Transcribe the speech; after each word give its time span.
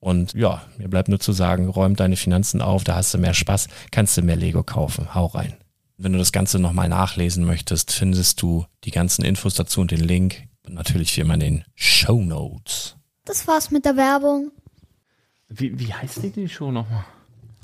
Und 0.00 0.34
ja, 0.34 0.62
mir 0.76 0.88
bleibt 0.88 1.08
nur 1.08 1.18
zu 1.18 1.32
sagen, 1.32 1.68
räum 1.68 1.96
deine 1.96 2.16
Finanzen 2.16 2.62
auf, 2.62 2.84
da 2.84 2.94
hast 2.94 3.14
du 3.14 3.18
mehr 3.18 3.34
Spaß, 3.34 3.68
kannst 3.90 4.16
du 4.16 4.22
mehr 4.22 4.36
Lego 4.36 4.62
kaufen. 4.62 5.14
Hau 5.14 5.26
rein. 5.26 5.56
Wenn 5.96 6.12
du 6.12 6.18
das 6.18 6.30
Ganze 6.30 6.60
nochmal 6.60 6.88
nachlesen 6.88 7.44
möchtest, 7.44 7.90
findest 7.90 8.40
du 8.40 8.66
die 8.84 8.92
ganzen 8.92 9.24
Infos 9.24 9.54
dazu 9.54 9.80
und 9.80 9.90
den 9.90 10.00
Link. 10.00 10.44
Und 10.64 10.74
natürlich 10.74 11.16
wie 11.16 11.22
immer 11.22 11.34
in 11.34 11.40
den 11.40 11.64
Show 11.74 12.22
Notes. 12.22 12.96
Das 13.24 13.48
war's 13.48 13.70
mit 13.70 13.84
der 13.84 13.96
Werbung. 13.96 14.52
Wie, 15.48 15.78
wie 15.78 15.92
heißt 15.92 16.22
die, 16.22 16.30
die 16.30 16.48
Show 16.48 16.70
nochmal? 16.70 17.04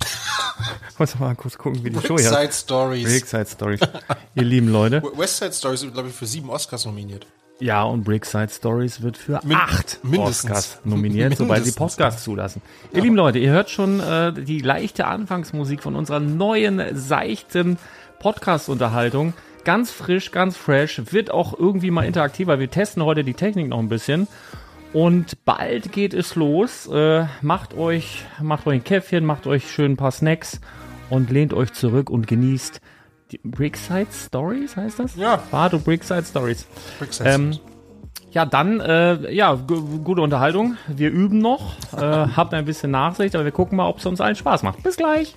Muss 0.98 1.18
mal 1.18 1.36
kurz 1.36 1.56
gucken, 1.56 1.84
wie 1.84 1.90
die 1.90 2.00
Show 2.00 2.16
heißt. 2.16 2.28
Side 2.28 2.52
Stories. 2.52 3.04
Brickside 3.04 3.46
Stories. 3.46 3.80
Ihr 4.34 4.44
lieben 4.44 4.68
Leute. 4.68 5.02
West 5.16 5.36
Side 5.36 5.52
Stories 5.52 5.80
sind, 5.80 5.92
glaube 5.92 6.08
ich, 6.08 6.14
für 6.14 6.26
sieben 6.26 6.50
Oscars 6.50 6.84
nominiert. 6.84 7.26
Ja, 7.60 7.84
und 7.84 8.04
Brickside 8.04 8.48
Stories 8.48 9.02
wird 9.02 9.16
für 9.16 9.40
Min 9.44 9.56
acht 9.56 10.00
mindestens. 10.02 10.50
Oscars 10.50 10.80
nominiert, 10.84 11.36
sobald 11.38 11.64
sie 11.64 11.72
Podcasts 11.72 12.24
zulassen. 12.24 12.62
Ja. 12.90 12.98
Ihr 12.98 13.02
lieben 13.04 13.16
Leute, 13.16 13.38
ihr 13.38 13.50
hört 13.50 13.70
schon 13.70 14.00
äh, 14.00 14.32
die 14.32 14.58
leichte 14.58 15.06
Anfangsmusik 15.06 15.82
von 15.82 15.94
unserer 15.94 16.20
neuen, 16.20 16.82
seichten 16.96 17.78
Podcast-Unterhaltung. 18.18 19.34
Ganz 19.64 19.90
frisch, 19.90 20.30
ganz 20.30 20.56
fresh, 20.56 21.00
wird 21.10 21.30
auch 21.30 21.58
irgendwie 21.58 21.90
mal 21.90 22.04
interaktiver. 22.04 22.58
Wir 22.58 22.70
testen 22.70 23.04
heute 23.04 23.24
die 23.24 23.34
Technik 23.34 23.68
noch 23.68 23.78
ein 23.78 23.88
bisschen. 23.88 24.26
Und 24.92 25.44
bald 25.44 25.92
geht 25.92 26.14
es 26.14 26.34
los. 26.34 26.86
Äh, 26.86 27.26
macht 27.40 27.74
euch, 27.74 28.24
macht 28.40 28.66
euch 28.66 28.74
ein 28.74 28.84
Käffchen, 28.84 29.24
macht 29.24 29.46
euch 29.46 29.70
schön 29.70 29.92
ein 29.92 29.96
paar 29.96 30.12
Snacks 30.12 30.60
und 31.10 31.30
lehnt 31.30 31.52
euch 31.52 31.72
zurück 31.72 32.10
und 32.10 32.26
genießt 32.26 32.80
Brickside 33.42 34.08
Stories 34.12 34.76
heißt 34.76 34.98
das? 34.98 35.16
Ja. 35.16 35.42
Bado 35.50 35.78
Brickside 35.78 36.24
Stories. 36.24 36.66
Brickside 36.98 37.30
ähm, 37.30 37.58
ja, 38.34 38.44
dann, 38.44 38.80
äh, 38.80 39.32
ja, 39.32 39.54
gute 39.54 40.20
Unterhaltung. 40.20 40.76
Wir 40.88 41.10
üben 41.10 41.38
noch, 41.38 41.76
äh, 41.96 42.00
habt 42.36 42.52
ein 42.52 42.64
bisschen 42.64 42.90
Nachsicht, 42.90 43.34
aber 43.36 43.44
wir 43.44 43.52
gucken 43.52 43.76
mal, 43.76 43.86
ob 43.86 43.98
es 43.98 44.06
uns 44.06 44.20
allen 44.20 44.34
Spaß 44.34 44.64
macht. 44.64 44.82
Bis 44.82 44.96
gleich. 44.96 45.36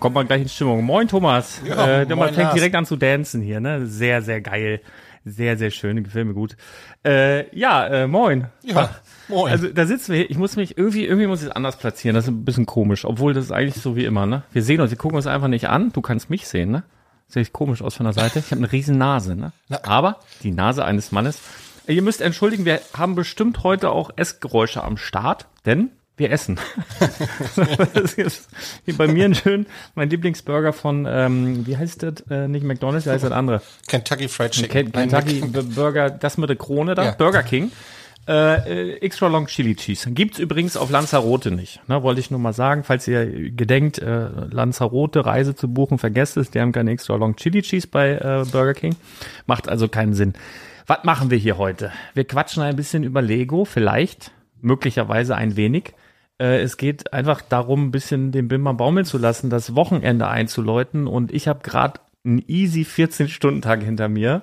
Kommt 0.00 0.14
man 0.14 0.26
gleich 0.26 0.40
in 0.40 0.48
Stimmung. 0.48 0.82
Moin 0.84 1.06
Thomas. 1.06 1.60
Ja, 1.66 2.00
äh, 2.00 2.06
der 2.06 2.16
moin, 2.16 2.32
fängt 2.32 2.54
direkt 2.54 2.74
an 2.74 2.86
zu 2.86 2.96
dancen 2.96 3.42
hier, 3.42 3.60
ne? 3.60 3.86
Sehr, 3.86 4.22
sehr 4.22 4.40
geil. 4.40 4.80
Sehr, 5.26 5.58
sehr 5.58 5.70
schön, 5.70 6.02
gefällt 6.02 6.26
mir 6.26 6.32
gut. 6.32 6.56
Äh, 7.04 7.54
ja, 7.54 7.86
äh, 7.86 8.06
moin. 8.06 8.46
Ja, 8.62 8.88
moin. 9.28 9.52
Also 9.52 9.68
da 9.68 9.84
sitzen 9.84 10.12
wir 10.12 10.20
hier. 10.20 10.30
Ich 10.30 10.38
muss 10.38 10.56
mich 10.56 10.78
irgendwie, 10.78 11.04
irgendwie 11.04 11.26
muss 11.26 11.42
ich 11.42 11.48
es 11.48 11.52
anders 11.54 11.76
platzieren. 11.76 12.14
Das 12.14 12.24
ist 12.24 12.30
ein 12.30 12.46
bisschen 12.46 12.64
komisch, 12.64 13.04
obwohl 13.04 13.34
das 13.34 13.44
ist 13.44 13.52
eigentlich 13.52 13.82
so 13.82 13.96
wie 13.96 14.06
immer, 14.06 14.24
ne? 14.24 14.44
Wir 14.52 14.62
sehen 14.62 14.80
uns, 14.80 14.90
wir 14.90 14.98
gucken 14.98 15.16
uns 15.16 15.26
einfach 15.26 15.48
nicht 15.48 15.68
an. 15.68 15.92
Du 15.92 16.00
kannst 16.00 16.30
mich 16.30 16.48
sehen, 16.48 16.70
ne? 16.70 16.84
Sehe 17.28 17.42
ich 17.42 17.52
komisch 17.52 17.82
aus 17.82 17.96
von 17.96 18.04
der 18.04 18.14
Seite. 18.14 18.38
Ich 18.38 18.50
habe 18.50 18.60
eine 18.60 18.72
riesen 18.72 18.96
Nase, 18.96 19.36
ne? 19.36 19.52
Aber 19.82 20.20
die 20.42 20.52
Nase 20.52 20.86
eines 20.86 21.12
Mannes 21.12 21.38
Ihr 21.86 22.02
müsst 22.02 22.20
entschuldigen, 22.20 22.64
wir 22.64 22.80
haben 22.94 23.14
bestimmt 23.14 23.64
heute 23.64 23.90
auch 23.90 24.10
Essgeräusche 24.16 24.84
am 24.84 24.96
Start, 24.96 25.46
denn 25.66 25.90
wir 26.16 26.30
essen. 26.30 26.58
das 27.94 28.14
ist 28.14 28.48
wie 28.84 28.92
bei 28.92 29.08
mir 29.08 29.24
ein 29.24 29.34
schön, 29.34 29.66
mein 29.94 30.10
Lieblingsburger 30.10 30.72
von, 30.72 31.06
ähm, 31.08 31.66
wie 31.66 31.76
heißt 31.76 32.02
das? 32.02 32.20
Äh, 32.30 32.48
nicht 32.48 32.64
McDonalds, 32.64 33.06
wie 33.06 33.10
heißt 33.10 33.24
das 33.24 33.32
andere? 33.32 33.62
Kentucky 33.88 34.28
Fried 34.28 34.52
Chicken. 34.52 34.92
Kentucky 34.92 35.40
Burger, 35.40 36.10
das 36.10 36.38
mit 36.38 36.48
der 36.48 36.56
Krone 36.56 36.94
da, 36.94 37.04
ja. 37.04 37.10
Burger 37.12 37.42
King. 37.42 37.72
Äh, 38.28 38.98
extra 38.98 39.26
Long 39.26 39.46
Chili 39.46 39.74
Cheese. 39.74 40.12
Gibt's 40.12 40.38
übrigens 40.38 40.76
auf 40.76 40.90
Lanzarote 40.90 41.50
nicht. 41.50 41.80
Ne, 41.88 42.04
wollte 42.04 42.20
ich 42.20 42.30
nur 42.30 42.38
mal 42.38 42.52
sagen, 42.52 42.84
falls 42.84 43.08
ihr 43.08 43.50
gedenkt, 43.50 43.98
äh, 43.98 44.28
Lanzarote 44.48 45.26
Reise 45.26 45.56
zu 45.56 45.66
buchen, 45.66 45.98
vergesst 45.98 46.36
es, 46.36 46.52
die 46.52 46.60
haben 46.60 46.70
keine 46.70 46.92
Extra 46.92 47.16
Long 47.16 47.34
Chili 47.34 47.62
Cheese 47.62 47.88
bei 47.88 48.12
äh, 48.12 48.44
Burger 48.52 48.74
King. 48.74 48.94
Macht 49.46 49.68
also 49.68 49.88
keinen 49.88 50.14
Sinn. 50.14 50.34
Was 50.86 51.04
machen 51.04 51.30
wir 51.30 51.38
hier 51.38 51.58
heute? 51.58 51.92
Wir 52.14 52.24
quatschen 52.24 52.62
ein 52.62 52.76
bisschen 52.76 53.04
über 53.04 53.22
Lego, 53.22 53.64
vielleicht, 53.64 54.32
möglicherweise 54.60 55.36
ein 55.36 55.56
wenig. 55.56 55.94
Äh, 56.38 56.60
es 56.60 56.76
geht 56.76 57.12
einfach 57.12 57.40
darum, 57.40 57.86
ein 57.86 57.90
bisschen 57.90 58.32
den 58.32 58.48
Bimmer 58.48 58.74
baumeln 58.74 59.06
zu 59.06 59.18
lassen, 59.18 59.50
das 59.50 59.74
Wochenende 59.74 60.28
einzuläuten 60.28 61.06
und 61.06 61.32
ich 61.32 61.48
habe 61.48 61.60
gerade 61.62 62.00
einen 62.24 62.42
easy 62.46 62.82
14-Stunden-Tag 62.82 63.82
hinter 63.82 64.08
mir. 64.08 64.42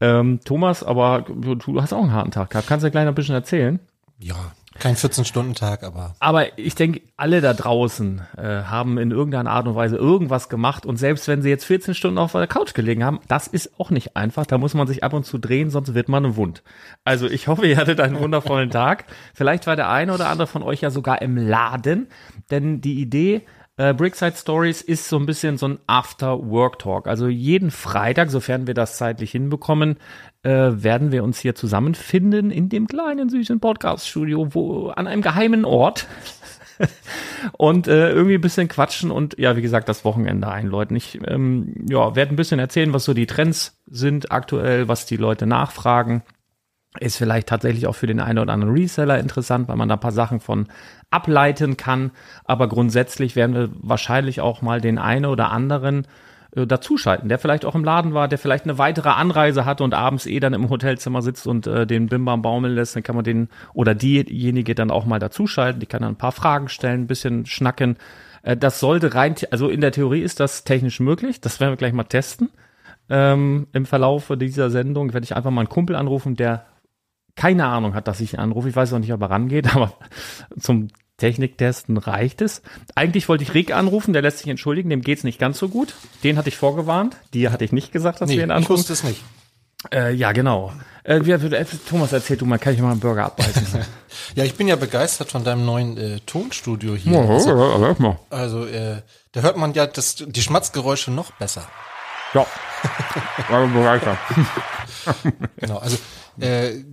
Ähm, 0.00 0.40
Thomas, 0.44 0.82
aber 0.82 1.22
du 1.22 1.80
hast 1.80 1.92
auch 1.92 2.02
einen 2.02 2.12
harten 2.12 2.32
Tag 2.32 2.50
gehabt. 2.50 2.66
Kannst 2.66 2.84
du 2.84 2.90
gleich 2.90 3.04
noch 3.04 3.12
ein 3.12 3.16
bisschen 3.16 3.34
erzählen? 3.34 3.78
Ja, 4.18 4.52
kein 4.78 4.96
14-Stunden-Tag, 4.96 5.82
aber. 5.82 6.14
Aber 6.18 6.58
ich 6.58 6.74
denke, 6.74 7.02
alle 7.16 7.40
da 7.40 7.54
draußen 7.54 8.22
äh, 8.36 8.42
haben 8.42 8.98
in 8.98 9.10
irgendeiner 9.10 9.50
Art 9.50 9.66
und 9.66 9.74
Weise 9.74 9.96
irgendwas 9.96 10.48
gemacht. 10.48 10.86
Und 10.86 10.96
selbst 10.96 11.28
wenn 11.28 11.42
sie 11.42 11.50
jetzt 11.50 11.64
14 11.64 11.94
Stunden 11.94 12.18
auf 12.18 12.32
der 12.32 12.46
Couch 12.46 12.74
gelegen 12.74 13.04
haben, 13.04 13.20
das 13.28 13.46
ist 13.46 13.78
auch 13.78 13.90
nicht 13.90 14.16
einfach. 14.16 14.46
Da 14.46 14.58
muss 14.58 14.74
man 14.74 14.86
sich 14.86 15.04
ab 15.04 15.12
und 15.12 15.24
zu 15.24 15.38
drehen, 15.38 15.70
sonst 15.70 15.94
wird 15.94 16.08
man 16.08 16.36
wund. 16.36 16.62
Also 17.04 17.26
ich 17.26 17.48
hoffe, 17.48 17.66
ihr 17.66 17.76
hattet 17.76 18.00
einen 18.00 18.18
wundervollen 18.18 18.70
Tag. 18.72 19.04
Vielleicht 19.34 19.66
war 19.66 19.76
der 19.76 19.90
eine 19.90 20.14
oder 20.14 20.28
andere 20.28 20.46
von 20.46 20.62
euch 20.62 20.80
ja 20.80 20.90
sogar 20.90 21.22
im 21.22 21.36
Laden. 21.36 22.08
Denn 22.50 22.80
die 22.80 23.00
Idee 23.00 23.42
äh, 23.78 23.94
Brickside 23.94 24.36
Stories 24.36 24.82
ist 24.82 25.08
so 25.08 25.16
ein 25.16 25.26
bisschen 25.26 25.56
so 25.56 25.66
ein 25.66 25.78
After-Work-Talk. 25.86 27.08
Also 27.08 27.28
jeden 27.28 27.70
Freitag, 27.70 28.30
sofern 28.30 28.66
wir 28.66 28.74
das 28.74 28.98
zeitlich 28.98 29.30
hinbekommen, 29.30 29.96
äh, 30.42 30.82
werden 30.82 31.12
wir 31.12 31.24
uns 31.24 31.38
hier 31.38 31.54
zusammenfinden 31.54 32.50
in 32.50 32.68
dem 32.68 32.86
kleinen 32.86 33.28
süßen 33.28 33.60
Podcast-Studio, 33.60 34.54
wo 34.54 34.88
an 34.88 35.06
einem 35.06 35.22
geheimen 35.22 35.64
Ort 35.64 36.06
und 37.58 37.86
äh, 37.86 38.10
irgendwie 38.10 38.34
ein 38.34 38.40
bisschen 38.40 38.68
quatschen 38.68 39.10
und 39.10 39.38
ja, 39.38 39.56
wie 39.56 39.62
gesagt, 39.62 39.88
das 39.88 40.04
Wochenende 40.04 40.48
einläuten. 40.48 40.96
Ich 40.96 41.18
ähm, 41.26 41.86
ja, 41.88 42.16
werde 42.16 42.34
ein 42.34 42.36
bisschen 42.36 42.58
erzählen, 42.58 42.92
was 42.92 43.04
so 43.04 43.14
die 43.14 43.26
Trends 43.26 43.80
sind 43.86 44.32
aktuell, 44.32 44.88
was 44.88 45.06
die 45.06 45.16
Leute 45.16 45.46
nachfragen. 45.46 46.22
Ist 47.00 47.16
vielleicht 47.16 47.48
tatsächlich 47.48 47.86
auch 47.86 47.94
für 47.94 48.06
den 48.06 48.20
einen 48.20 48.38
oder 48.38 48.52
anderen 48.52 48.74
Reseller 48.74 49.18
interessant, 49.18 49.66
weil 49.68 49.76
man 49.76 49.88
da 49.88 49.94
ein 49.94 50.00
paar 50.00 50.12
Sachen 50.12 50.40
von 50.40 50.66
ableiten 51.10 51.78
kann. 51.78 52.10
Aber 52.44 52.68
grundsätzlich 52.68 53.34
werden 53.34 53.54
wir 53.54 53.70
wahrscheinlich 53.80 54.42
auch 54.42 54.60
mal 54.60 54.80
den 54.80 54.98
einen 54.98 55.24
oder 55.24 55.50
anderen 55.52 56.06
äh, 56.54 56.66
dazuschalten, 56.66 57.28
der 57.28 57.38
vielleicht 57.38 57.64
auch 57.64 57.74
im 57.74 57.84
Laden 57.84 58.12
war, 58.12 58.28
der 58.28 58.38
vielleicht 58.38 58.64
eine 58.64 58.76
weitere 58.76 59.08
Anreise 59.08 59.64
hatte 59.64 59.84
und 59.84 59.94
abends 59.94 60.26
eh 60.26 60.38
dann 60.38 60.52
im 60.52 60.68
Hotelzimmer 60.68 61.22
sitzt 61.22 61.46
und 61.46 61.66
äh, 61.66 61.86
den 61.86 62.08
Bimbam 62.08 62.42
baumeln 62.42 62.74
lässt, 62.74 62.94
dann 62.94 63.02
kann 63.02 63.16
man 63.16 63.24
den 63.24 63.48
oder 63.72 63.94
diejenige 63.94 64.74
dann 64.74 64.90
auch 64.90 65.06
mal 65.06 65.18
dazuschalten. 65.18 65.80
Die 65.80 65.86
kann 65.86 66.02
dann 66.02 66.12
ein 66.12 66.18
paar 66.18 66.32
Fragen 66.32 66.68
stellen, 66.68 67.02
ein 67.02 67.06
bisschen 67.06 67.46
schnacken. 67.46 67.96
Äh, 68.42 68.56
das 68.56 68.80
sollte 68.80 69.14
rein, 69.14 69.34
also 69.50 69.68
in 69.68 69.80
der 69.80 69.92
Theorie 69.92 70.20
ist 70.20 70.40
das 70.40 70.64
technisch 70.64 71.00
möglich. 71.00 71.40
Das 71.40 71.58
werden 71.58 71.72
wir 71.72 71.76
gleich 71.76 71.94
mal 71.94 72.04
testen. 72.04 72.50
Ähm, 73.08 73.66
Im 73.72 73.86
Verlauf 73.86 74.30
dieser 74.36 74.70
Sendung 74.70 75.12
werde 75.12 75.24
ich 75.24 75.34
einfach 75.34 75.50
mal 75.50 75.62
einen 75.62 75.68
Kumpel 75.68 75.96
anrufen, 75.96 76.36
der 76.36 76.66
keine 77.34 77.66
Ahnung 77.66 77.94
hat, 77.94 78.08
dass 78.08 78.20
ich 78.20 78.34
ihn 78.34 78.40
anrufe. 78.40 78.68
Ich 78.68 78.76
weiß 78.76 78.92
auch 78.92 78.98
nicht, 78.98 79.12
ob 79.12 79.22
er 79.22 79.30
rangeht, 79.30 79.74
aber 79.74 79.94
zum 80.58 80.88
Techniktesten 81.16 81.96
reicht 81.98 82.40
es. 82.40 82.62
Eigentlich 82.94 83.28
wollte 83.28 83.44
ich 83.44 83.54
Rick 83.54 83.74
anrufen, 83.74 84.12
der 84.12 84.22
lässt 84.22 84.38
sich 84.38 84.48
entschuldigen, 84.48 84.90
dem 84.90 85.02
geht's 85.02 85.24
nicht 85.24 85.38
ganz 85.38 85.58
so 85.58 85.68
gut. 85.68 85.94
Den 86.24 86.36
hatte 86.36 86.48
ich 86.48 86.56
vorgewarnt. 86.56 87.16
Dir 87.32 87.52
hatte 87.52 87.64
ich 87.64 87.72
nicht 87.72 87.92
gesagt, 87.92 88.20
dass 88.20 88.28
nee, 88.28 88.36
wir 88.36 88.44
ihn 88.44 88.50
anrufen. 88.50 88.72
Ich 88.72 88.78
wusste 88.78 88.92
es 88.92 89.04
nicht. 89.04 89.22
Äh, 89.92 90.14
ja, 90.14 90.32
genau. 90.32 90.72
Äh, 91.04 91.20
wie, 91.24 91.32
äh, 91.32 91.64
Thomas, 91.88 92.12
erzähl 92.12 92.36
du 92.36 92.46
mal, 92.46 92.58
kann 92.58 92.74
ich 92.74 92.80
mal 92.80 92.92
einen 92.92 93.00
Burger 93.00 93.26
abbeißen? 93.26 93.84
ja, 94.34 94.44
ich 94.44 94.54
bin 94.54 94.68
ja 94.68 94.76
begeistert 94.76 95.30
von 95.30 95.42
deinem 95.42 95.64
neuen 95.64 95.96
äh, 95.96 96.20
Tonstudio 96.20 96.94
hier. 96.94 97.12
Ja, 97.12 97.28
also, 97.28 98.16
also 98.30 98.66
äh, 98.66 99.02
da 99.32 99.40
hört 99.40 99.56
man 99.56 99.74
ja 99.74 99.86
das, 99.86 100.16
die 100.16 100.42
Schmatzgeräusche 100.42 101.10
noch 101.10 101.32
besser. 101.32 101.68
Ja. 102.34 102.46
genau, 105.56 105.78
also 105.78 105.98
äh, 106.40 106.84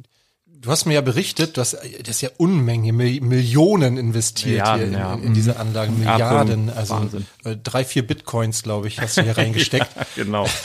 Du 0.62 0.72
hast 0.72 0.86
mir 0.86 0.96
ja 0.96 1.02
berichtet, 1.02 1.56
du 1.56 1.62
hast 1.62 1.74
das 1.74 2.10
ist 2.10 2.22
ja 2.22 2.30
Unmenge, 2.38 2.92
Millionen 2.92 3.96
investiert 3.96 4.58
Milliarden, 4.58 4.90
hier 4.90 5.14
in, 5.14 5.20
in, 5.20 5.28
in, 5.28 5.34
diese 5.34 5.52
mhm. 5.52 5.58
Anlagen, 5.62 6.00
Milliarden, 6.00 6.70
also 6.70 6.96
Wahnsinn. 6.96 7.26
Äh, 7.46 7.56
drei, 7.64 7.86
vier 7.86 8.06
Bitcoins, 8.06 8.64
glaube 8.64 8.90
ich, 8.90 9.00
hast 9.00 9.18
du 9.18 9.24
hier 9.24 9.38
reingesteckt. 9.38 9.88
ja, 9.96 10.06
genau. 10.16 10.48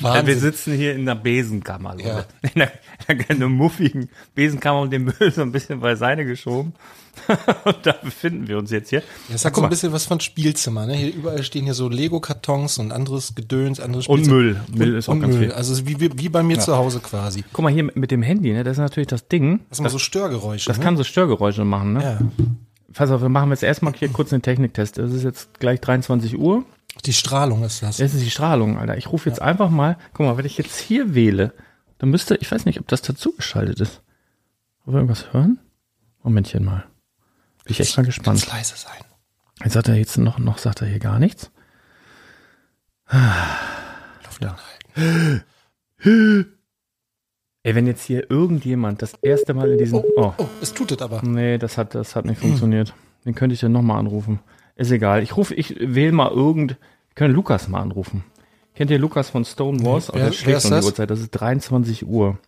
Wahnsinn. 0.00 0.26
Wir 0.26 0.38
sitzen 0.38 0.74
hier 0.74 0.94
in 0.94 1.06
der 1.06 1.14
Besenkammer, 1.14 1.96
ja. 2.00 2.24
in, 2.42 2.62
einer, 2.62 2.70
in 3.08 3.30
einer 3.30 3.48
muffigen 3.48 4.08
Besenkammer 4.34 4.82
und 4.82 4.92
den 4.92 5.04
Müll 5.04 5.32
so 5.32 5.42
ein 5.42 5.52
bisschen 5.52 5.80
beiseite 5.80 6.24
geschoben. 6.24 6.74
und 7.64 7.76
da 7.82 7.94
befinden 8.02 8.48
wir 8.48 8.58
uns 8.58 8.70
jetzt 8.70 8.90
hier. 8.90 9.02
Ja, 9.28 9.36
es 9.36 9.44
hat 9.44 9.54
so 9.54 9.62
ein 9.62 9.70
bisschen 9.70 9.92
was 9.92 10.04
von 10.04 10.20
Spielzimmer. 10.20 10.86
Ne? 10.86 10.94
Hier 10.94 11.14
überall 11.14 11.42
stehen 11.42 11.64
hier 11.64 11.74
so 11.74 11.88
Lego-Kartons 11.88 12.78
und 12.78 12.92
anderes 12.92 13.34
Gedöns, 13.34 13.80
anderes 13.80 14.06
Spielzimmer. 14.06 14.36
Und 14.36 14.42
Müll. 14.42 14.60
Müll 14.72 14.94
ist 14.96 15.08
auch 15.08 15.18
ganz 15.18 15.34
Müll. 15.34 15.44
viel. 15.44 15.52
Also 15.52 15.86
wie, 15.86 16.00
wie, 16.00 16.10
wie 16.18 16.28
bei 16.28 16.42
mir 16.42 16.56
ja. 16.56 16.62
zu 16.62 16.76
Hause 16.76 17.00
quasi. 17.00 17.44
Guck 17.52 17.62
mal 17.62 17.72
hier 17.72 17.84
mit 17.94 18.10
dem 18.10 18.22
Handy, 18.22 18.52
ne? 18.52 18.64
das 18.64 18.72
ist 18.72 18.82
natürlich 18.82 19.06
das 19.06 19.28
Ding. 19.28 19.60
Das 19.68 19.78
sind 19.78 19.88
so 19.90 19.98
Störgeräusche. 19.98 20.66
Das 20.66 20.78
ne? 20.78 20.84
kann 20.84 20.96
so 20.96 21.04
Störgeräusche 21.04 21.64
machen. 21.64 21.94
Ne? 21.94 22.02
Ja. 22.02 22.18
Pass 22.92 23.10
auf, 23.10 23.22
wir 23.22 23.28
machen 23.28 23.50
jetzt 23.50 23.62
erstmal 23.62 23.92
hier 23.94 24.08
kurz 24.08 24.32
einen 24.32 24.42
Techniktest. 24.42 24.98
Es 24.98 25.12
ist 25.12 25.24
jetzt 25.24 25.58
gleich 25.58 25.80
23 25.80 26.38
Uhr. 26.38 26.64
Die 27.04 27.12
Strahlung 27.12 27.64
ist 27.64 27.82
das. 27.82 27.98
Das 27.98 28.14
ist 28.14 28.22
die 28.22 28.30
Strahlung, 28.30 28.78
Alter. 28.78 28.96
Ich 28.96 29.10
rufe 29.10 29.28
jetzt 29.28 29.40
ja. 29.40 29.44
einfach 29.44 29.70
mal, 29.70 29.98
guck 30.12 30.26
mal, 30.26 30.36
wenn 30.36 30.46
ich 30.46 30.58
jetzt 30.58 30.78
hier 30.78 31.14
wähle, 31.14 31.52
dann 31.98 32.10
müsste, 32.10 32.36
ich 32.36 32.50
weiß 32.50 32.64
nicht, 32.66 32.80
ob 32.80 32.88
das 32.88 33.02
dazu 33.02 33.32
geschaltet 33.32 33.80
ist. 33.80 34.02
Wollen 34.84 34.94
wir 34.96 35.00
irgendwas 35.00 35.32
hören? 35.32 35.58
Momentchen 36.22 36.64
mal. 36.64 36.84
Bin 37.64 37.72
ich 37.72 37.80
echt 37.80 37.96
mal 37.96 38.04
gespannt. 38.04 38.40
Ganz 38.40 38.52
leise 38.52 38.76
sein. 38.76 39.02
Jetzt 39.62 39.72
sagt 39.74 39.88
er 39.88 39.94
jetzt 39.96 40.18
noch, 40.18 40.38
noch 40.38 40.58
sagt 40.58 40.82
er 40.82 40.88
hier 40.88 40.98
gar 40.98 41.18
nichts. 41.18 41.50
Luft 44.24 44.42
ja. 44.42 44.56
Ey, 47.62 47.74
wenn 47.74 47.86
jetzt 47.86 48.04
hier 48.04 48.30
irgendjemand 48.30 49.00
das 49.00 49.14
erste 49.22 49.54
Mal 49.54 49.72
in 49.72 49.78
diesem. 49.78 49.98
Oh, 49.98 50.04
oh, 50.16 50.34
oh 50.36 50.48
es 50.60 50.74
tut 50.74 50.92
es 50.92 51.00
aber. 51.00 51.22
Nee, 51.22 51.58
das 51.58 51.78
hat, 51.78 51.94
das 51.94 52.14
hat 52.14 52.24
nicht 52.26 52.40
funktioniert. 52.40 52.94
Den 53.24 53.34
könnte 53.34 53.54
ich 53.54 53.60
dann 53.60 53.72
nochmal 53.72 53.98
anrufen. 53.98 54.40
Ist 54.76 54.90
egal. 54.90 55.22
Ich 55.22 55.36
rufe, 55.36 55.54
ich 55.54 55.76
wähle 55.78 56.12
mal 56.12 56.30
irgend. 56.30 56.72
Wir 56.72 57.14
können 57.14 57.34
Lukas 57.34 57.68
mal 57.68 57.80
anrufen. 57.80 58.24
Kennt 58.74 58.90
ihr 58.90 58.98
Lukas 58.98 59.30
von 59.30 59.44
Stonewalls? 59.44 60.10
Wer, 60.12 60.26
das 60.26 60.36
schlägt 60.36 60.64
um 60.64 60.70
die 60.72 60.84
Uhrzeit. 60.84 61.10
Das 61.10 61.20
ist 61.20 61.30
23 61.30 62.06
Uhr. 62.06 62.38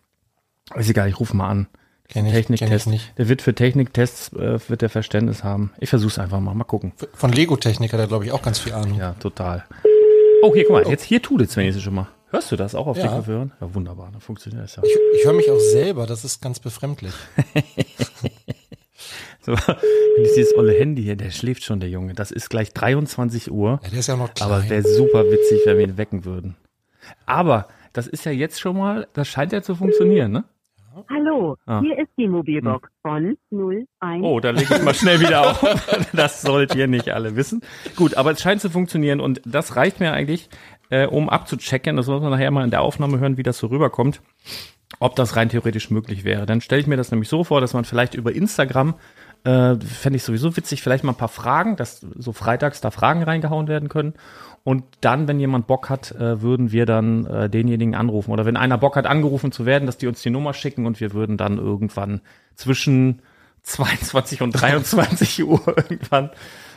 Ist 0.75 0.89
egal, 0.89 1.07
ich 1.07 1.19
rufe 1.19 1.35
mal 1.35 1.47
an. 1.47 1.67
Kenn 2.09 2.25
ich, 2.25 2.33
Techniktest. 2.33 2.69
Kenn 2.69 2.77
ich 2.77 2.85
nicht. 2.85 3.17
Der 3.17 3.29
wird 3.29 3.41
für 3.41 3.53
Techniktests 3.53 4.33
äh, 4.33 4.59
wird 4.67 4.81
der 4.81 4.89
Verständnis 4.89 5.43
haben. 5.43 5.71
Ich 5.79 5.89
versuch's 5.89 6.19
einfach 6.19 6.39
mal, 6.39 6.53
mal 6.53 6.63
gucken. 6.63 6.93
Von 7.13 7.31
Lego-Technik 7.31 7.91
hat 7.93 7.99
er, 7.99 8.07
glaube 8.07 8.25
ich, 8.25 8.31
auch 8.31 8.41
ganz 8.41 8.59
viel 8.59 8.73
Ahnung. 8.73 8.97
Ja, 8.97 9.13
total. 9.13 9.65
Oh, 10.43 10.53
hier, 10.53 10.63
guck 10.63 10.73
mal, 10.73 10.83
oh. 10.85 10.89
jetzt 10.89 11.03
hier 11.03 11.21
tut 11.21 11.41
es 11.41 11.55
wenigstens 11.55 11.83
schon 11.83 11.95
mal. 11.95 12.07
Hörst 12.29 12.51
du 12.51 12.57
das 12.57 12.75
auch 12.75 12.87
auf 12.87 12.97
ja. 12.97 13.03
den 13.03 13.11
Kopfhörern? 13.11 13.51
Ja, 13.61 13.73
wunderbar, 13.73 14.09
dann 14.11 14.19
funktioniert 14.19 14.63
das 14.63 14.75
ja. 14.75 14.83
Ich, 14.83 14.91
ich 15.17 15.25
höre 15.25 15.33
mich 15.33 15.49
auch 15.49 15.59
selber, 15.59 16.05
das 16.05 16.25
ist 16.25 16.41
ganz 16.41 16.59
befremdlich. 16.59 17.13
so, 19.47 19.55
dieses 20.17 20.55
olle 20.57 20.73
Handy 20.73 21.03
hier, 21.03 21.15
der 21.15 21.31
schläft 21.31 21.63
schon, 21.63 21.79
der 21.79 21.89
Junge. 21.89 22.13
Das 22.13 22.31
ist 22.31 22.49
gleich 22.49 22.73
23 22.73 23.49
Uhr. 23.49 23.79
Ja, 23.81 23.89
der 23.89 23.99
ist 23.99 24.07
ja 24.07 24.17
noch 24.17 24.33
klein. 24.33 24.49
Aber 24.49 24.69
wäre 24.69 24.83
super 24.83 25.23
witzig, 25.31 25.61
wenn 25.65 25.77
wir 25.77 25.85
ihn 25.85 25.97
wecken 25.97 26.25
würden. 26.25 26.57
Aber 27.25 27.67
das 27.93 28.07
ist 28.07 28.25
ja 28.25 28.31
jetzt 28.33 28.59
schon 28.59 28.77
mal, 28.77 29.07
das 29.13 29.29
scheint 29.29 29.53
ja 29.53 29.61
zu 29.61 29.75
funktionieren, 29.75 30.31
ne? 30.31 30.43
Hallo, 31.09 31.55
ah. 31.67 31.79
hier 31.79 31.97
ist 31.99 32.09
die 32.17 32.27
Mobilbox 32.27 32.89
hm. 33.05 33.37
von 33.51 33.77
01. 34.01 34.23
Oh, 34.23 34.39
da 34.39 34.49
lege 34.49 34.75
ich 34.75 34.81
mal 34.81 34.95
schnell 34.95 35.19
wieder 35.19 35.51
auf. 35.51 35.63
Das 36.13 36.41
sollt 36.41 36.75
ihr 36.75 36.87
nicht 36.87 37.09
alle 37.09 37.35
wissen. 37.35 37.61
Gut, 37.95 38.15
aber 38.15 38.31
es 38.31 38.41
scheint 38.41 38.61
zu 38.61 38.69
funktionieren 38.69 39.21
und 39.21 39.41
das 39.45 39.75
reicht 39.75 39.99
mir 39.99 40.11
eigentlich, 40.11 40.49
äh, 40.89 41.05
um 41.05 41.29
abzuchecken. 41.29 41.95
Das 41.95 42.07
muss 42.07 42.21
man 42.21 42.31
nachher 42.31 42.51
mal 42.51 42.63
in 42.63 42.71
der 42.71 42.81
Aufnahme 42.81 43.19
hören, 43.19 43.37
wie 43.37 43.43
das 43.43 43.59
so 43.59 43.67
rüberkommt. 43.67 44.21
Ob 44.99 45.15
das 45.15 45.35
rein 45.35 45.49
theoretisch 45.49 45.91
möglich 45.91 46.23
wäre. 46.23 46.45
Dann 46.45 46.61
stelle 46.61 46.81
ich 46.81 46.87
mir 46.87 46.97
das 46.97 47.11
nämlich 47.11 47.29
so 47.29 47.43
vor, 47.43 47.61
dass 47.61 47.73
man 47.73 47.85
vielleicht 47.85 48.15
über 48.15 48.33
Instagram 48.33 48.95
äh, 49.43 49.75
fände 49.75 50.17
ich 50.17 50.23
sowieso 50.23 50.57
witzig, 50.57 50.81
vielleicht 50.81 51.03
mal 51.03 51.13
ein 51.13 51.17
paar 51.17 51.27
Fragen, 51.27 51.75
dass 51.75 52.05
so 52.15 52.33
freitags 52.33 52.81
da 52.81 52.91
Fragen 52.91 53.23
reingehauen 53.23 53.67
werden 53.67 53.89
können. 53.89 54.13
Und 54.63 54.83
dann, 54.99 55.29
wenn 55.29 55.39
jemand 55.39 55.65
Bock 55.65 55.89
hat, 55.89 56.11
äh, 56.11 56.41
würden 56.41 56.73
wir 56.73 56.85
dann 56.85 57.25
äh, 57.25 57.49
denjenigen 57.49 57.95
anrufen. 57.95 58.31
Oder 58.31 58.45
wenn 58.45 58.57
einer 58.57 58.77
Bock 58.77 58.97
hat, 58.97 59.05
angerufen 59.05 59.53
zu 59.53 59.65
werden, 59.65 59.85
dass 59.85 59.97
die 59.97 60.07
uns 60.07 60.21
die 60.21 60.29
Nummer 60.29 60.53
schicken 60.53 60.85
und 60.85 60.99
wir 60.99 61.13
würden 61.13 61.37
dann 61.37 61.57
irgendwann 61.57 62.21
zwischen 62.55 63.21
22 63.63 64.41
und 64.41 64.51
23 64.51 65.43
Uhr 65.47 65.61
irgendwann, 65.67 66.31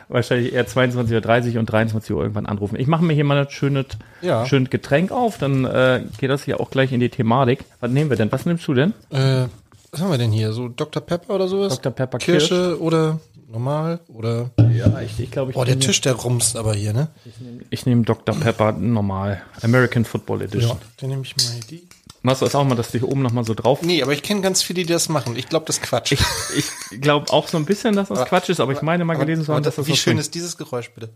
wahrscheinlich 0.07 0.53
eher 0.53 0.67
22.30 0.67 1.53
Uhr 1.53 1.59
und 1.59 1.65
23 1.65 2.11
Uhr 2.13 2.21
irgendwann 2.21 2.45
anrufen. 2.45 2.77
Ich 2.77 2.87
mache 2.87 3.03
mir 3.03 3.13
hier 3.13 3.23
mal 3.23 3.37
ein 3.37 3.49
schönes, 3.49 3.85
ja. 4.21 4.45
schönes 4.45 4.69
Getränk 4.69 5.11
auf, 5.11 5.37
dann 5.37 5.65
äh, 5.65 6.03
geht 6.17 6.29
das 6.29 6.43
hier 6.43 6.59
auch 6.59 6.69
gleich 6.69 6.91
in 6.91 6.99
die 6.99 7.09
Thematik. 7.09 7.65
Was 7.79 7.91
nehmen 7.91 8.09
wir 8.09 8.17
denn? 8.17 8.31
Was 8.31 8.45
nimmst 8.45 8.67
du 8.67 8.73
denn? 8.73 8.93
Äh, 9.09 9.47
was 9.91 10.01
haben 10.01 10.09
wir 10.09 10.17
denn 10.17 10.31
hier? 10.31 10.53
So 10.53 10.69
Dr. 10.69 11.01
Pepper 11.01 11.35
oder 11.35 11.47
sowas? 11.47 11.75
Dr. 11.75 11.91
Pepper 11.91 12.17
Kirsche 12.17 12.47
Kirsch. 12.47 12.79
oder 12.79 13.19
normal 13.47 13.99
oder? 14.07 14.51
Ja, 14.73 15.01
ich, 15.01 15.19
ich 15.19 15.31
glaube, 15.31 15.51
ich. 15.51 15.57
Oh, 15.57 15.65
der 15.65 15.79
Tisch, 15.79 16.01
der 16.01 16.13
rumst 16.13 16.55
aber 16.55 16.73
hier, 16.73 16.93
ne? 16.93 17.09
Ich 17.69 17.85
nehme 17.85 18.01
nehm 18.01 18.05
Dr. 18.05 18.35
Pepper 18.35 18.71
normal. 18.71 19.41
American 19.61 20.05
Football 20.05 20.43
Edition. 20.43 20.77
Ja, 20.77 20.85
dann 20.97 21.09
nehme 21.09 21.23
ich 21.23 21.35
mal 21.35 21.59
die. 21.69 21.87
Machst 22.23 22.41
du 22.41 22.45
das 22.45 22.53
auch 22.53 22.63
mal, 22.63 22.75
dass 22.75 22.91
du 22.91 22.99
hier 22.99 23.07
oben 23.07 23.23
nochmal 23.23 23.43
so 23.43 23.55
drauf? 23.55 23.81
Nee, 23.81 24.03
aber 24.03 24.13
ich 24.13 24.21
kenne 24.21 24.41
ganz 24.41 24.61
viele, 24.61 24.83
die 24.83 24.93
das 24.93 25.09
machen. 25.09 25.35
Ich 25.35 25.49
glaube, 25.49 25.65
das 25.65 25.77
ist 25.77 25.83
Quatsch. 25.83 26.11
Ich, 26.11 26.21
ich 26.91 27.01
glaube 27.01 27.33
auch 27.33 27.47
so 27.47 27.57
ein 27.57 27.65
bisschen, 27.65 27.95
dass 27.95 28.09
das 28.09 28.19
aber, 28.19 28.27
Quatsch 28.29 28.49
ist, 28.49 28.59
aber 28.59 28.73
ich 28.73 28.83
meine 28.83 29.05
mal 29.05 29.15
gelesen 29.15 29.43
zu 29.43 29.53
haben, 29.53 29.63
dass 29.63 29.75
das 29.75 29.87
Wie 29.87 29.95
schön 29.95 30.19
ist 30.19 30.35
dieses 30.35 30.55
Geräusch, 30.55 30.91
bitte? 30.91 31.09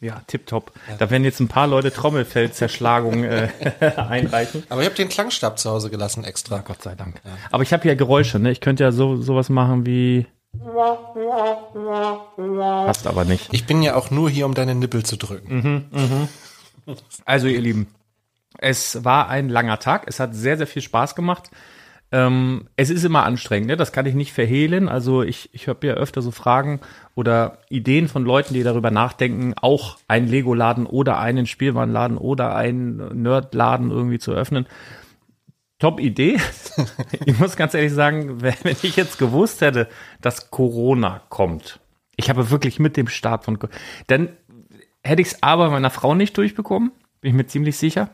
Ja, 0.00 0.22
tipptopp. 0.26 0.72
Ja. 0.88 0.96
Da 0.96 1.10
werden 1.10 1.24
jetzt 1.24 1.40
ein 1.40 1.48
paar 1.48 1.66
Leute 1.66 1.92
Trommelfellzerschlagung 1.92 3.24
äh, 3.24 3.48
einreichen. 3.96 4.62
Aber 4.68 4.82
ich 4.82 4.86
habe 4.86 4.94
den 4.94 5.08
Klangstab 5.08 5.58
zu 5.58 5.70
Hause 5.70 5.90
gelassen 5.90 6.22
extra. 6.24 6.58
Gott 6.58 6.82
sei 6.82 6.94
Dank. 6.94 7.20
Ja. 7.24 7.32
Aber 7.50 7.64
ich 7.64 7.72
habe 7.72 7.88
ja 7.88 7.94
Geräusche, 7.94 8.38
ne? 8.38 8.52
Ich 8.52 8.60
könnte 8.60 8.84
ja 8.84 8.92
so 8.92 9.16
sowas 9.16 9.48
machen 9.48 9.86
wie 9.86 10.26
Passt 12.86 13.06
aber 13.06 13.24
nicht. 13.24 13.48
Ich 13.52 13.66
bin 13.66 13.82
ja 13.82 13.96
auch 13.96 14.10
nur 14.10 14.30
hier, 14.30 14.46
um 14.46 14.54
deine 14.54 14.74
Nippel 14.74 15.04
zu 15.04 15.16
drücken. 15.16 15.54
Mhm, 15.54 15.84
mhm. 15.90 16.28
Also, 17.24 17.48
ihr 17.48 17.60
Lieben, 17.60 17.88
es 18.58 19.04
war 19.04 19.28
ein 19.28 19.48
langer 19.48 19.78
Tag. 19.78 20.04
Es 20.06 20.20
hat 20.20 20.34
sehr, 20.34 20.56
sehr 20.56 20.66
viel 20.66 20.82
Spaß 20.82 21.14
gemacht. 21.14 21.50
Ähm, 22.10 22.68
es 22.76 22.88
ist 22.88 23.04
immer 23.04 23.24
anstrengend, 23.24 23.68
ne? 23.68 23.76
das 23.76 23.92
kann 23.92 24.06
ich 24.06 24.14
nicht 24.14 24.32
verhehlen. 24.32 24.88
Also 24.88 25.22
ich, 25.22 25.50
ich 25.52 25.68
habe 25.68 25.86
ja 25.86 25.94
öfter 25.94 26.22
so 26.22 26.30
Fragen 26.30 26.80
oder 27.14 27.58
Ideen 27.68 28.08
von 28.08 28.24
Leuten, 28.24 28.54
die 28.54 28.62
darüber 28.62 28.90
nachdenken, 28.90 29.54
auch 29.60 29.98
einen 30.08 30.26
Lego-Laden 30.26 30.86
oder 30.86 31.18
einen 31.18 31.46
Spielwarenladen 31.46 32.16
oder 32.16 32.56
einen 32.56 33.22
Nerd-Laden 33.22 33.90
irgendwie 33.90 34.18
zu 34.18 34.32
öffnen. 34.32 34.66
Top 35.78 36.00
Idee. 36.00 36.38
ich 37.26 37.38
muss 37.38 37.56
ganz 37.56 37.74
ehrlich 37.74 37.92
sagen, 37.92 38.40
wenn 38.40 38.54
ich 38.82 38.96
jetzt 38.96 39.18
gewusst 39.18 39.60
hätte, 39.60 39.86
dass 40.22 40.50
Corona 40.50 41.22
kommt, 41.28 41.78
ich 42.16 42.30
habe 42.30 42.50
wirklich 42.50 42.80
mit 42.80 42.96
dem 42.96 43.08
Start 43.08 43.44
von, 43.44 43.58
dann 44.08 44.30
hätte 45.04 45.22
ich 45.22 45.28
es 45.28 45.42
aber 45.42 45.70
meiner 45.70 45.90
Frau 45.90 46.14
nicht 46.14 46.36
durchbekommen, 46.36 46.90
bin 47.20 47.30
ich 47.30 47.36
mir 47.36 47.46
ziemlich 47.46 47.76
sicher. 47.76 48.10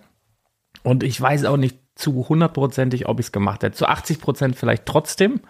Und 0.83 1.03
ich 1.03 1.19
weiß 1.19 1.45
auch 1.47 1.57
nicht 1.57 1.79
zu 1.95 2.29
hundertprozentig, 2.29 3.07
ob 3.09 3.21
ich 3.21 3.27
es 3.27 3.33
gemacht 3.33 3.63
hätte. 3.63 3.77
Zu 3.77 3.87
80 3.87 4.21
Prozent 4.21 4.57
vielleicht 4.57 4.87
trotzdem. 4.87 5.41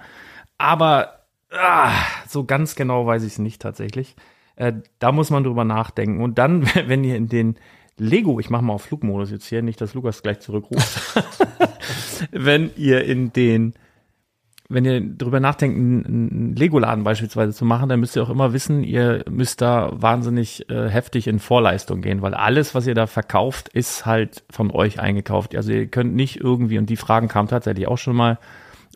Aber 0.58 1.24
ah, 1.50 1.92
so 2.28 2.44
ganz 2.44 2.74
genau 2.74 3.06
weiß 3.06 3.22
ich 3.22 3.34
es 3.34 3.38
nicht 3.38 3.62
tatsächlich. 3.62 4.16
Äh, 4.56 4.74
da 4.98 5.12
muss 5.12 5.30
man 5.30 5.44
drüber 5.44 5.64
nachdenken. 5.64 6.22
Und 6.22 6.38
dann, 6.38 6.66
wenn 6.86 7.04
ihr 7.04 7.16
in 7.16 7.28
den 7.28 7.56
Lego, 7.96 8.40
ich 8.40 8.50
mache 8.50 8.62
mal 8.62 8.74
auf 8.74 8.82
Flugmodus 8.82 9.30
jetzt 9.30 9.46
hier, 9.46 9.62
nicht, 9.62 9.80
dass 9.80 9.94
Lukas 9.94 10.22
gleich 10.22 10.40
zurückruft. 10.40 11.24
wenn 12.30 12.70
ihr 12.76 13.04
in 13.04 13.32
den 13.32 13.74
wenn 14.74 14.84
ihr 14.84 15.00
drüber 15.00 15.38
nachdenkt, 15.38 15.78
einen 15.78 16.56
Lego-Laden 16.56 17.04
beispielsweise 17.04 17.52
zu 17.52 17.64
machen, 17.64 17.88
dann 17.88 18.00
müsst 18.00 18.16
ihr 18.16 18.22
auch 18.24 18.30
immer 18.30 18.52
wissen, 18.52 18.82
ihr 18.82 19.24
müsst 19.30 19.60
da 19.60 19.90
wahnsinnig 19.92 20.68
äh, 20.68 20.88
heftig 20.88 21.28
in 21.28 21.38
Vorleistung 21.38 22.02
gehen, 22.02 22.22
weil 22.22 22.34
alles, 22.34 22.74
was 22.74 22.86
ihr 22.86 22.96
da 22.96 23.06
verkauft, 23.06 23.68
ist 23.68 24.04
halt 24.04 24.42
von 24.50 24.72
euch 24.72 24.98
eingekauft. 24.98 25.54
Also 25.54 25.70
ihr 25.70 25.86
könnt 25.86 26.16
nicht 26.16 26.40
irgendwie, 26.40 26.78
und 26.78 26.90
die 26.90 26.96
Fragen 26.96 27.28
kamen 27.28 27.48
tatsächlich 27.48 27.86
auch 27.86 27.98
schon 27.98 28.16
mal, 28.16 28.38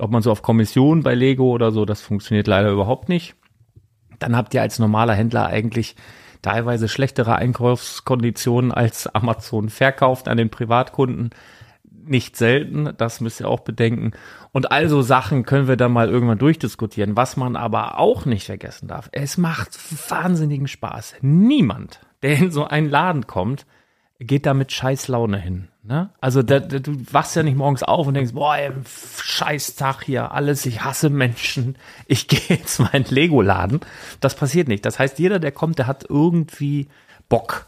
ob 0.00 0.10
man 0.10 0.20
so 0.20 0.32
auf 0.32 0.42
Kommission 0.42 1.04
bei 1.04 1.14
Lego 1.14 1.50
oder 1.52 1.70
so, 1.70 1.84
das 1.84 2.02
funktioniert 2.02 2.48
leider 2.48 2.70
überhaupt 2.70 3.08
nicht. 3.08 3.36
Dann 4.18 4.36
habt 4.36 4.54
ihr 4.54 4.62
als 4.62 4.80
normaler 4.80 5.14
Händler 5.14 5.46
eigentlich 5.46 5.94
teilweise 6.42 6.88
schlechtere 6.88 7.36
Einkaufskonditionen 7.36 8.72
als 8.72 9.06
Amazon 9.06 9.68
verkauft 9.68 10.26
an 10.26 10.38
den 10.38 10.50
Privatkunden 10.50 11.30
nicht 12.08 12.36
selten, 12.36 12.92
das 12.96 13.20
müsst 13.20 13.40
ihr 13.40 13.48
auch 13.48 13.60
bedenken. 13.60 14.12
Und 14.52 14.72
also 14.72 15.02
Sachen 15.02 15.44
können 15.44 15.68
wir 15.68 15.76
dann 15.76 15.92
mal 15.92 16.08
irgendwann 16.08 16.38
durchdiskutieren. 16.38 17.16
Was 17.16 17.36
man 17.36 17.56
aber 17.56 17.98
auch 17.98 18.24
nicht 18.24 18.46
vergessen 18.46 18.88
darf, 18.88 19.08
es 19.12 19.36
macht 19.36 19.78
wahnsinnigen 20.10 20.68
Spaß. 20.68 21.16
Niemand, 21.20 22.00
der 22.22 22.36
in 22.36 22.50
so 22.50 22.66
einen 22.66 22.88
Laden 22.88 23.26
kommt, 23.26 23.66
geht 24.20 24.46
da 24.46 24.54
mit 24.54 24.72
scheiß 24.72 25.08
Laune 25.08 25.38
hin. 25.38 25.68
Ne? 25.84 26.10
Also 26.20 26.42
da, 26.42 26.58
da, 26.58 26.80
du 26.80 26.92
wachst 27.12 27.36
ja 27.36 27.42
nicht 27.42 27.56
morgens 27.56 27.82
auf 27.82 28.06
und 28.06 28.14
denkst, 28.14 28.34
boah, 28.34 28.56
ey, 28.56 28.72
scheiß 29.22 29.76
Tag 29.76 30.02
hier, 30.02 30.32
alles, 30.32 30.66
ich 30.66 30.82
hasse 30.82 31.08
Menschen, 31.08 31.78
ich 32.06 32.26
gehe 32.26 32.58
jetzt 32.58 32.80
mal 32.80 32.90
in 32.92 33.04
den 33.04 33.14
Lego-Laden. 33.14 33.80
Das 34.20 34.34
passiert 34.34 34.68
nicht. 34.68 34.84
Das 34.84 34.98
heißt, 34.98 35.18
jeder, 35.18 35.38
der 35.38 35.52
kommt, 35.52 35.78
der 35.78 35.86
hat 35.86 36.04
irgendwie 36.08 36.88
Bock 37.28 37.66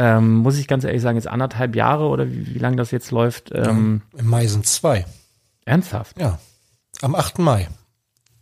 ähm, 0.00 0.36
muss 0.36 0.56
ich 0.56 0.66
ganz 0.66 0.84
ehrlich 0.84 1.02
sagen, 1.02 1.18
jetzt 1.18 1.28
anderthalb 1.28 1.76
Jahre 1.76 2.06
oder 2.06 2.26
wie, 2.26 2.54
wie 2.54 2.58
lange 2.58 2.76
das 2.76 2.90
jetzt 2.90 3.10
läuft? 3.10 3.50
Ähm, 3.52 4.00
Im 4.16 4.26
Mai 4.30 4.46
sind 4.46 4.66
zwei. 4.66 5.04
Ernsthaft? 5.66 6.18
Ja. 6.18 6.38
Am 7.02 7.14
8. 7.14 7.38
Mai. 7.38 7.68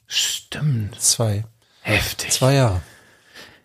Stimmt. 0.06 1.00
Zwei. 1.00 1.44
Heftig. 1.80 2.30
Zwei 2.30 2.54
Jahre. 2.54 2.80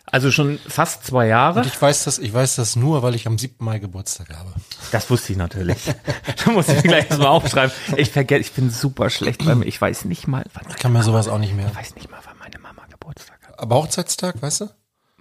Also 0.07 0.31
schon 0.31 0.57
fast 0.67 1.05
zwei 1.05 1.27
Jahre. 1.27 1.59
Und 1.59 1.67
ich 1.67 1.79
weiß 1.79 2.05
das, 2.05 2.17
ich 2.17 2.33
weiß 2.33 2.55
das 2.55 2.75
nur, 2.75 3.03
weil 3.03 3.13
ich 3.13 3.27
am 3.27 3.37
7. 3.37 3.63
Mai 3.63 3.77
Geburtstag 3.77 4.35
habe. 4.35 4.51
Das 4.91 5.11
wusste 5.11 5.33
ich 5.33 5.37
natürlich. 5.37 5.77
da 6.45 6.51
muss 6.51 6.69
ich 6.69 6.81
gleich 6.81 7.09
mal 7.11 7.27
aufschreiben. 7.27 7.71
Ich 7.97 8.09
vergesse, 8.09 8.41
ich 8.41 8.53
bin 8.53 8.71
super 8.71 9.11
schlecht, 9.11 9.45
weil 9.45 9.67
ich 9.67 9.79
weiß 9.79 10.05
nicht 10.05 10.27
mal, 10.27 10.45
wann 10.55 10.65
Ich 10.69 10.77
kann 10.77 10.93
mir 10.93 11.03
sowas 11.03 11.27
auch 11.27 11.37
nicht 11.37 11.55
mehr. 11.55 11.67
Ich 11.67 11.75
weiß 11.75 11.93
nicht 11.93 12.09
mal, 12.09 12.19
wann 12.25 12.39
meine 12.39 12.57
Mama 12.57 12.87
Geburtstag 12.89 13.39
hat. 13.47 13.59
Aber 13.59 13.75
Hochzeitstag, 13.75 14.41
weißt 14.41 14.61
du? 14.61 14.69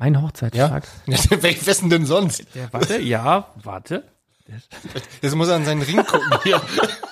Mein 0.03 0.21
Hochzeitstag. 0.21 0.89
Ja? 1.07 1.17
Wessen 1.43 1.89
denn 1.89 2.07
sonst? 2.07 2.45
Der, 2.57 2.73
warte, 2.73 3.01
ja, 3.01 3.53
warte. 3.63 4.03
Jetzt 5.21 5.37
muss 5.37 5.47
er 5.47 5.55
an 5.55 5.65
seinen 5.65 5.83
Ring 5.83 5.99
gucken. 5.99 6.29
Hier. 6.43 6.61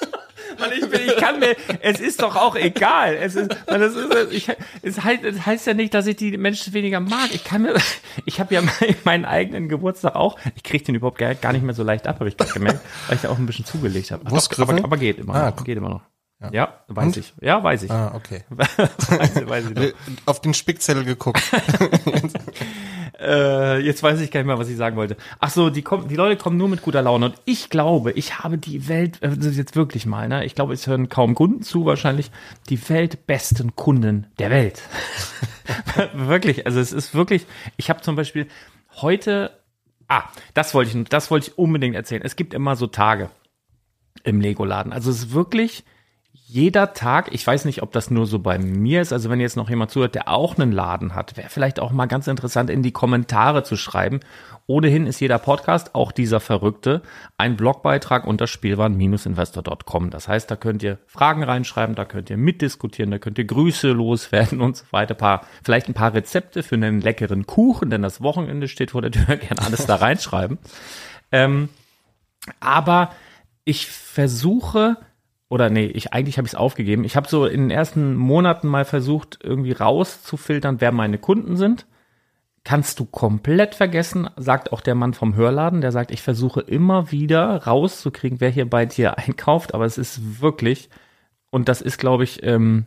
Mann, 0.59 0.73
ich, 0.73 0.91
bin, 0.91 1.01
ich 1.07 1.17
kann 1.17 1.39
mir, 1.39 1.55
es 1.83 2.01
ist 2.01 2.21
doch 2.21 2.35
auch 2.35 2.57
egal. 2.57 3.15
Es 3.15 3.37
ist, 3.37 3.49
man, 3.71 3.81
es 3.81 3.95
ist, 3.95 4.33
ich, 4.33 4.49
es 4.83 5.05
heißt, 5.05 5.23
es 5.23 5.47
heißt 5.47 5.69
ja 5.69 5.75
nicht, 5.75 5.95
dass 5.95 6.09
ich 6.09 6.17
die 6.17 6.37
Menschen 6.37 6.73
weniger 6.73 6.99
mag. 6.99 7.29
Ich 7.33 7.45
kann 7.45 7.63
mir, 7.63 7.77
ich 8.25 8.41
habe 8.41 8.53
ja 8.57 8.63
meinen 9.05 9.25
eigenen 9.25 9.69
Geburtstag 9.69 10.17
auch. 10.17 10.37
Ich 10.57 10.65
kriege 10.65 10.83
den 10.83 10.97
überhaupt 10.97 11.19
gar 11.19 11.53
nicht 11.53 11.63
mehr 11.63 11.77
so 11.77 11.85
leicht 11.85 12.09
ab, 12.09 12.19
habe 12.19 12.29
ich 12.29 12.37
gerade 12.37 12.53
gemerkt, 12.53 12.81
weil 13.07 13.15
ich 13.15 13.23
da 13.23 13.29
auch 13.29 13.39
ein 13.39 13.47
bisschen 13.47 13.67
zugelegt 13.67 14.11
habe. 14.11 14.27
Aber, 14.27 14.43
aber, 14.59 14.83
aber 14.83 14.97
geht 14.97 15.21
immer 15.21 15.37
ah, 15.37 15.51
noch. 15.51 15.63
Geht 15.63 15.77
immer 15.77 15.91
noch. 15.91 16.03
Ja, 16.41 16.51
ja 16.53 16.75
weiß 16.89 17.07
Und? 17.07 17.17
ich. 17.19 17.35
Ja, 17.41 17.63
weiß 17.63 17.83
ich. 17.83 17.91
Ah, 17.91 18.15
okay. 18.15 18.45
weiß, 18.51 19.49
weiß 19.49 19.71
ich 19.71 19.95
Auf 20.27 20.41
den 20.41 20.55
Spickzettel 20.55 21.05
geguckt. 21.05 21.43
äh, 23.21 23.79
jetzt 23.81 24.03
weiß 24.03 24.21
ich 24.21 24.31
gar 24.31 24.41
nicht 24.41 24.47
mehr, 24.47 24.59
was 24.59 24.69
ich 24.69 24.77
sagen 24.77 24.97
wollte. 24.97 25.17
Ach 25.39 25.51
so, 25.51 25.69
die, 25.69 25.83
kommen, 25.83 26.09
die 26.09 26.17
Leute 26.17 26.37
kommen 26.37 26.57
nur 26.57 26.69
mit 26.69 26.83
guter 26.83 27.03
Laune. 27.03 27.27
Und 27.27 27.35
ich 27.45 27.69
glaube, 27.69 28.13
ich 28.13 28.39
habe 28.39 28.57
die 28.57 28.89
Welt, 28.89 29.23
äh, 29.23 29.29
das 29.29 29.47
ist 29.47 29.59
jetzt 29.59 29.77
wirklich 29.77 30.07
mal, 30.07 30.29
ne? 30.29 30.45
Ich 30.45 30.55
glaube, 30.55 30.73
es 30.73 30.87
hören 30.87 31.11
kaum 31.11 31.35
Kunden 31.35 31.63
zu, 31.63 31.85
wahrscheinlich 31.85 32.31
die 32.71 32.89
weltbesten 32.89 33.77
Kunden 33.77 34.27
der 34.39 34.51
Welt. 34.51 34.83
wirklich, 36.15 36.67
also 36.67 36.81
es 36.81 36.93
ist 36.93 37.15
wirklich, 37.15 37.47
ich 37.77 37.91
habe 37.91 38.01
zum 38.01 38.17
Beispiel 38.17 38.49
heute, 38.97 39.51
ah, 40.09 40.25
das 40.55 40.73
wollte 40.73 40.97
ich, 40.97 41.05
das 41.09 41.31
wollte 41.31 41.51
ich 41.51 41.59
unbedingt 41.59 41.95
erzählen. 41.95 42.23
Es 42.25 42.37
gibt 42.37 42.55
immer 42.55 42.77
so 42.77 42.87
Tage 42.87 43.31
im 44.25 44.41
Lego-Laden. 44.41 44.93
Also 44.93 45.11
es 45.11 45.25
ist 45.25 45.33
wirklich, 45.33 45.85
jeder 46.53 46.95
Tag, 46.95 47.33
ich 47.33 47.47
weiß 47.47 47.65
nicht, 47.65 47.81
ob 47.81 47.93
das 47.93 48.11
nur 48.11 48.27
so 48.27 48.41
bei 48.41 48.59
mir 48.59 49.01
ist, 49.01 49.13
also 49.13 49.31
wenn 49.31 49.39
jetzt 49.39 49.57
noch 49.57 49.71
jemand 49.71 49.93
zuhört, 49.93 50.17
der 50.17 50.29
auch 50.29 50.59
einen 50.59 50.73
Laden 50.73 51.15
hat, 51.15 51.37
wäre 51.37 51.49
vielleicht 51.49 51.79
auch 51.79 51.93
mal 51.93 52.07
ganz 52.07 52.27
interessant 52.27 52.71
in 52.71 52.83
die 52.83 52.91
Kommentare 52.91 53.63
zu 53.63 53.77
schreiben. 53.77 54.19
Ohnehin 54.67 55.07
ist 55.07 55.21
jeder 55.21 55.39
Podcast, 55.39 55.95
auch 55.95 56.11
dieser 56.11 56.41
verrückte, 56.41 57.03
ein 57.39 57.57
Blogbeitrag 57.57 58.27
unter 58.27 58.49
spielwaren-investor.com. 58.49 60.11
Das 60.11 60.27
heißt, 60.27 60.51
da 60.51 60.57
könnt 60.57 60.83
ihr 60.83 60.99
Fragen 61.07 61.45
reinschreiben, 61.45 61.95
da 61.95 62.05
könnt 62.05 62.31
ihr 62.31 62.37
mitdiskutieren, 62.37 63.13
da 63.13 63.19
könnt 63.19 63.39
ihr 63.39 63.45
Grüße 63.45 63.93
loswerden 63.93 64.61
und 64.61 64.77
so 64.77 64.87
weiter. 64.91 65.15
Paar, 65.15 65.47
vielleicht 65.63 65.89
ein 65.89 65.95
paar 65.95 66.15
Rezepte 66.15 66.65
für 66.65 66.75
einen 66.75 67.01
leckeren 67.01 67.47
Kuchen, 67.47 67.91
denn 67.91 68.03
das 68.03 68.23
Wochenende 68.23 68.67
steht 68.67 68.91
vor 68.91 69.03
der 69.03 69.13
Tür, 69.13 69.25
gerne 69.37 69.63
alles 69.65 69.87
da 69.87 69.95
reinschreiben. 69.95 70.59
Ähm, 71.31 71.69
aber 72.59 73.11
ich 73.65 73.87
versuche, 73.87 74.97
oder 75.51 75.69
nee, 75.69 75.87
ich 75.87 76.13
eigentlich 76.13 76.39
habe 76.39 76.47
ich 76.47 76.53
es 76.53 76.59
aufgegeben. 76.59 77.03
Ich 77.03 77.17
habe 77.17 77.29
so 77.29 77.45
in 77.45 77.63
den 77.63 77.71
ersten 77.71 78.15
Monaten 78.15 78.69
mal 78.69 78.85
versucht, 78.85 79.41
irgendwie 79.43 79.73
rauszufiltern, 79.73 80.81
wer 80.81 80.93
meine 80.93 81.19
Kunden 81.19 81.57
sind. 81.57 81.87
Kannst 82.63 83.01
du 83.01 83.05
komplett 83.05 83.75
vergessen, 83.75 84.31
sagt 84.37 84.73
auch 84.73 84.81
der 84.81 84.95
Mann 84.95 85.13
vom 85.13 85.35
Hörladen, 85.35 85.81
der 85.81 85.91
sagt, 85.91 86.13
ich 86.13 86.23
versuche 86.23 86.61
immer 86.61 87.11
wieder 87.11 87.65
rauszukriegen, 87.65 88.41
wer 88.41 88.51
hier 88.51 88.71
bei 88.71 88.87
dir 88.87 89.19
einkauft, 89.19 89.75
aber 89.75 89.85
es 89.85 89.99
ist 89.99 90.41
wirklich, 90.41 90.89
und 91.51 91.69
das 91.69 91.83
ist, 91.83 91.99
glaube 91.99 92.23
ich, 92.23 92.45
ähm, 92.45 92.87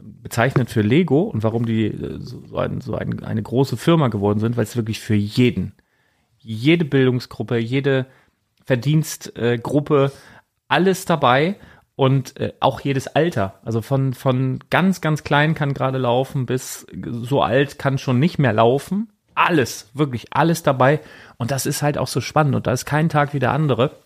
bezeichnet 0.00 0.70
für 0.70 0.80
Lego 0.80 1.22
und 1.22 1.42
warum 1.42 1.66
die 1.66 1.88
äh, 1.88 2.20
so, 2.20 2.56
ein, 2.56 2.80
so 2.80 2.94
ein, 2.94 3.22
eine 3.22 3.42
große 3.42 3.76
Firma 3.76 4.08
geworden 4.08 4.38
sind, 4.38 4.56
weil 4.56 4.64
es 4.64 4.76
wirklich 4.76 5.00
für 5.00 5.14
jeden, 5.14 5.74
jede 6.38 6.86
Bildungsgruppe, 6.86 7.58
jede 7.58 8.06
Verdienstgruppe, 8.64 10.12
äh, 10.14 10.18
alles 10.68 11.04
dabei 11.04 11.56
und 11.98 12.38
äh, 12.38 12.52
auch 12.60 12.80
jedes 12.80 13.08
Alter. 13.08 13.58
Also 13.64 13.82
von, 13.82 14.14
von 14.14 14.60
ganz, 14.70 15.00
ganz 15.00 15.24
klein 15.24 15.56
kann 15.56 15.74
gerade 15.74 15.98
laufen 15.98 16.46
bis 16.46 16.86
so 17.02 17.42
alt 17.42 17.80
kann 17.80 17.98
schon 17.98 18.20
nicht 18.20 18.38
mehr 18.38 18.52
laufen. 18.52 19.10
Alles, 19.34 19.90
wirklich 19.94 20.26
alles 20.30 20.62
dabei. 20.62 21.00
Und 21.38 21.50
das 21.50 21.66
ist 21.66 21.82
halt 21.82 21.98
auch 21.98 22.06
so 22.06 22.20
spannend. 22.20 22.54
Und 22.54 22.68
da 22.68 22.72
ist 22.72 22.84
kein 22.84 23.08
Tag 23.08 23.34
wie 23.34 23.40
der 23.40 23.50
andere. 23.50 23.96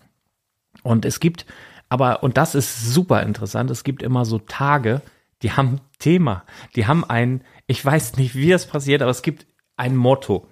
Und 0.81 1.05
es 1.05 1.19
gibt 1.19 1.45
Aber, 1.87 2.23
und 2.23 2.37
das 2.37 2.55
ist 2.55 2.91
super 2.91 3.21
interessant, 3.21 3.69
es 3.69 3.83
gibt 3.83 4.01
immer 4.01 4.25
so 4.25 4.39
Tage, 4.39 5.03
die 5.43 5.51
haben 5.51 5.79
Thema. 5.99 6.45
Die 6.75 6.87
haben 6.87 7.03
ein, 7.03 7.43
ich 7.67 7.85
weiß 7.85 8.17
nicht, 8.17 8.33
wie 8.33 8.49
das 8.49 8.65
passiert, 8.65 9.03
aber 9.03 9.11
es 9.11 9.21
gibt 9.21 9.45
ein 9.77 9.95
Motto. 9.95 10.47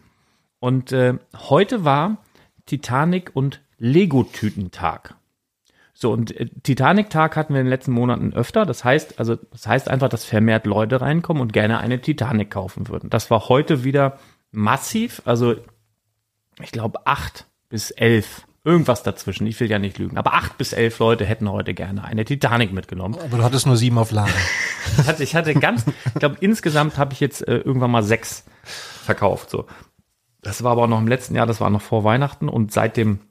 Und 0.59 0.91
äh, 0.91 1.15
heute 1.49 1.83
war 1.85 2.17
Titanic 2.67 3.31
und 3.33 3.61
Lego-Tütentag. 3.79 5.15
So, 6.01 6.11
und 6.11 6.35
äh, 6.35 6.47
Titanic-Tag 6.63 7.35
hatten 7.35 7.53
wir 7.53 7.61
in 7.61 7.67
den 7.67 7.71
letzten 7.71 7.91
Monaten 7.91 8.33
öfter. 8.33 8.65
Das 8.65 8.83
heißt, 8.83 9.19
also, 9.19 9.35
das 9.35 9.67
heißt 9.67 9.87
einfach, 9.87 10.09
dass 10.09 10.25
vermehrt 10.25 10.65
Leute 10.65 11.01
reinkommen 11.01 11.41
und 11.41 11.53
gerne 11.53 11.79
eine 11.79 12.01
Titanic 12.01 12.49
kaufen 12.49 12.87
würden. 12.87 13.09
Das 13.09 13.29
war 13.29 13.49
heute 13.49 13.83
wieder 13.83 14.17
massiv. 14.51 15.21
Also, 15.25 15.55
ich 16.61 16.71
glaube, 16.71 17.05
acht 17.05 17.45
bis 17.69 17.91
elf 17.91 18.45
Irgendwas 18.63 19.01
dazwischen, 19.01 19.47
ich 19.47 19.59
will 19.59 19.71
ja 19.71 19.79
nicht 19.79 19.97
lügen. 19.97 20.19
Aber 20.19 20.35
acht 20.35 20.59
bis 20.59 20.71
elf 20.71 20.99
Leute 20.99 21.25
hätten 21.25 21.49
heute 21.49 21.73
gerne 21.73 22.03
eine 22.03 22.25
Titanic 22.25 22.71
mitgenommen. 22.71 23.15
Aber 23.15 23.37
du 23.37 23.43
hattest 23.43 23.65
nur 23.65 23.75
sieben 23.75 23.97
auf 23.97 24.11
Lager. 24.11 24.31
ich, 24.99 25.07
hatte, 25.07 25.23
ich 25.23 25.35
hatte 25.35 25.55
ganz, 25.55 25.85
ich 25.87 26.19
glaube, 26.19 26.37
insgesamt 26.41 26.99
habe 26.99 27.13
ich 27.13 27.19
jetzt 27.19 27.47
äh, 27.47 27.57
irgendwann 27.57 27.89
mal 27.89 28.03
sechs 28.03 28.45
verkauft. 28.63 29.49
So. 29.49 29.65
Das 30.43 30.63
war 30.63 30.73
aber 30.73 30.83
auch 30.83 30.87
noch 30.87 30.99
im 30.99 31.07
letzten 31.07 31.33
Jahr, 31.33 31.47
das 31.47 31.59
war 31.59 31.71
noch 31.71 31.81
vor 31.81 32.03
Weihnachten 32.03 32.49
und 32.49 32.71
seitdem 32.71 33.21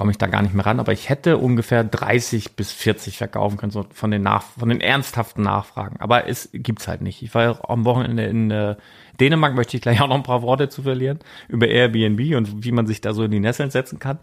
komme 0.00 0.12
ich 0.12 0.18
da 0.18 0.28
gar 0.28 0.40
nicht 0.40 0.54
mehr 0.54 0.64
ran, 0.64 0.80
aber 0.80 0.92
ich 0.92 1.10
hätte 1.10 1.36
ungefähr 1.36 1.84
30 1.84 2.56
bis 2.56 2.72
40 2.72 3.18
verkaufen 3.18 3.58
können, 3.58 3.70
so 3.70 3.84
von 3.92 4.10
den, 4.10 4.22
Nach 4.22 4.40
von 4.42 4.70
den 4.70 4.80
ernsthaften 4.80 5.42
Nachfragen. 5.42 6.00
Aber 6.00 6.26
es 6.26 6.48
gibt's 6.54 6.88
halt 6.88 7.02
nicht. 7.02 7.20
Ich 7.20 7.34
war 7.34 7.42
ja 7.42 7.58
am 7.68 7.84
Wochenende 7.84 8.24
in 8.24 8.50
äh, 8.50 8.76
Dänemark, 9.20 9.54
möchte 9.54 9.76
ich 9.76 9.82
gleich 9.82 10.00
auch 10.00 10.08
noch 10.08 10.16
ein 10.16 10.22
paar 10.22 10.40
Worte 10.40 10.70
zu 10.70 10.84
verlieren, 10.84 11.18
über 11.48 11.68
Airbnb 11.68 12.34
und 12.34 12.64
wie 12.64 12.72
man 12.72 12.86
sich 12.86 13.02
da 13.02 13.12
so 13.12 13.24
in 13.24 13.30
die 13.30 13.40
Nesseln 13.40 13.70
setzen 13.70 13.98
kann. 13.98 14.20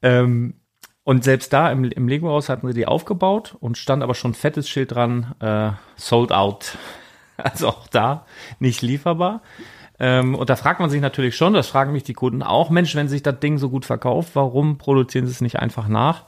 Ähm, 0.00 0.54
und 1.04 1.24
selbst 1.24 1.52
da 1.52 1.70
im, 1.70 1.84
im 1.84 2.08
Lego-Haus 2.08 2.48
hatten 2.48 2.66
sie 2.68 2.72
die 2.72 2.86
aufgebaut 2.86 3.54
und 3.60 3.76
stand 3.76 4.02
aber 4.02 4.14
schon 4.14 4.32
fettes 4.32 4.66
Schild 4.66 4.92
dran, 4.92 5.34
äh, 5.40 5.72
sold 5.96 6.32
out. 6.32 6.78
Also 7.38 7.68
auch 7.68 7.88
da 7.88 8.26
nicht 8.60 8.82
lieferbar. 8.82 9.42
Ähm, 10.02 10.34
und 10.34 10.50
da 10.50 10.56
fragt 10.56 10.80
man 10.80 10.90
sich 10.90 11.00
natürlich 11.00 11.36
schon, 11.36 11.54
das 11.54 11.68
fragen 11.68 11.92
mich 11.92 12.02
die 12.02 12.12
Kunden 12.12 12.42
auch, 12.42 12.70
Mensch, 12.70 12.96
wenn 12.96 13.06
sich 13.06 13.22
das 13.22 13.38
Ding 13.38 13.56
so 13.58 13.70
gut 13.70 13.84
verkauft, 13.84 14.32
warum 14.34 14.76
produzieren 14.76 15.26
sie 15.26 15.30
es 15.30 15.40
nicht 15.40 15.60
einfach 15.60 15.86
nach? 15.86 16.24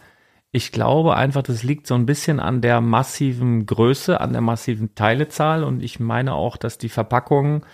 Ich 0.53 0.71
glaube 0.71 1.17
einfach, 1.17 1.43
das 1.43 1.65
liegt 1.65 1.89
so 1.89 1.97
ein 1.97 2.07
bisschen 2.07 2.39
an 2.39 2.61
der 2.61 2.81
massiven 2.81 3.67
Größe, 3.67 4.21
an 4.21 4.33
der 4.33 4.43
massiven 4.43 4.95
Teilezahl 4.95 5.65
und 5.65 5.83
ich 5.83 5.99
meine 5.99 6.35
auch, 6.35 6.57
dass 6.57 6.79
die 6.79 6.89
Verpackung 6.89 7.67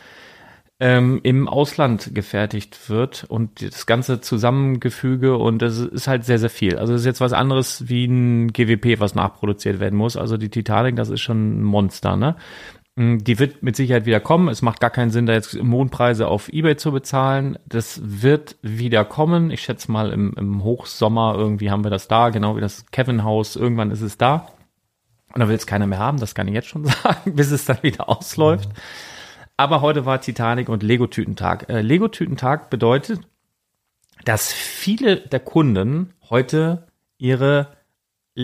ähm, 0.80 1.20
im 1.22 1.46
Ausland 1.46 2.14
gefertigt 2.14 2.88
wird 2.88 3.24
und 3.28 3.60
das 3.60 3.84
ganze 3.84 4.22
Zusammengefüge 4.22 5.36
und 5.36 5.60
das 5.60 5.78
ist 5.78 6.08
halt 6.08 6.24
sehr, 6.24 6.38
sehr 6.38 6.48
viel. 6.48 6.78
Also 6.78 6.94
das 6.94 7.02
ist 7.02 7.06
jetzt 7.06 7.20
was 7.20 7.34
anderes 7.34 7.90
wie 7.90 8.06
ein 8.06 8.54
GWP, 8.54 9.00
was 9.00 9.14
nachproduziert 9.14 9.80
werden 9.80 9.98
muss. 9.98 10.16
Also 10.16 10.38
die 10.38 10.48
Titanic, 10.48 10.96
das 10.96 11.10
ist 11.10 11.20
schon 11.20 11.60
ein 11.60 11.62
Monster, 11.62 12.16
ne? 12.16 12.36
Mm, 12.96 13.18
die 13.18 13.38
wird 13.38 13.62
mit 13.62 13.76
Sicherheit 13.76 14.06
wieder 14.06 14.20
kommen. 14.20 14.48
Es 14.48 14.62
macht 14.62 14.80
gar 14.80 14.90
keinen 14.90 15.10
Sinn, 15.10 15.26
da 15.26 15.32
jetzt 15.32 15.60
Mondpreise 15.62 16.28
auf 16.28 16.48
Ebay 16.48 16.76
zu 16.76 16.92
bezahlen. 16.92 17.58
Das 17.66 18.00
wird 18.02 18.56
wieder 18.62 19.04
kommen. 19.04 19.50
Ich 19.50 19.62
schätze 19.62 19.90
mal 19.90 20.12
im, 20.12 20.34
im 20.36 20.64
Hochsommer 20.64 21.34
irgendwie 21.36 21.70
haben 21.70 21.84
wir 21.84 21.90
das 21.90 22.08
da, 22.08 22.30
genau 22.30 22.56
wie 22.56 22.60
das 22.60 22.86
Kevin 22.90 23.24
Haus. 23.24 23.56
Irgendwann 23.56 23.90
ist 23.90 24.02
es 24.02 24.18
da. 24.18 24.46
Und 25.32 25.40
da 25.40 25.48
will 25.48 25.56
es 25.56 25.66
keiner 25.66 25.86
mehr 25.86 26.00
haben, 26.00 26.18
das 26.18 26.34
kann 26.34 26.48
ich 26.48 26.54
jetzt 26.54 26.68
schon 26.68 26.84
sagen, 27.02 27.36
bis 27.36 27.50
es 27.50 27.64
dann 27.64 27.82
wieder 27.82 28.08
ausläuft. 28.08 28.68
Mhm. 28.68 28.74
Aber 29.56 29.80
heute 29.82 30.06
war 30.06 30.20
Titanic 30.20 30.68
und 30.68 30.82
Lego-Tütentag. 30.82 31.68
Äh, 31.68 31.82
Lego-Tütentag 31.82 32.70
bedeutet, 32.70 33.20
dass 34.24 34.52
viele 34.52 35.16
der 35.16 35.40
Kunden 35.40 36.14
heute 36.30 36.86
ihre 37.18 37.68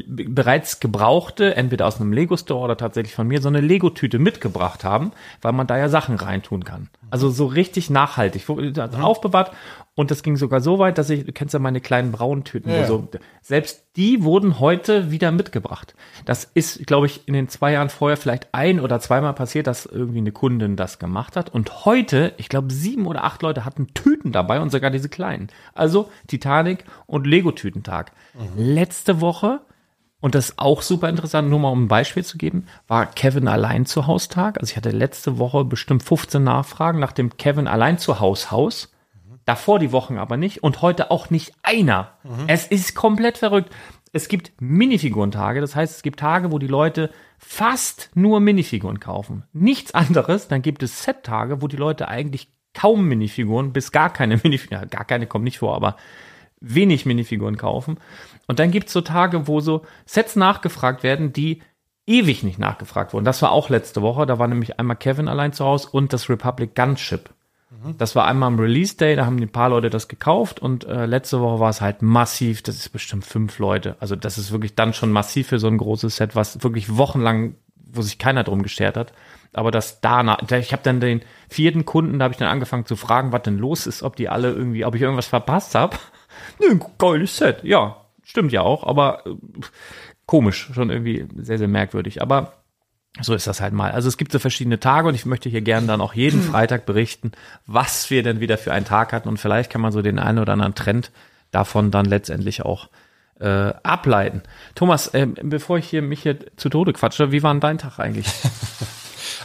bereits 0.06 0.80
gebrauchte, 0.80 1.56
entweder 1.56 1.86
aus 1.86 2.00
einem 2.00 2.12
Lego-Store 2.12 2.64
oder 2.64 2.76
tatsächlich 2.76 3.14
von 3.14 3.26
mir, 3.26 3.40
so 3.40 3.48
eine 3.48 3.60
Lego-Tüte 3.60 4.18
mitgebracht 4.18 4.84
haben, 4.84 5.12
weil 5.42 5.52
man 5.52 5.66
da 5.66 5.78
ja 5.78 5.88
Sachen 5.88 6.16
reintun 6.16 6.64
kann. 6.64 6.88
Also 7.10 7.30
so 7.30 7.46
richtig 7.46 7.90
nachhaltig, 7.90 8.48
also 8.48 8.98
aufbewahrt. 8.98 9.52
Und 9.94 10.10
das 10.10 10.22
ging 10.22 10.36
sogar 10.36 10.60
so 10.60 10.78
weit, 10.78 10.98
dass 10.98 11.08
ich, 11.08 11.24
du 11.24 11.32
kennst 11.32 11.54
ja 11.54 11.58
meine 11.58 11.80
kleinen 11.80 12.12
braunen 12.12 12.44
Tüten, 12.44 12.70
ja. 12.70 12.86
so, 12.86 13.08
selbst 13.40 13.86
die 13.96 14.22
wurden 14.22 14.60
heute 14.60 15.10
wieder 15.10 15.32
mitgebracht. 15.32 15.94
Das 16.26 16.44
ist, 16.44 16.86
glaube 16.86 17.06
ich, 17.06 17.26
in 17.26 17.32
den 17.32 17.48
zwei 17.48 17.72
Jahren 17.72 17.88
vorher 17.88 18.18
vielleicht 18.18 18.48
ein 18.52 18.78
oder 18.78 19.00
zweimal 19.00 19.32
passiert, 19.32 19.66
dass 19.66 19.86
irgendwie 19.86 20.18
eine 20.18 20.32
Kundin 20.32 20.76
das 20.76 20.98
gemacht 20.98 21.34
hat. 21.34 21.48
Und 21.48 21.86
heute, 21.86 22.34
ich 22.36 22.50
glaube, 22.50 22.70
sieben 22.72 23.06
oder 23.06 23.24
acht 23.24 23.40
Leute 23.40 23.64
hatten 23.64 23.94
Tüten 23.94 24.32
dabei 24.32 24.60
und 24.60 24.70
sogar 24.70 24.90
diese 24.90 25.08
kleinen. 25.08 25.48
Also 25.72 26.10
Titanic 26.26 26.84
und 27.06 27.26
Lego-Tütentag. 27.26 28.12
Mhm. 28.34 28.62
Letzte 28.62 29.22
Woche 29.22 29.60
und 30.26 30.34
das 30.34 30.48
ist 30.48 30.58
auch 30.58 30.82
super 30.82 31.08
interessant, 31.08 31.48
nur 31.48 31.60
mal 31.60 31.70
um 31.70 31.84
ein 31.84 31.88
Beispiel 31.88 32.24
zu 32.24 32.36
geben, 32.36 32.66
war 32.88 33.06
Kevin 33.06 33.46
allein 33.46 33.86
zu 33.86 34.08
Haustag. 34.08 34.58
Also 34.58 34.72
ich 34.72 34.76
hatte 34.76 34.90
letzte 34.90 35.38
Woche 35.38 35.64
bestimmt 35.64 36.02
15 36.02 36.42
Nachfragen 36.42 36.98
nach 36.98 37.12
dem 37.12 37.36
Kevin 37.36 37.68
allein 37.68 37.96
zu 37.98 38.18
Haus 38.18 38.50
Haus. 38.50 38.92
Davor 39.44 39.78
die 39.78 39.92
Wochen 39.92 40.18
aber 40.18 40.36
nicht 40.36 40.64
und 40.64 40.82
heute 40.82 41.12
auch 41.12 41.30
nicht 41.30 41.52
einer. 41.62 42.10
Mhm. 42.24 42.46
Es 42.48 42.66
ist 42.66 42.96
komplett 42.96 43.38
verrückt. 43.38 43.72
Es 44.12 44.26
gibt 44.26 44.50
Minifigurentage, 44.60 45.60
das 45.60 45.76
heißt, 45.76 45.94
es 45.94 46.02
gibt 46.02 46.18
Tage, 46.18 46.50
wo 46.50 46.58
die 46.58 46.66
Leute 46.66 47.12
fast 47.38 48.10
nur 48.14 48.40
Minifiguren 48.40 48.98
kaufen. 48.98 49.44
Nichts 49.52 49.94
anderes. 49.94 50.48
Dann 50.48 50.60
gibt 50.60 50.82
es 50.82 51.04
Set-Tage, 51.04 51.62
wo 51.62 51.68
die 51.68 51.76
Leute 51.76 52.08
eigentlich 52.08 52.48
kaum 52.74 53.06
Minifiguren, 53.06 53.72
bis 53.72 53.92
gar 53.92 54.12
keine 54.12 54.38
Minifiguren, 54.42 54.90
gar 54.90 55.04
keine 55.04 55.28
kommen 55.28 55.44
nicht 55.44 55.58
vor, 55.58 55.76
aber 55.76 55.94
wenig 56.60 57.06
Minifiguren 57.06 57.56
kaufen. 57.56 57.98
Und 58.46 58.58
dann 58.58 58.70
gibt's 58.70 58.92
so 58.92 59.00
Tage, 59.00 59.48
wo 59.48 59.60
so 59.60 59.82
Sets 60.04 60.36
nachgefragt 60.36 61.02
werden, 61.02 61.32
die 61.32 61.62
ewig 62.06 62.42
nicht 62.42 62.58
nachgefragt 62.58 63.12
wurden. 63.12 63.24
Das 63.24 63.42
war 63.42 63.50
auch 63.50 63.68
letzte 63.68 64.02
Woche. 64.02 64.26
Da 64.26 64.38
war 64.38 64.46
nämlich 64.46 64.78
einmal 64.78 64.96
Kevin 64.96 65.28
allein 65.28 65.52
zu 65.52 65.64
Hause 65.64 65.88
und 65.90 66.12
das 66.12 66.28
Republic 66.28 66.74
Gunship. 66.74 67.30
Mhm. 67.70 67.98
Das 67.98 68.14
war 68.14 68.26
einmal 68.26 68.48
am 68.48 68.58
Release 68.58 68.96
Day, 68.96 69.16
da 69.16 69.26
haben 69.26 69.38
ein 69.38 69.48
paar 69.48 69.70
Leute 69.70 69.90
das 69.90 70.08
gekauft 70.08 70.60
und 70.60 70.84
äh, 70.84 71.06
letzte 71.06 71.40
Woche 71.40 71.60
war 71.60 71.70
es 71.70 71.80
halt 71.80 72.02
massiv, 72.02 72.62
das 72.62 72.76
ist 72.76 72.90
bestimmt 72.90 73.24
fünf 73.24 73.58
Leute. 73.58 73.96
Also 73.98 74.14
das 74.14 74.38
ist 74.38 74.52
wirklich 74.52 74.74
dann 74.74 74.94
schon 74.94 75.10
massiv 75.10 75.48
für 75.48 75.58
so 75.58 75.66
ein 75.66 75.78
großes 75.78 76.16
Set, 76.16 76.36
was 76.36 76.62
wirklich 76.62 76.96
wochenlang, 76.96 77.56
wo 77.74 78.02
sich 78.02 78.18
keiner 78.18 78.44
drum 78.44 78.62
gestört 78.62 78.96
hat. 78.96 79.12
Aber 79.52 79.70
das 79.70 80.00
danach, 80.00 80.38
ich 80.50 80.72
habe 80.72 80.82
dann 80.82 81.00
den 81.00 81.22
vierten 81.48 81.84
Kunden, 81.84 82.18
da 82.18 82.24
habe 82.24 82.32
ich 82.32 82.38
dann 82.38 82.48
angefangen 82.48 82.86
zu 82.86 82.94
fragen, 82.94 83.32
was 83.32 83.42
denn 83.42 83.58
los 83.58 83.86
ist, 83.86 84.02
ob 84.02 84.14
die 84.16 84.28
alle 84.28 84.52
irgendwie, 84.52 84.84
ob 84.84 84.94
ich 84.94 85.02
irgendwas 85.02 85.26
verpasst 85.26 85.74
habe. 85.74 85.96
Nö, 86.60 86.78
geiles 86.98 87.36
Set, 87.36 87.64
ja, 87.64 87.96
Stimmt 88.36 88.52
ja 88.52 88.60
auch, 88.60 88.84
aber 88.86 89.24
äh, 89.24 89.30
komisch, 90.26 90.68
schon 90.74 90.90
irgendwie 90.90 91.26
sehr, 91.38 91.56
sehr 91.56 91.68
merkwürdig. 91.68 92.20
Aber 92.20 92.52
so 93.22 93.32
ist 93.32 93.46
das 93.46 93.62
halt 93.62 93.72
mal. 93.72 93.92
Also 93.92 94.08
es 94.08 94.18
gibt 94.18 94.30
so 94.30 94.38
verschiedene 94.38 94.78
Tage 94.78 95.08
und 95.08 95.14
ich 95.14 95.24
möchte 95.24 95.48
hier 95.48 95.62
gerne 95.62 95.86
dann 95.86 96.02
auch 96.02 96.12
jeden 96.12 96.42
Freitag 96.50 96.84
berichten, 96.84 97.32
was 97.64 98.10
wir 98.10 98.22
denn 98.22 98.38
wieder 98.38 98.58
für 98.58 98.74
einen 98.74 98.84
Tag 98.84 99.14
hatten 99.14 99.30
und 99.30 99.38
vielleicht 99.38 99.70
kann 99.70 99.80
man 99.80 99.90
so 99.90 100.02
den 100.02 100.18
einen 100.18 100.38
oder 100.38 100.52
anderen 100.52 100.74
Trend 100.74 101.12
davon 101.50 101.90
dann 101.90 102.04
letztendlich 102.04 102.60
auch 102.60 102.90
äh, 103.40 103.72
ableiten. 103.82 104.42
Thomas, 104.74 105.08
äh, 105.14 105.26
bevor 105.26 105.78
ich 105.78 105.88
hier 105.88 106.02
mich 106.02 106.20
hier 106.20 106.36
zu 106.58 106.68
Tode 106.68 106.92
quatsche, 106.92 107.32
wie 107.32 107.42
war 107.42 107.54
denn 107.54 107.60
dein 107.60 107.78
Tag 107.78 107.98
eigentlich? 107.98 108.26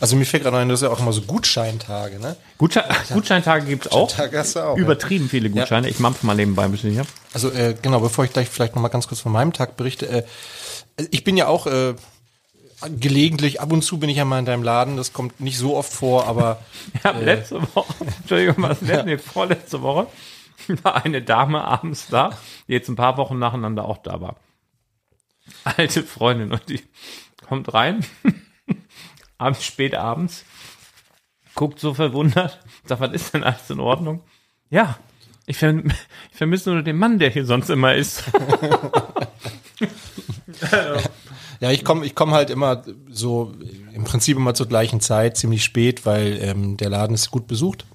Also 0.01 0.15
mir 0.15 0.25
fällt 0.25 0.41
gerade 0.41 0.57
ein, 0.57 0.67
das 0.67 0.81
ist 0.81 0.87
ja 0.87 0.91
auch 0.91 0.99
immer 0.99 1.13
so 1.13 1.21
Gutscheintage, 1.21 2.19
ne? 2.19 2.35
Gutschein, 2.57 2.85
Gutscheintage 3.13 3.67
gibt 3.67 3.85
es 3.85 3.91
auch. 3.91 4.11
Auch. 4.17 4.75
Übertrieben 4.75 5.25
ja. 5.25 5.29
viele 5.29 5.51
Gutscheine. 5.51 5.85
Ja. 5.85 5.91
Ich 5.91 5.99
mampf 5.99 6.23
mal 6.23 6.35
nebenbei 6.35 6.63
ein 6.63 6.71
bisschen 6.71 6.91
hier. 6.91 7.05
Also 7.33 7.51
äh, 7.51 7.75
genau, 7.79 7.99
bevor 7.99 8.25
ich 8.25 8.33
gleich 8.33 8.49
vielleicht 8.49 8.75
noch 8.75 8.81
mal 8.81 8.87
ganz 8.87 9.07
kurz 9.07 9.21
von 9.21 9.31
meinem 9.31 9.53
Tag 9.53 9.77
berichte. 9.77 10.09
Äh, 10.09 10.23
ich 11.11 11.23
bin 11.23 11.37
ja 11.37 11.45
auch 11.45 11.67
äh, 11.67 11.93
gelegentlich, 12.99 13.61
ab 13.61 13.71
und 13.71 13.83
zu 13.83 13.99
bin 13.99 14.09
ich 14.09 14.17
ja 14.17 14.25
mal 14.25 14.39
in 14.39 14.45
deinem 14.45 14.63
Laden. 14.63 14.97
Das 14.97 15.13
kommt 15.13 15.39
nicht 15.39 15.59
so 15.59 15.77
oft 15.77 15.93
vor, 15.93 16.25
aber... 16.25 16.63
ja, 17.03 17.11
äh, 17.11 17.23
letzte 17.23 17.61
Woche, 17.75 17.93
Entschuldigung, 18.21 18.55
was 18.57 18.81
ja. 18.81 19.03
nee, 19.03 19.19
vorletzte 19.19 19.83
Woche 19.83 20.07
war 20.81 21.05
eine 21.05 21.21
Dame 21.21 21.63
abends 21.63 22.07
da, 22.09 22.31
die 22.67 22.73
jetzt 22.73 22.89
ein 22.89 22.95
paar 22.95 23.17
Wochen 23.17 23.37
nacheinander 23.37 23.85
auch 23.85 23.99
da 23.99 24.19
war. 24.19 24.37
Alte 25.63 26.01
Freundin 26.01 26.51
und 26.51 26.69
die 26.69 26.81
kommt 27.47 27.71
rein 27.71 28.03
abends, 29.41 29.65
spät 29.65 29.95
abends, 29.95 30.45
guckt 31.55 31.79
so 31.79 31.93
verwundert, 31.93 32.59
sagt, 32.85 33.01
was 33.01 33.11
ist 33.11 33.33
denn 33.33 33.43
alles 33.43 33.69
in 33.69 33.79
Ordnung? 33.79 34.21
Ja, 34.69 34.97
ich, 35.45 35.57
verm 35.57 35.85
ich 36.31 36.37
vermisse 36.37 36.71
nur 36.71 36.83
den 36.83 36.97
Mann, 36.97 37.19
der 37.19 37.29
hier 37.29 37.45
sonst 37.45 37.69
immer 37.69 37.95
ist. 37.95 38.23
ja, 41.59 41.71
ich 41.71 41.83
komme 41.83 42.05
ich 42.05 42.15
komm 42.15 42.31
halt 42.31 42.49
immer 42.49 42.83
so 43.09 43.53
im 43.93 44.03
Prinzip 44.03 44.37
immer 44.37 44.53
zur 44.53 44.67
gleichen 44.67 45.01
Zeit, 45.01 45.37
ziemlich 45.37 45.63
spät, 45.63 46.05
weil 46.05 46.39
ähm, 46.41 46.77
der 46.77 46.89
Laden 46.89 47.13
ist 47.13 47.31
gut 47.31 47.47
besucht, 47.47 47.85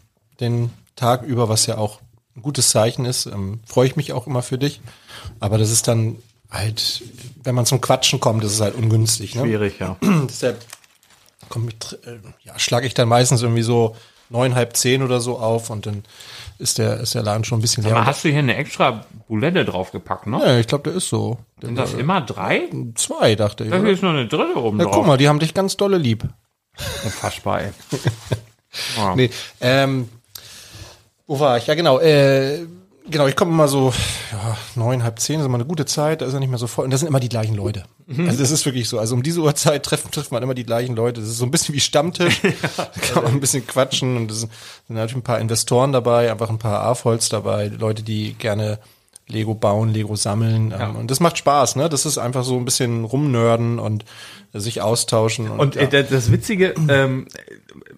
den 0.40 0.70
Tag 0.96 1.22
über, 1.22 1.48
was 1.48 1.66
ja 1.66 1.78
auch 1.78 2.00
ein 2.36 2.42
gutes 2.42 2.70
Zeichen 2.70 3.04
ist. 3.04 3.26
Ähm, 3.26 3.60
Freue 3.66 3.86
ich 3.86 3.96
mich 3.96 4.12
auch 4.12 4.26
immer 4.26 4.42
für 4.42 4.58
dich. 4.58 4.80
Aber 5.40 5.58
das 5.58 5.70
ist 5.70 5.88
dann 5.88 6.16
halt, 6.50 7.02
wenn 7.42 7.54
man 7.54 7.66
zum 7.66 7.80
Quatschen 7.80 8.20
kommt, 8.20 8.44
das 8.44 8.52
ist 8.52 8.60
halt 8.60 8.74
ungünstig. 8.74 9.34
Ne? 9.34 9.42
Schwierig, 9.42 9.78
ja. 9.78 9.96
Deshalb 10.28 10.64
komm, 11.48 11.68
äh, 11.68 11.72
ja, 12.44 12.58
schlage 12.58 12.86
ich 12.86 12.94
dann 12.94 13.08
meistens 13.08 13.42
irgendwie 13.42 13.62
so 13.62 13.96
neun, 14.28 14.54
halb 14.54 14.76
zehn 14.76 15.02
oder 15.02 15.20
so 15.20 15.38
auf 15.38 15.70
und 15.70 15.86
dann 15.86 16.02
ist 16.58 16.78
der, 16.78 17.00
ist 17.00 17.14
der 17.14 17.22
Laden 17.22 17.44
schon 17.44 17.58
ein 17.58 17.62
bisschen 17.62 17.84
leer. 17.84 17.96
Aber 17.96 18.06
hast 18.06 18.24
du 18.24 18.28
hier 18.28 18.38
eine 18.38 18.56
extra 18.56 19.04
Boulette 19.28 19.64
draufgepackt, 19.64 20.26
ne? 20.26 20.40
Ja, 20.44 20.58
ich 20.58 20.66
glaube, 20.66 20.84
der 20.90 20.94
ist 20.94 21.08
so. 21.08 21.38
Sind 21.60 21.76
das 21.76 21.94
immer 21.94 22.20
drei? 22.20 22.68
Zwei, 22.94 23.34
dachte 23.34 23.64
ich. 23.64 23.70
Da 23.70 23.76
ist 23.78 24.02
noch 24.02 24.10
eine 24.10 24.26
dritte 24.26 24.56
oben 24.56 24.78
ja, 24.78 24.84
drauf. 24.84 24.94
guck 24.94 25.06
mal, 25.06 25.16
die 25.16 25.28
haben 25.28 25.38
dich 25.38 25.54
ganz 25.54 25.76
dolle 25.76 25.98
lieb. 25.98 26.24
Unfassbar, 27.04 27.62
ey. 27.62 27.70
wow. 28.96 29.16
Nee, 29.16 29.30
ähm, 29.60 30.08
wo 31.26 31.40
war 31.40 31.56
ich? 31.58 31.66
Ja, 31.66 31.74
genau. 31.74 31.98
Äh, 31.98 32.66
genau, 33.10 33.26
ich 33.26 33.36
komme 33.36 33.52
immer 33.52 33.68
so, 33.68 33.92
ja, 34.32 34.56
neun, 34.74 35.02
halb 35.02 35.18
zehn, 35.18 35.40
ist 35.40 35.46
immer 35.46 35.56
eine 35.56 35.64
gute 35.64 35.86
Zeit, 35.86 36.20
da 36.20 36.26
ist 36.26 36.34
er 36.34 36.40
nicht 36.40 36.48
mehr 36.48 36.58
so 36.58 36.66
voll. 36.66 36.84
Und 36.84 36.90
das 36.90 37.00
sind 37.00 37.08
immer 37.08 37.20
die 37.20 37.28
gleichen 37.28 37.54
Leute. 37.54 37.84
Mhm. 38.06 38.28
Also 38.28 38.40
das 38.40 38.50
ist 38.50 38.64
wirklich 38.66 38.88
so. 38.88 38.98
Also 38.98 39.14
um 39.14 39.22
diese 39.22 39.40
Uhrzeit 39.40 39.84
trifft, 39.84 40.12
trifft 40.12 40.32
man 40.32 40.42
immer 40.42 40.54
die 40.54 40.64
gleichen 40.64 40.96
Leute. 40.96 41.20
Das 41.20 41.30
ist 41.30 41.38
so 41.38 41.44
ein 41.44 41.50
bisschen 41.50 41.74
wie 41.74 41.80
Stammtisch. 41.80 42.42
ja, 42.42 42.52
da 42.76 43.00
kann 43.00 43.24
man 43.24 43.32
ein 43.32 43.40
bisschen 43.40 43.66
quatschen 43.66 44.16
und 44.16 44.30
es 44.30 44.40
sind 44.40 44.50
natürlich 44.88 45.16
ein 45.16 45.22
paar 45.22 45.40
Investoren 45.40 45.92
dabei, 45.92 46.30
einfach 46.30 46.50
ein 46.50 46.58
paar 46.58 46.82
AFOLs 46.82 47.28
dabei, 47.28 47.68
Leute, 47.68 48.02
die 48.02 48.34
gerne 48.34 48.78
Lego 49.28 49.54
bauen, 49.54 49.92
Lego 49.92 50.14
sammeln. 50.14 50.70
Ja. 50.70 50.88
Ähm, 50.88 50.96
und 50.96 51.10
das 51.10 51.20
macht 51.20 51.38
Spaß, 51.38 51.76
ne? 51.76 51.88
Das 51.88 52.06
ist 52.06 52.18
einfach 52.18 52.44
so 52.44 52.56
ein 52.56 52.64
bisschen 52.64 53.04
rumnörden 53.04 53.78
und 53.78 54.04
sich 54.52 54.82
austauschen. 54.82 55.50
Und, 55.50 55.76
und 55.76 55.92
ja. 55.92 56.02
das 56.02 56.30
Witzige, 56.30 56.74
ähm, 56.88 57.26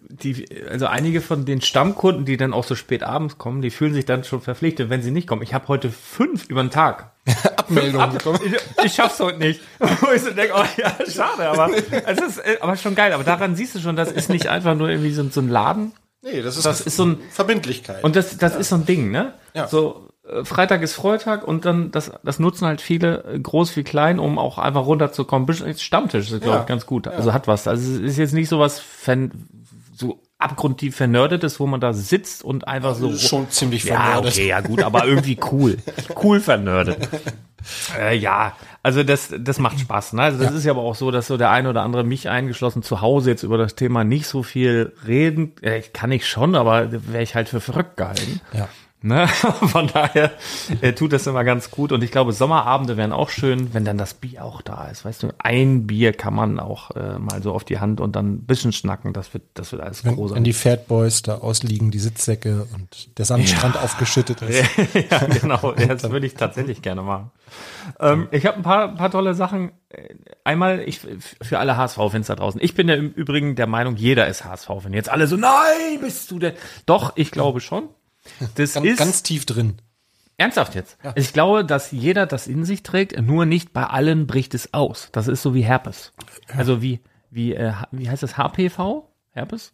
die, 0.08 0.46
also 0.70 0.86
einige 0.86 1.20
von 1.20 1.44
den 1.44 1.60
Stammkunden, 1.60 2.24
die 2.24 2.36
dann 2.36 2.52
auch 2.52 2.64
so 2.64 2.74
spät 2.74 3.02
abends 3.02 3.38
kommen, 3.38 3.62
die 3.62 3.70
fühlen 3.70 3.94
sich 3.94 4.06
dann 4.06 4.24
schon 4.24 4.40
verpflichtet, 4.40 4.90
wenn 4.90 5.02
sie 5.02 5.10
nicht 5.10 5.28
kommen. 5.28 5.42
Ich 5.42 5.54
habe 5.54 5.68
heute 5.68 5.90
fünf 5.90 6.46
über 6.48 6.62
den 6.62 6.70
Tag. 6.70 7.12
Abmeldungen 7.56 8.00
Ab, 8.00 8.40
ich, 8.44 8.84
ich 8.84 8.94
schaff's 8.94 9.20
heute 9.20 9.38
nicht. 9.38 9.60
Wo 9.78 10.10
ich 10.12 10.22
so 10.22 10.30
denke, 10.30 10.54
oh 10.56 10.64
ja, 10.80 10.94
schade, 11.10 11.48
aber 11.48 11.70
es 12.06 12.18
ist 12.18 12.38
äh, 12.38 12.56
aber 12.60 12.76
schon 12.76 12.94
geil. 12.94 13.12
Aber 13.12 13.24
daran 13.24 13.54
siehst 13.54 13.74
du 13.74 13.80
schon, 13.80 13.96
das 13.96 14.10
ist 14.10 14.30
nicht 14.30 14.48
einfach 14.48 14.74
nur 14.74 14.88
irgendwie 14.88 15.12
so, 15.12 15.28
so 15.28 15.40
ein 15.40 15.48
Laden. 15.48 15.92
Nee, 16.22 16.42
das 16.42 16.56
ist, 16.56 16.66
das 16.66 16.80
ist 16.80 16.96
so 16.96 17.04
ein 17.04 17.18
Verbindlichkeit. 17.30 18.02
Und 18.02 18.16
das, 18.16 18.38
das 18.38 18.54
ja. 18.54 18.58
ist 18.58 18.70
so 18.70 18.76
ein 18.76 18.86
Ding, 18.86 19.10
ne? 19.10 19.34
Ja. 19.54 19.68
So, 19.68 20.08
äh, 20.17 20.17
Freitag 20.44 20.82
ist 20.82 20.94
Freitag 20.94 21.46
und 21.46 21.64
dann 21.64 21.90
das, 21.90 22.12
das 22.22 22.38
nutzen 22.38 22.66
halt 22.66 22.80
viele, 22.80 23.24
äh, 23.24 23.38
groß 23.38 23.76
wie 23.76 23.82
klein, 23.82 24.18
um 24.18 24.38
auch 24.38 24.58
einfach 24.58 24.86
runterzukommen. 24.86 25.48
Stammtisch 25.76 26.30
ist, 26.30 26.42
glaube 26.42 26.56
ja. 26.56 26.60
ich, 26.62 26.66
ganz 26.66 26.86
gut. 26.86 27.08
Also 27.08 27.32
hat 27.32 27.48
was. 27.48 27.66
Also 27.66 27.92
es 27.94 28.00
ist 28.00 28.18
jetzt 28.18 28.34
nicht 28.34 28.48
so 28.48 28.58
was 28.58 28.82
so 29.96 30.20
abgrundtief 30.38 30.96
vernördet 30.96 31.42
ist, 31.44 31.58
wo 31.58 31.66
man 31.66 31.80
da 31.80 31.92
sitzt 31.92 32.44
und 32.44 32.68
einfach 32.68 32.94
so. 32.94 33.16
Schon 33.16 33.50
ziemlich 33.50 33.84
vernördet. 33.84 34.36
Ja, 34.36 34.42
okay, 34.42 34.48
ja 34.48 34.60
gut, 34.60 34.82
aber 34.82 35.04
irgendwie 35.06 35.38
cool. 35.50 35.78
cool 36.22 36.40
vernördet. 36.40 37.08
Äh, 37.98 38.16
ja, 38.16 38.54
also 38.82 39.02
das, 39.02 39.34
das 39.36 39.58
macht 39.58 39.80
Spaß. 39.80 40.12
Ne? 40.12 40.22
Also 40.22 40.38
das 40.38 40.50
ja. 40.50 40.56
ist 40.56 40.64
ja 40.64 40.72
aber 40.72 40.82
auch 40.82 40.94
so, 40.94 41.10
dass 41.10 41.26
so 41.26 41.36
der 41.36 41.50
eine 41.50 41.68
oder 41.68 41.82
andere 41.82 42.04
mich 42.04 42.28
eingeschlossen 42.28 42.82
zu 42.82 43.00
Hause 43.00 43.30
jetzt 43.30 43.42
über 43.42 43.58
das 43.58 43.74
Thema 43.74 44.04
nicht 44.04 44.26
so 44.26 44.42
viel 44.42 44.94
reden. 45.06 45.52
Äh, 45.60 45.80
kann 45.80 46.12
ich 46.12 46.28
schon, 46.28 46.54
aber 46.54 46.90
wäre 46.92 47.22
ich 47.22 47.34
halt 47.34 47.48
für 47.48 47.60
verrückt 47.60 47.96
gehalten. 47.96 48.40
Ja. 48.52 48.68
Ne? 49.00 49.28
Von 49.62 49.86
daher 49.86 50.32
äh, 50.80 50.92
tut 50.92 51.12
das 51.12 51.26
immer 51.28 51.44
ganz 51.44 51.70
gut. 51.70 51.92
Und 51.92 52.02
ich 52.02 52.10
glaube, 52.10 52.32
Sommerabende 52.32 52.96
wären 52.96 53.12
auch 53.12 53.30
schön, 53.30 53.72
wenn 53.72 53.84
dann 53.84 53.96
das 53.96 54.14
Bier 54.14 54.44
auch 54.44 54.60
da 54.60 54.88
ist. 54.88 55.04
Weißt 55.04 55.22
du, 55.22 55.28
ein 55.38 55.86
Bier 55.86 56.12
kann 56.12 56.34
man 56.34 56.58
auch 56.58 56.90
äh, 56.96 57.18
mal 57.18 57.40
so 57.40 57.52
auf 57.52 57.62
die 57.62 57.78
Hand 57.78 58.00
und 58.00 58.16
dann 58.16 58.32
ein 58.34 58.42
bisschen 58.42 58.72
schnacken. 58.72 59.12
Das 59.12 59.32
wird, 59.34 59.44
das 59.54 59.70
wird 59.70 59.82
alles 59.82 60.04
wenn, 60.04 60.16
großartig. 60.16 60.36
Wenn 60.36 60.44
die 60.44 60.52
Fatboys 60.52 61.22
da 61.22 61.38
ausliegen, 61.38 61.92
die 61.92 62.00
Sitzsäcke 62.00 62.66
und 62.74 63.16
der 63.18 63.24
Sandstrand 63.24 63.76
ja. 63.76 63.82
aufgeschüttet 63.82 64.42
ist. 64.42 64.64
ja, 65.10 65.18
genau. 65.26 65.72
Das 65.72 66.10
würde 66.10 66.26
ich 66.26 66.34
tatsächlich 66.34 66.82
gerne 66.82 67.02
machen. 67.02 67.30
Ähm, 68.00 68.26
ich 68.32 68.46
habe 68.46 68.56
ein 68.56 68.62
paar, 68.62 68.94
paar 68.96 69.12
tolle 69.12 69.34
Sachen. 69.34 69.70
Einmal, 70.42 70.80
ich 70.80 71.00
für 71.40 71.58
alle 71.60 71.76
HSV-Fans 71.76 72.26
da 72.26 72.34
draußen. 72.34 72.60
Ich 72.62 72.74
bin 72.74 72.88
ja 72.88 72.96
im 72.96 73.10
Übrigen 73.10 73.54
der 73.54 73.66
Meinung, 73.68 73.96
jeder 73.96 74.26
ist 74.26 74.44
HSV-Fan. 74.44 74.92
Jetzt 74.92 75.08
alle 75.08 75.28
so, 75.28 75.36
nein, 75.36 76.00
bist 76.00 76.30
du 76.32 76.40
denn? 76.40 76.54
Doch, 76.84 77.12
ich 77.14 77.30
glaube 77.30 77.60
schon. 77.60 77.88
Das 78.54 78.74
ganz, 78.74 78.86
ist 78.86 78.98
ganz 78.98 79.22
tief 79.22 79.46
drin. 79.46 79.76
Ernsthaft 80.36 80.76
jetzt? 80.76 80.96
Ja. 81.02 81.12
Ich 81.16 81.32
glaube, 81.32 81.64
dass 81.64 81.90
jeder 81.90 82.24
das 82.24 82.46
in 82.46 82.64
sich 82.64 82.84
trägt, 82.84 83.20
nur 83.20 83.44
nicht 83.44 83.72
bei 83.72 83.84
allen 83.84 84.28
bricht 84.28 84.54
es 84.54 84.72
aus. 84.72 85.08
Das 85.10 85.26
ist 85.26 85.42
so 85.42 85.52
wie 85.52 85.62
Herpes. 85.62 86.12
Also 86.56 86.80
wie, 86.80 87.00
wie, 87.30 87.54
äh, 87.54 87.72
wie 87.90 88.08
heißt 88.08 88.22
das? 88.22 88.38
HPV? 88.38 89.08
Herpes? 89.32 89.72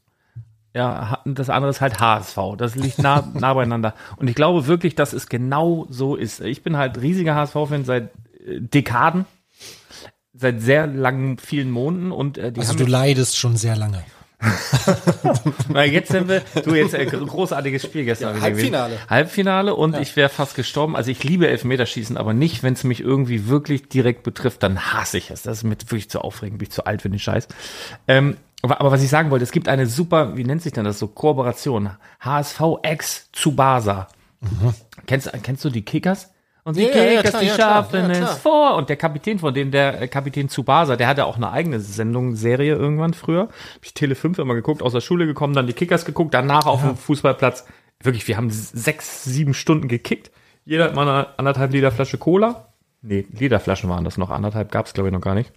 Ja, 0.74 1.22
das 1.24 1.50
andere 1.50 1.70
ist 1.70 1.80
halt 1.80 2.00
HSV. 2.00 2.38
Das 2.56 2.74
liegt 2.74 2.98
nah, 2.98 3.30
nah 3.34 3.52
beieinander. 3.54 3.94
Und 4.16 4.28
ich 4.28 4.34
glaube 4.34 4.66
wirklich, 4.66 4.94
dass 4.94 5.12
es 5.12 5.28
genau 5.28 5.86
so 5.90 6.16
ist. 6.16 6.40
Ich 6.40 6.62
bin 6.62 6.76
halt 6.76 7.00
riesiger 7.00 7.34
HSV-Fan 7.34 7.84
seit 7.84 8.10
äh, 8.44 8.60
Dekaden. 8.60 9.26
Seit 10.32 10.60
sehr 10.60 10.88
langen, 10.88 11.38
vielen 11.38 11.70
Monaten 11.70 12.10
und 12.10 12.38
äh, 12.38 12.50
die 12.50 12.60
Also 12.60 12.74
du 12.74 12.86
leidest 12.86 13.38
schon 13.38 13.56
sehr 13.56 13.76
lange. 13.76 14.02
Weil 15.68 15.90
jetzt 15.90 16.10
sind 16.10 16.28
wir, 16.28 16.42
du 16.64 16.74
jetzt 16.74 16.94
ein 16.94 17.08
großartiges 17.08 17.82
Spiel 17.82 18.04
gestern. 18.04 18.36
Ja, 18.36 18.42
Halbfinale. 18.42 18.94
Gewesen. 18.94 19.10
Halbfinale 19.10 19.74
und 19.74 19.94
ja. 19.94 20.00
ich 20.00 20.16
wäre 20.16 20.28
fast 20.28 20.54
gestorben. 20.54 20.96
Also 20.96 21.10
ich 21.10 21.24
liebe 21.24 21.48
Elfmeterschießen, 21.48 22.16
aber 22.16 22.34
nicht, 22.34 22.62
wenn 22.62 22.74
es 22.74 22.84
mich 22.84 23.00
irgendwie 23.00 23.48
wirklich 23.48 23.88
direkt 23.88 24.22
betrifft, 24.22 24.62
dann 24.62 24.92
hasse 24.92 25.18
ich 25.18 25.30
es. 25.30 25.42
Das 25.42 25.58
ist 25.58 25.64
mir 25.64 25.76
wirklich 25.78 26.10
zu 26.10 26.20
aufregend, 26.20 26.58
bin 26.58 26.68
ich 26.68 26.72
zu 26.72 26.84
alt 26.84 27.02
für 27.02 27.10
den 27.10 27.18
Scheiß. 27.18 27.48
Ähm, 28.08 28.36
aber, 28.62 28.80
aber 28.80 28.90
was 28.90 29.02
ich 29.02 29.10
sagen 29.10 29.30
wollte, 29.30 29.44
es 29.44 29.52
gibt 29.52 29.68
eine 29.68 29.86
super, 29.86 30.36
wie 30.36 30.44
nennt 30.44 30.62
sich 30.62 30.72
denn 30.72 30.84
das 30.84 30.98
so, 30.98 31.08
Kooperation. 31.08 31.90
HSV 32.20 32.60
X 32.82 33.30
Tsubasa. 33.32 34.08
Mhm. 34.40 34.74
Kennst, 35.06 35.30
kennst 35.42 35.64
du 35.64 35.70
die 35.70 35.82
Kickers? 35.82 36.33
Und 36.64 36.74
sie 36.74 36.84
ja, 36.84 37.04
ja, 37.04 37.22
klar, 37.22 37.42
die 37.42 37.48
ja, 37.48 37.54
schaffen 37.54 38.10
es 38.10 38.38
vor. 38.38 38.76
Und 38.76 38.88
der 38.88 38.96
Kapitän 38.96 39.38
von 39.38 39.52
dem, 39.52 39.70
der 39.70 40.00
äh, 40.00 40.08
Kapitän 40.08 40.48
Tsubasa, 40.48 40.96
der 40.96 41.06
hatte 41.06 41.26
auch 41.26 41.36
eine 41.36 41.50
eigene 41.52 41.78
Sendung, 41.78 42.36
Serie 42.36 42.74
irgendwann 42.74 43.12
früher. 43.12 43.42
Hab 43.42 43.84
ich 43.84 43.92
Tele 43.92 44.14
5 44.14 44.38
immer 44.38 44.54
geguckt, 44.54 44.82
aus 44.82 44.92
der 44.92 45.02
Schule 45.02 45.26
gekommen, 45.26 45.52
dann 45.52 45.66
die 45.66 45.74
Kickers 45.74 46.06
geguckt, 46.06 46.32
danach 46.32 46.64
auf 46.66 46.80
dem 46.80 46.96
Fußballplatz. 46.96 47.66
Wirklich, 48.02 48.26
wir 48.28 48.38
haben 48.38 48.50
sechs, 48.50 49.24
sieben 49.24 49.52
Stunden 49.52 49.88
gekickt. 49.88 50.30
Jeder 50.64 50.84
hat 50.84 50.94
mal 50.94 51.06
eine 51.06 51.38
anderthalb 51.38 51.72
Liter 51.72 51.90
Flasche 51.90 52.16
Cola. 52.16 52.72
Nee, 53.02 53.26
Literflaschen 53.30 53.90
waren 53.90 54.04
das 54.04 54.16
noch. 54.16 54.30
Anderthalb 54.30 54.72
gab's 54.72 54.94
glaube 54.94 55.10
ich, 55.10 55.12
noch 55.12 55.20
gar 55.20 55.34
nicht. 55.34 55.52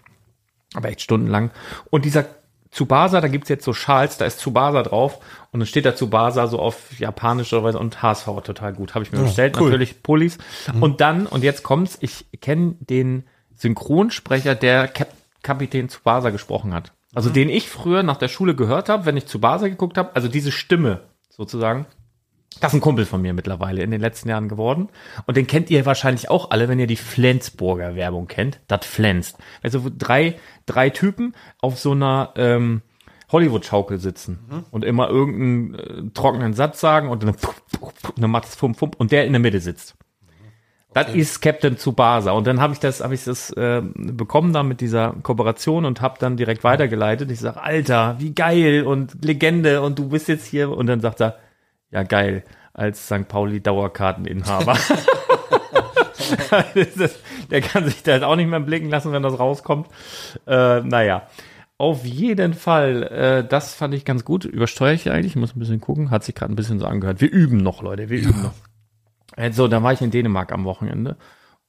Aber 0.74 0.90
echt 0.90 1.02
stundenlang. 1.02 1.52
Und 1.90 2.04
dieser 2.04 2.26
Tsubasa, 2.72 3.22
da 3.22 3.28
gibt's 3.28 3.50
jetzt 3.50 3.64
so 3.64 3.74
Schals, 3.74 4.18
da 4.18 4.26
ist 4.26 4.40
Tsubasa 4.40 4.84
drauf 4.84 5.20
und 5.52 5.60
dann 5.60 5.68
steht 5.68 5.86
da 5.86 5.94
Tsubasa 5.96 6.48
so 6.48 6.60
auf 6.60 7.00
Japanisch 7.00 7.54
oder 7.54 7.64
was 7.64 7.76
und 7.76 8.02
HSV 8.02 8.26
total 8.44 8.74
gut. 8.74 8.94
Habe 8.94 9.04
ich 9.04 9.12
mir 9.12 9.20
ja, 9.20 9.24
bestellt, 9.24 9.58
cool. 9.58 9.70
natürlich 9.70 10.04
Pullis. 10.04 10.38
Mhm. 10.74 10.84
Und 10.84 11.02
dann, 11.02 11.26
und 11.26 11.44
jetzt 11.44 11.64
kommt's, 11.64 11.98
ich 12.02 12.26
kenne 12.42 12.76
den 12.80 13.24
Synchronsprecher, 13.56 14.56
der 14.56 14.88
Kap 14.88 15.10
Kapitän 15.44 15.88
Tsubasa 15.88 16.30
gesprochen 16.32 16.74
hat. 16.74 16.92
Also 17.14 17.30
mhm. 17.30 17.34
den 17.34 17.50
ich 17.50 17.70
früher 17.70 18.04
nach 18.04 18.18
der 18.18 18.28
Schule 18.28 18.54
gehört 18.54 18.90
habe, 18.90 19.06
wenn 19.06 19.16
ich 19.16 19.28
Tsubasa 19.28 19.70
geguckt 19.70 19.98
habe, 19.98 20.14
also 20.14 20.28
diese 20.28 20.52
Stimme 20.52 21.02
sozusagen. 21.30 21.86
Das 22.60 22.74
ist 22.74 22.80
ein 22.80 22.82
Kumpel 22.82 23.06
von 23.06 23.22
mir 23.22 23.34
mittlerweile 23.34 23.84
in 23.84 23.92
den 23.92 24.02
letzten 24.02 24.30
Jahren 24.30 24.50
geworden. 24.50 24.90
Und 25.26 25.38
den 25.38 25.46
kennt 25.48 25.70
ihr 25.70 25.86
wahrscheinlich 25.86 26.30
auch 26.30 26.50
alle, 26.50 26.68
wenn 26.68 26.80
ihr 26.80 26.88
die 26.88 26.96
Flensburger 26.96 27.96
Werbung 27.96 28.28
kennt. 28.28 28.60
Das 28.68 28.86
flänzt. 28.86 29.38
Also 29.62 29.92
drei, 29.96 30.40
drei 30.66 30.90
Typen 30.90 31.36
auf 31.62 31.78
so 31.78 31.92
einer 31.92 32.34
ähm, 32.36 32.82
Hollywood-Schaukel 33.32 34.00
sitzen 34.00 34.40
mhm. 34.50 34.66
und 34.72 34.86
immer 34.86 35.10
irgendeinen 35.10 35.76
äh, 35.76 36.12
trockenen 36.14 36.54
Satz 36.54 36.80
sagen 36.80 37.10
und 37.10 37.24
dann, 37.24 37.36
dann 38.16 38.32
macht 38.32 38.46
es 38.46 38.56
fump, 38.56 38.78
fump 38.78 38.96
und 38.98 39.12
der 39.12 39.26
in 39.26 39.34
der 39.34 39.42
Mitte 39.42 39.60
sitzt. 39.60 39.96
Okay. 40.90 41.04
Das 41.06 41.16
ist 41.16 41.42
Captain 41.42 41.78
Tsubasa. 41.78 42.32
Und 42.32 42.48
dann 42.48 42.60
habe 42.60 42.74
ich 42.74 42.80
das, 42.80 43.02
habe 43.02 43.14
ich 43.14 43.24
das 43.24 43.52
äh, 43.52 43.84
bekommen 43.94 44.54
da 44.54 44.64
mit 44.64 44.82
dieser 44.82 45.14
Kooperation 45.22 45.86
und 45.86 46.02
habe 46.02 46.16
dann 46.20 46.38
direkt 46.38 46.64
weitergeleitet. 46.64 47.30
Ich 47.30 47.40
sage, 47.40 47.62
Alter, 47.62 48.16
wie 48.20 48.34
geil 48.34 48.84
und 48.84 49.24
Legende 49.24 49.82
und 49.82 50.00
du 50.00 50.10
bist 50.10 50.28
jetzt 50.28 50.48
hier. 50.48 50.72
Und 50.72 50.88
dann 50.88 51.02
sagt 51.02 51.22
er, 51.22 51.38
ja 51.92 52.04
geil, 52.04 52.44
als 52.74 53.06
St. 53.06 53.28
Pauli 53.28 53.62
Dauerkarteninhaber. 53.62 54.78
der 57.52 57.62
kann 57.62 57.86
sich 57.86 58.04
da 58.04 58.14
jetzt 58.14 58.24
auch 58.24 58.36
nicht 58.36 58.50
mehr 58.50 58.60
blicken 58.60 58.90
lassen, 58.90 59.12
wenn 59.12 59.24
das 59.24 59.40
rauskommt. 59.40 59.88
Äh, 60.46 60.82
naja. 60.82 61.28
Auf 61.80 62.06
jeden 62.06 62.56
Fall, 62.56 63.04
äh, 63.04 63.48
das 63.48 63.76
fand 63.76 63.94
ich 63.94 64.04
ganz 64.04 64.26
gut. 64.26 64.46
Übersteuere 64.46 64.94
ich 64.94 65.12
eigentlich, 65.12 65.34
ich 65.34 65.36
muss 65.36 65.56
ein 65.56 65.60
bisschen 65.60 65.80
gucken, 65.80 66.10
hat 66.10 66.24
sich 66.24 66.34
gerade 66.34 66.52
ein 66.52 66.56
bisschen 66.56 66.80
so 66.80 66.88
angehört. 66.88 67.22
Wir 67.22 67.32
üben 67.32 67.58
noch, 67.58 67.84
Leute, 67.84 68.10
wir 68.10 68.20
ja. 68.20 68.30
üben 68.30 68.42
noch. 68.42 68.54
Also, 69.36 69.68
da 69.68 69.84
war 69.84 69.94
ich 69.94 70.02
in 70.02 70.10
Dänemark 70.10 70.52
am 70.52 70.66
Wochenende 70.66 71.18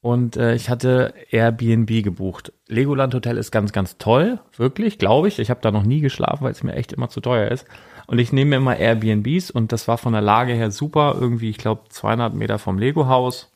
und 0.00 0.36
äh, 0.36 0.54
ich 0.54 0.70
hatte 0.70 1.12
Airbnb 1.30 2.02
gebucht. 2.02 2.52
Legoland 2.68 3.14
Hotel 3.14 3.36
ist 3.36 3.50
ganz, 3.50 3.72
ganz 3.72 3.98
toll, 3.98 4.38
wirklich, 4.56 4.98
glaube 4.98 5.28
ich. 5.28 5.38
Ich 5.38 5.50
habe 5.50 5.60
da 5.60 5.70
noch 5.70 5.82
nie 5.82 6.00
geschlafen, 6.00 6.44
weil 6.44 6.52
es 6.52 6.62
mir 6.62 6.74
echt 6.74 6.92
immer 6.92 7.08
zu 7.08 7.20
teuer 7.20 7.50
ist. 7.50 7.66
Und 8.08 8.18
ich 8.18 8.32
nehme 8.32 8.56
immer 8.56 8.78
Airbnbs 8.78 9.50
und 9.50 9.70
das 9.70 9.86
war 9.86 9.98
von 9.98 10.14
der 10.14 10.22
Lage 10.22 10.54
her 10.54 10.70
super. 10.70 11.16
Irgendwie, 11.20 11.50
ich 11.50 11.58
glaube, 11.58 11.82
200 11.90 12.32
Meter 12.34 12.58
vom 12.58 12.78
Lego-Haus. 12.78 13.52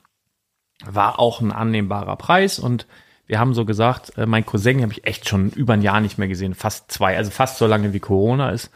War 0.85 1.19
auch 1.19 1.41
ein 1.41 1.53
annehmbarer 1.53 2.17
Preis 2.17 2.59
und 2.59 2.87
wir 3.27 3.41
haben 3.41 3.55
so 3.55 3.65
gesagt, 3.65 4.19
äh, 4.19 4.27
mein 4.27 4.45
Cousin 4.45 4.83
habe 4.83 4.93
ich 4.93 5.07
echt 5.07 5.27
schon 5.27 5.49
über 5.51 5.73
ein 5.73 5.81
Jahr 5.81 6.03
nicht 6.03 6.19
mehr 6.19 6.29
gesehen, 6.29 6.53
fast 6.53 6.93
zwei, 6.93 7.17
also 7.17 7.31
fast 7.31 7.57
so 7.57 7.67
lange 7.67 7.95
wie 7.95 8.01
Corona 8.01 8.51
ist. 8.51 8.71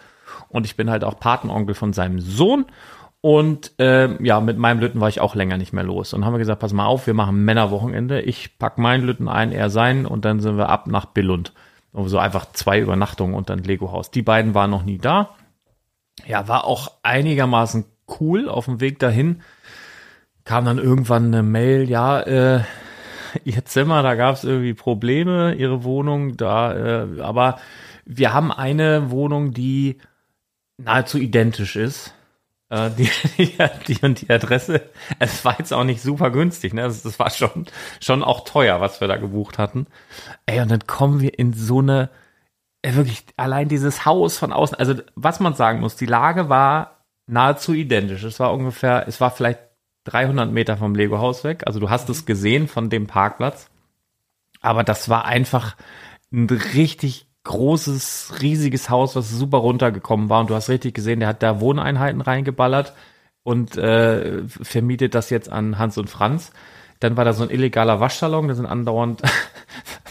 Und 0.48 0.64
ich 0.64 0.76
bin 0.76 0.88
halt 0.88 1.04
auch 1.04 1.20
Patenonkel 1.20 1.74
von 1.74 1.92
seinem 1.92 2.20
Sohn. 2.20 2.64
Und 3.20 3.78
äh, 3.78 4.22
ja, 4.24 4.40
mit 4.40 4.56
meinem 4.56 4.80
Lütten 4.80 5.00
war 5.00 5.10
ich 5.10 5.20
auch 5.20 5.34
länger 5.34 5.58
nicht 5.58 5.74
mehr 5.74 5.84
los. 5.84 6.14
Und 6.14 6.24
haben 6.24 6.32
wir 6.32 6.38
gesagt, 6.38 6.60
pass 6.60 6.72
mal 6.72 6.86
auf, 6.86 7.06
wir 7.06 7.12
machen 7.12 7.44
Männerwochenende. 7.44 8.22
Ich 8.22 8.58
pack 8.58 8.78
meinen 8.78 9.04
Lütten 9.04 9.28
ein, 9.28 9.52
er 9.52 9.68
seinen 9.68 10.06
und 10.06 10.24
dann 10.24 10.40
sind 10.40 10.56
wir 10.56 10.70
ab 10.70 10.86
nach 10.86 11.04
Billund. 11.04 11.52
Und 11.92 12.08
so 12.08 12.18
einfach 12.18 12.52
zwei 12.52 12.80
Übernachtungen 12.80 13.34
und 13.34 13.50
dann 13.50 13.58
Lego-Haus. 13.58 14.10
Die 14.10 14.22
beiden 14.22 14.54
waren 14.54 14.70
noch 14.70 14.84
nie 14.84 14.96
da. 14.96 15.34
Ja, 16.24 16.48
war 16.48 16.64
auch 16.64 16.92
einigermaßen 17.02 17.84
cool 18.20 18.48
auf 18.48 18.66
dem 18.66 18.80
Weg 18.80 18.98
dahin. 18.98 19.42
Kam 20.44 20.64
dann 20.64 20.78
irgendwann 20.78 21.26
eine 21.26 21.42
Mail, 21.42 21.90
ja, 21.90 22.20
äh, 22.20 22.62
ihr 23.44 23.64
Zimmer, 23.64 24.02
da 24.02 24.14
gab 24.14 24.36
es 24.36 24.44
irgendwie 24.44 24.74
Probleme, 24.74 25.54
ihre 25.54 25.84
Wohnung, 25.84 26.36
da, 26.36 27.02
äh, 27.04 27.20
aber 27.20 27.58
wir 28.04 28.32
haben 28.32 28.52
eine 28.52 29.10
Wohnung, 29.10 29.52
die 29.52 29.98
nahezu 30.78 31.18
identisch 31.18 31.76
ist. 31.76 32.14
Äh, 32.68 32.90
die, 32.90 33.10
die, 33.38 33.56
die 33.88 34.04
und 34.04 34.20
die 34.20 34.30
Adresse, 34.30 34.82
es 35.18 35.44
war 35.44 35.56
jetzt 35.58 35.72
auch 35.72 35.84
nicht 35.84 36.02
super 36.02 36.30
günstig, 36.30 36.74
ne? 36.74 36.82
Das, 36.82 37.02
das 37.02 37.18
war 37.18 37.30
schon, 37.30 37.66
schon 38.00 38.22
auch 38.22 38.44
teuer, 38.44 38.80
was 38.80 39.00
wir 39.00 39.08
da 39.08 39.16
gebucht 39.16 39.58
hatten. 39.58 39.86
Ey, 40.46 40.60
und 40.60 40.70
dann 40.70 40.86
kommen 40.86 41.20
wir 41.20 41.38
in 41.38 41.52
so 41.52 41.80
eine, 41.80 42.10
wirklich 42.94 43.24
allein 43.36 43.68
dieses 43.68 44.04
Haus 44.04 44.38
von 44.38 44.52
außen, 44.52 44.78
also 44.78 44.94
was 45.14 45.40
man 45.40 45.54
sagen 45.54 45.80
muss, 45.80 45.96
die 45.96 46.06
Lage 46.06 46.48
war 46.48 47.04
nahezu 47.26 47.72
identisch. 47.72 48.22
Es 48.22 48.38
war 48.38 48.52
ungefähr, 48.52 49.08
es 49.08 49.20
war 49.20 49.30
vielleicht 49.30 49.60
300 50.04 50.50
Meter 50.52 50.76
vom 50.76 50.94
Lego-Haus 50.94 51.42
weg. 51.44 51.64
Also 51.66 51.80
du 51.80 51.90
hast 51.90 52.08
es 52.08 52.26
gesehen 52.26 52.68
von 52.68 52.90
dem 52.90 53.06
Parkplatz. 53.06 53.68
Aber 54.60 54.84
das 54.84 55.08
war 55.08 55.24
einfach 55.24 55.76
ein 56.32 56.46
richtig 56.48 57.26
großes, 57.44 58.34
riesiges 58.42 58.90
Haus, 58.90 59.14
was 59.16 59.30
super 59.30 59.58
runtergekommen 59.58 60.28
war. 60.28 60.40
Und 60.40 60.50
du 60.50 60.54
hast 60.54 60.68
richtig 60.68 60.94
gesehen, 60.94 61.20
der 61.20 61.28
hat 61.28 61.42
da 61.42 61.60
Wohneinheiten 61.60 62.20
reingeballert 62.20 62.92
und 63.42 63.76
äh, 63.76 64.42
vermietet 64.48 65.14
das 65.14 65.30
jetzt 65.30 65.50
an 65.50 65.78
Hans 65.78 65.98
und 65.98 66.10
Franz. 66.10 66.52
Dann 66.98 67.16
war 67.16 67.24
da 67.24 67.32
so 67.32 67.44
ein 67.44 67.50
illegaler 67.50 68.00
Waschsalon, 68.00 68.48
da 68.48 68.54
sind 68.54 68.66
andauernd, 68.66 69.22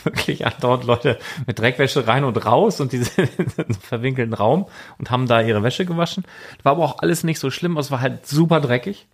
wirklich 0.06 0.46
andauernd 0.46 0.86
Leute 0.86 1.20
mit 1.46 1.60
Dreckwäsche 1.60 2.08
rein 2.08 2.24
und 2.24 2.46
raus 2.46 2.80
und 2.80 2.92
diese 2.92 3.28
verwinkelten 3.82 4.34
Raum 4.34 4.68
und 4.98 5.12
haben 5.12 5.28
da 5.28 5.42
ihre 5.42 5.64
Wäsche 5.64 5.86
gewaschen. 5.86 6.24
War 6.64 6.74
aber 6.74 6.84
auch 6.84 7.00
alles 7.00 7.24
nicht 7.24 7.40
so 7.40 7.50
schlimm, 7.50 7.78
es 7.78 7.92
war 7.92 8.02
halt 8.02 8.26
super 8.28 8.62
dreckig. 8.62 9.08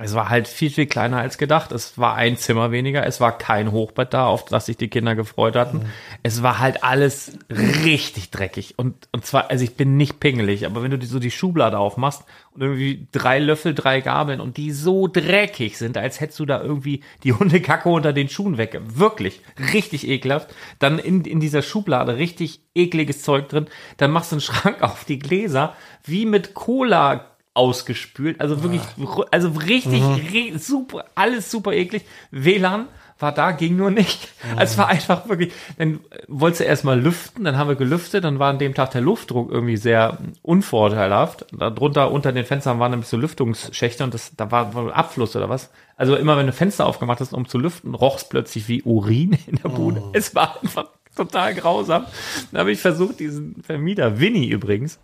Es 0.00 0.14
war 0.14 0.30
halt 0.30 0.48
viel, 0.48 0.70
viel 0.70 0.86
kleiner 0.86 1.18
als 1.18 1.36
gedacht. 1.36 1.70
Es 1.70 1.98
war 1.98 2.14
ein 2.14 2.38
Zimmer 2.38 2.70
weniger. 2.70 3.06
Es 3.06 3.20
war 3.20 3.36
kein 3.36 3.72
Hochbett 3.72 4.14
da, 4.14 4.24
auf 4.24 4.46
das 4.46 4.64
sich 4.64 4.78
die 4.78 4.88
Kinder 4.88 5.14
gefreut 5.14 5.54
hatten. 5.54 5.80
Mhm. 5.80 5.86
Es 6.22 6.42
war 6.42 6.60
halt 6.60 6.82
alles 6.82 7.38
richtig 7.50 8.30
dreckig. 8.30 8.78
Und, 8.78 9.06
und 9.12 9.26
zwar, 9.26 9.50
also 9.50 9.62
ich 9.62 9.76
bin 9.76 9.98
nicht 9.98 10.18
pingelig, 10.18 10.64
aber 10.64 10.82
wenn 10.82 10.92
du 10.92 10.98
die, 10.98 11.04
so 11.04 11.18
die 11.18 11.30
Schublade 11.30 11.78
aufmachst 11.78 12.24
und 12.52 12.62
irgendwie 12.62 13.06
drei 13.12 13.38
Löffel, 13.38 13.74
drei 13.74 14.00
Gabeln 14.00 14.40
und 14.40 14.56
die 14.56 14.72
so 14.72 15.08
dreckig 15.08 15.76
sind, 15.76 15.98
als 15.98 16.20
hättest 16.20 16.40
du 16.40 16.46
da 16.46 16.62
irgendwie 16.62 17.02
die 17.22 17.34
Hundekacke 17.34 17.90
unter 17.90 18.14
den 18.14 18.30
Schuhen 18.30 18.56
weg. 18.56 18.80
Wirklich, 18.82 19.42
richtig 19.74 20.08
ekelhaft. 20.08 20.54
Dann 20.78 20.98
in, 20.98 21.26
in 21.26 21.38
dieser 21.38 21.60
Schublade 21.60 22.16
richtig 22.16 22.62
ekliges 22.74 23.22
Zeug 23.22 23.50
drin. 23.50 23.66
Dann 23.98 24.10
machst 24.10 24.32
du 24.32 24.36
einen 24.36 24.40
Schrank 24.40 24.80
auf 24.80 25.04
die 25.04 25.18
Gläser, 25.18 25.76
wie 26.02 26.24
mit 26.24 26.54
Cola 26.54 27.31
ausgespült. 27.54 28.40
Also 28.40 28.62
wirklich, 28.62 28.82
also 29.30 29.48
richtig, 29.50 30.02
mhm. 30.02 30.58
super, 30.58 31.04
alles 31.14 31.50
super 31.50 31.72
eklig. 31.72 32.04
WLAN 32.30 32.88
war 33.18 33.32
da, 33.32 33.52
ging 33.52 33.76
nur 33.76 33.90
nicht. 33.90 34.28
Mhm. 34.42 34.58
Also 34.58 34.72
es 34.72 34.78
war 34.78 34.88
einfach 34.88 35.28
wirklich, 35.28 35.52
dann 35.78 36.00
wolltest 36.28 36.60
du 36.60 36.64
erstmal 36.64 37.00
lüften, 37.00 37.44
dann 37.44 37.56
haben 37.56 37.68
wir 37.68 37.76
gelüftet, 37.76 38.24
dann 38.24 38.38
war 38.38 38.50
an 38.50 38.58
dem 38.58 38.74
Tag 38.74 38.90
der 38.90 39.00
Luftdruck 39.00 39.50
irgendwie 39.50 39.76
sehr 39.76 40.18
unvorteilhaft. 40.42 41.46
Darunter, 41.52 42.10
unter 42.10 42.32
den 42.32 42.44
Fenstern 42.44 42.80
waren 42.80 42.90
nämlich 42.90 43.08
so 43.08 43.16
Lüftungsschächte 43.16 44.02
und 44.02 44.12
das, 44.12 44.34
da 44.36 44.50
war, 44.50 44.74
war 44.74 44.94
Abfluss 44.94 45.36
oder 45.36 45.48
was. 45.48 45.70
Also 45.96 46.16
immer 46.16 46.36
wenn 46.36 46.46
du 46.46 46.52
Fenster 46.52 46.86
aufgemacht 46.86 47.20
hast, 47.20 47.32
um 47.32 47.46
zu 47.46 47.58
lüften, 47.58 47.94
roch 47.94 48.16
es 48.16 48.28
plötzlich 48.28 48.66
wie 48.68 48.82
Urin 48.82 49.38
in 49.46 49.56
der 49.56 49.68
Bude. 49.68 50.00
Mhm. 50.00 50.10
Es 50.14 50.34
war 50.34 50.60
einfach 50.62 50.88
total 51.16 51.54
grausam. 51.54 52.06
Dann 52.50 52.60
habe 52.60 52.72
ich 52.72 52.80
versucht, 52.80 53.20
diesen 53.20 53.62
Vermieter, 53.62 54.18
Winnie 54.20 54.48
übrigens, 54.48 54.98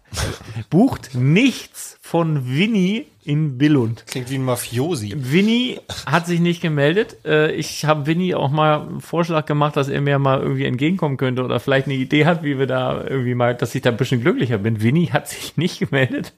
bucht 0.71 1.15
nichts 1.15 1.99
von 2.01 2.49
Winnie 2.49 3.07
in 3.25 3.59
Billund. 3.59 4.05
Klingt 4.07 4.31
wie 4.31 4.37
ein 4.37 4.45
Mafiosi. 4.45 5.13
Winnie 5.15 5.81
hat 6.07 6.27
sich 6.27 6.41
nicht 6.41 6.63
gemeldet. 6.63 7.17
Äh, 7.27 7.53
ich 7.53 7.85
habe 7.85 8.07
Winnie 8.07 8.35
auch 8.35 8.51
mal 8.51 8.81
einen 8.81 9.01
Vorschlag 9.01 9.45
gemacht, 9.45 9.77
dass 9.77 9.89
er 9.89 10.01
mir 10.01 10.19
mal 10.19 10.41
irgendwie 10.41 10.65
entgegenkommen 10.65 11.19
könnte 11.19 11.45
oder 11.45 11.61
vielleicht 11.61 11.87
eine 11.87 11.97
Idee 11.97 12.25
hat, 12.25 12.43
wie 12.43 12.59
wir 12.59 12.67
da 12.67 13.05
irgendwie 13.05 13.35
mal, 13.35 13.55
dass 13.55 13.75
ich 13.75 13.83
da 13.83 13.91
ein 13.91 13.99
bisschen 13.99 14.23
glücklicher 14.23 14.59
bin. 14.59 14.83
Winnie 14.83 15.13
hat 15.13 15.29
sich 15.29 15.57
nicht 15.57 15.79
gemeldet. 15.79 16.33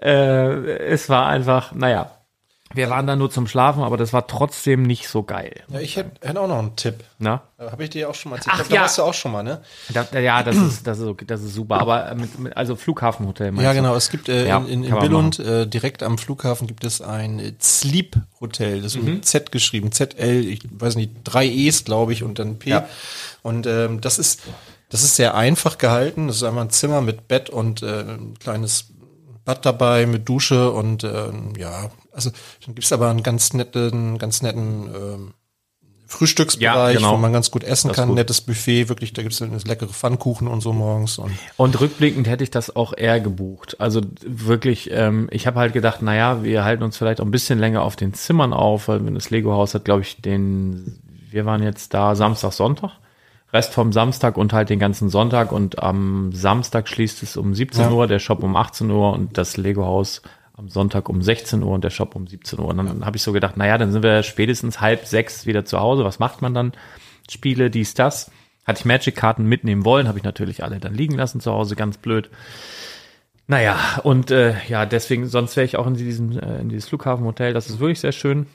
Äh, 0.00 0.78
es 0.78 1.08
war 1.08 1.26
einfach, 1.28 1.72
naja, 1.72 2.10
wir 2.74 2.90
waren 2.90 3.06
da 3.06 3.16
nur 3.16 3.30
zum 3.30 3.46
Schlafen, 3.46 3.82
aber 3.82 3.96
das 3.96 4.12
war 4.12 4.26
trotzdem 4.26 4.82
nicht 4.82 5.08
so 5.08 5.22
geil. 5.22 5.62
Ja, 5.68 5.80
ich 5.80 5.96
hätte 5.96 6.26
hätt 6.26 6.36
auch 6.36 6.46
noch 6.46 6.58
einen 6.58 6.76
Tipp. 6.76 7.04
Na? 7.18 7.42
Äh, 7.58 7.70
Habe 7.70 7.84
ich 7.84 7.90
dir 7.90 8.08
auch 8.08 8.14
schon 8.14 8.30
mal 8.30 8.36
erzählt? 8.36 8.56
Ach, 8.56 8.64
glaub, 8.64 8.72
ja. 8.72 8.80
warst 8.82 8.98
du 8.98 9.02
auch 9.02 9.14
schon 9.14 9.32
mal, 9.32 9.42
ne? 9.42 9.62
Da, 9.92 10.06
ja, 10.18 10.42
das 10.42 10.56
ist, 10.56 10.86
das 10.86 10.98
ist, 10.98 11.06
okay, 11.06 11.24
das 11.26 11.42
ist 11.42 11.54
super. 11.54 11.80
Aber 11.80 12.14
mit, 12.14 12.38
mit 12.38 12.56
also 12.56 12.76
Flughafenhotel. 12.76 13.54
Ja, 13.60 13.72
genau. 13.72 13.94
Es 13.94 14.10
gibt 14.10 14.28
äh, 14.28 14.48
ja, 14.48 14.58
in, 14.58 14.68
in, 14.68 14.84
in 14.84 14.98
Billund 14.98 15.38
äh, 15.38 15.66
direkt 15.66 16.02
am 16.02 16.18
Flughafen 16.18 16.66
gibt 16.66 16.84
es 16.84 17.00
ein 17.00 17.56
Sleep 17.60 18.16
Hotel. 18.40 18.82
Das 18.82 18.94
ist 18.94 19.02
mhm. 19.02 19.14
mit 19.14 19.26
Z 19.26 19.52
geschrieben. 19.52 19.92
ZL, 19.92 20.44
ich 20.46 20.60
weiß 20.70 20.96
nicht, 20.96 21.12
drei 21.24 21.46
E's, 21.46 21.84
glaube 21.84 22.12
ich, 22.12 22.22
und 22.22 22.38
dann 22.38 22.58
P. 22.58 22.70
Ja. 22.70 22.88
Und 23.42 23.66
ähm, 23.66 24.00
das 24.00 24.18
ist 24.18 24.42
das 24.92 25.02
ist 25.02 25.16
sehr 25.16 25.34
einfach 25.34 25.78
gehalten. 25.78 26.28
Das 26.28 26.36
ist 26.36 26.42
einfach 26.42 26.60
ein 26.60 26.70
Zimmer 26.70 27.00
mit 27.00 27.26
Bett 27.26 27.48
und 27.48 27.82
äh, 27.82 28.00
ein 28.00 28.34
kleines 28.38 28.88
Bad 29.44 29.64
dabei 29.64 30.04
mit 30.04 30.28
Dusche 30.28 30.70
und 30.70 31.02
äh, 31.02 31.30
ja, 31.56 31.90
also 32.12 32.30
dann 32.64 32.74
gibt's 32.74 32.92
aber 32.92 33.10
einen 33.10 33.22
ganz 33.22 33.52
netten, 33.52 34.18
ganz 34.18 34.42
netten 34.42 34.90
ähm, 34.94 35.34
Frühstücksbereich, 36.12 36.94
ja, 36.94 36.98
genau. 36.98 37.14
wo 37.14 37.16
man 37.16 37.32
ganz 37.32 37.50
gut 37.50 37.64
essen 37.64 37.88
das 37.88 37.96
kann, 37.96 38.12
nettes 38.12 38.42
Buffet, 38.42 38.90
wirklich, 38.90 39.14
da 39.14 39.22
gibt's 39.22 39.40
es 39.40 39.66
leckere 39.66 39.88
Pfannkuchen 39.88 40.46
und 40.46 40.60
so 40.60 40.72
morgens. 40.74 41.18
Und, 41.18 41.32
und 41.56 41.80
rückblickend 41.80 42.28
hätte 42.28 42.44
ich 42.44 42.50
das 42.50 42.76
auch 42.76 42.92
eher 42.94 43.18
gebucht. 43.18 43.80
Also 43.80 44.02
wirklich, 44.20 44.90
ähm, 44.92 45.28
ich 45.32 45.46
habe 45.46 45.58
halt 45.58 45.72
gedacht, 45.72 46.02
naja, 46.02 46.44
wir 46.44 46.64
halten 46.64 46.82
uns 46.82 46.98
vielleicht 46.98 47.20
auch 47.20 47.24
ein 47.24 47.30
bisschen 47.30 47.58
länger 47.58 47.82
auf 47.82 47.96
den 47.96 48.12
Zimmern 48.12 48.52
auf, 48.52 48.88
weil 48.88 49.00
das 49.14 49.30
Lego-Haus 49.30 49.74
hat, 49.74 49.86
glaube 49.86 50.02
ich, 50.02 50.20
den, 50.20 51.00
wir 51.30 51.46
waren 51.46 51.62
jetzt 51.62 51.94
da 51.94 52.14
Samstag, 52.14 52.52
Sonntag. 52.52 52.90
Rest 53.50 53.74
vom 53.74 53.92
Samstag 53.92 54.38
und 54.38 54.54
halt 54.54 54.70
den 54.70 54.78
ganzen 54.78 55.10
Sonntag 55.10 55.52
und 55.52 55.82
am 55.82 56.32
Samstag 56.32 56.88
schließt 56.88 57.22
es 57.22 57.36
um 57.36 57.54
17 57.54 57.82
ja. 57.82 57.90
Uhr, 57.90 58.06
der 58.06 58.18
Shop 58.18 58.42
um 58.42 58.56
18 58.56 58.90
Uhr 58.90 59.12
und 59.12 59.36
das 59.36 59.58
Lego-Haus 59.58 60.22
am 60.54 60.68
Sonntag 60.68 61.08
um 61.08 61.22
16 61.22 61.62
Uhr 61.62 61.72
und 61.72 61.84
der 61.84 61.90
Shop 61.90 62.14
um 62.14 62.26
17 62.26 62.58
Uhr. 62.58 62.66
Und 62.66 62.76
dann 62.76 63.00
ja. 63.00 63.06
habe 63.06 63.16
ich 63.16 63.22
so 63.22 63.32
gedacht, 63.32 63.56
naja, 63.56 63.78
dann 63.78 63.92
sind 63.92 64.02
wir 64.02 64.22
spätestens 64.22 64.80
halb 64.80 65.06
sechs 65.06 65.46
wieder 65.46 65.64
zu 65.64 65.80
Hause. 65.80 66.04
Was 66.04 66.18
macht 66.18 66.42
man 66.42 66.54
dann? 66.54 66.72
Spiele, 67.30 67.70
dies, 67.70 67.94
das. 67.94 68.30
Hatte 68.64 68.80
ich 68.80 68.84
Magic-Karten 68.84 69.44
mitnehmen 69.44 69.84
wollen, 69.84 70.06
habe 70.06 70.18
ich 70.18 70.24
natürlich 70.24 70.62
alle 70.62 70.78
dann 70.78 70.94
liegen 70.94 71.16
lassen 71.16 71.40
zu 71.40 71.50
Hause, 71.50 71.74
ganz 71.74 71.98
blöd. 71.98 72.30
Naja, 73.48 73.76
und 74.04 74.30
äh, 74.30 74.54
ja, 74.68 74.86
deswegen, 74.86 75.26
sonst 75.26 75.56
wäre 75.56 75.64
ich 75.64 75.76
auch 75.76 75.86
in 75.86 75.94
diesem, 75.94 76.38
äh, 76.38 76.60
in 76.60 76.68
dieses 76.68 76.88
Flughafenhotel. 76.88 77.52
Das 77.52 77.68
ist 77.68 77.80
wirklich 77.80 78.00
sehr 78.00 78.12
schön. 78.12 78.46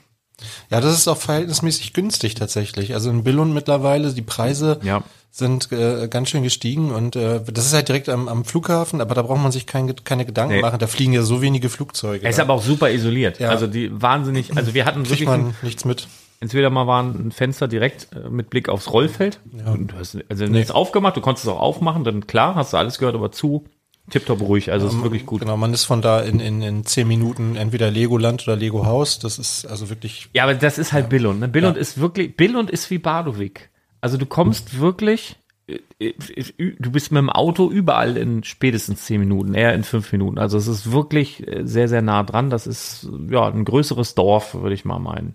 Ja, 0.70 0.80
das 0.80 0.96
ist 0.96 1.08
auch 1.08 1.16
verhältnismäßig 1.16 1.92
günstig 1.92 2.34
tatsächlich. 2.34 2.94
Also 2.94 3.10
in 3.10 3.24
Billund 3.24 3.54
mittlerweile, 3.54 4.12
die 4.12 4.22
Preise 4.22 4.78
ja. 4.82 5.02
sind 5.30 5.72
äh, 5.72 6.08
ganz 6.08 6.30
schön 6.30 6.42
gestiegen 6.42 6.92
und 6.92 7.16
äh, 7.16 7.40
das 7.52 7.66
ist 7.66 7.72
halt 7.74 7.88
direkt 7.88 8.08
am, 8.08 8.28
am 8.28 8.44
Flughafen, 8.44 9.00
aber 9.00 9.14
da 9.14 9.22
braucht 9.22 9.42
man 9.42 9.52
sich 9.52 9.66
kein, 9.66 9.92
keine 10.04 10.24
Gedanken 10.24 10.56
nee. 10.56 10.60
machen. 10.60 10.78
Da 10.78 10.86
fliegen 10.86 11.12
ja 11.12 11.22
so 11.22 11.42
wenige 11.42 11.68
Flugzeuge. 11.68 12.24
Er 12.24 12.30
ist 12.30 12.40
aber 12.40 12.54
auch 12.54 12.62
super 12.62 12.90
isoliert. 12.90 13.40
Ja. 13.40 13.48
Also 13.48 13.66
die 13.66 13.90
wahnsinnig, 14.00 14.56
also 14.56 14.74
wir 14.74 14.84
hatten 14.84 15.08
wirklich. 15.08 15.28
man 15.28 15.54
nichts 15.62 15.84
mit. 15.84 16.06
Entweder 16.40 16.70
mal 16.70 16.86
war 16.86 17.02
ein 17.02 17.32
Fenster 17.32 17.66
direkt 17.66 18.08
äh, 18.14 18.28
mit 18.30 18.48
Blick 18.48 18.68
aufs 18.68 18.92
Rollfeld. 18.92 19.40
Ja. 19.52 19.76
Du 19.76 19.96
hast, 19.98 20.16
also 20.28 20.44
nee. 20.46 20.58
jetzt 20.58 20.72
aufgemacht, 20.72 21.16
du 21.16 21.20
konntest 21.20 21.46
es 21.46 21.52
auch 21.52 21.60
aufmachen, 21.60 22.04
dann 22.04 22.28
klar, 22.28 22.54
hast 22.54 22.72
du 22.72 22.76
alles 22.76 22.98
gehört, 22.98 23.16
aber 23.16 23.32
zu 23.32 23.64
tipptopp 24.10 24.40
ruhig, 24.40 24.70
also 24.72 24.88
um, 24.88 24.96
ist 24.96 25.02
wirklich 25.02 25.26
gut. 25.26 25.40
Genau, 25.40 25.56
man 25.56 25.72
ist 25.72 25.84
von 25.84 26.02
da 26.02 26.20
in, 26.20 26.40
in, 26.40 26.62
in 26.62 26.84
zehn 26.84 27.06
Minuten 27.06 27.56
entweder 27.56 27.90
Legoland 27.90 28.46
oder 28.46 28.56
Lego 28.56 28.86
Haus. 28.86 29.18
Das 29.18 29.38
ist 29.38 29.66
also 29.66 29.90
wirklich. 29.90 30.28
Ja, 30.34 30.44
aber 30.44 30.54
das 30.54 30.78
ist 30.78 30.92
halt 30.92 31.04
ja. 31.04 31.08
Billund. 31.08 31.40
Ne? 31.40 31.48
Billund 31.48 31.76
ja. 31.76 31.80
ist 31.80 32.00
wirklich, 32.00 32.36
Billund 32.36 32.70
ist 32.70 32.90
wie 32.90 32.98
Badowik. 32.98 33.70
Also 34.00 34.16
du 34.16 34.26
kommst 34.26 34.72
hm. 34.72 34.80
wirklich, 34.80 35.36
äh, 35.66 35.78
äh, 35.98 36.14
du 36.78 36.90
bist 36.90 37.12
mit 37.12 37.18
dem 37.18 37.30
Auto 37.30 37.70
überall 37.70 38.16
in 38.16 38.44
spätestens 38.44 39.04
zehn 39.04 39.20
Minuten, 39.20 39.54
eher 39.54 39.74
in 39.74 39.84
fünf 39.84 40.12
Minuten. 40.12 40.38
Also 40.38 40.56
es 40.56 40.66
ist 40.66 40.92
wirklich 40.92 41.46
äh, 41.46 41.66
sehr, 41.66 41.88
sehr 41.88 42.02
nah 42.02 42.22
dran. 42.22 42.50
Das 42.50 42.66
ist 42.66 43.08
ja 43.28 43.46
ein 43.48 43.64
größeres 43.64 44.14
Dorf, 44.14 44.54
würde 44.54 44.74
ich 44.74 44.84
mal 44.84 44.98
meinen. 44.98 45.34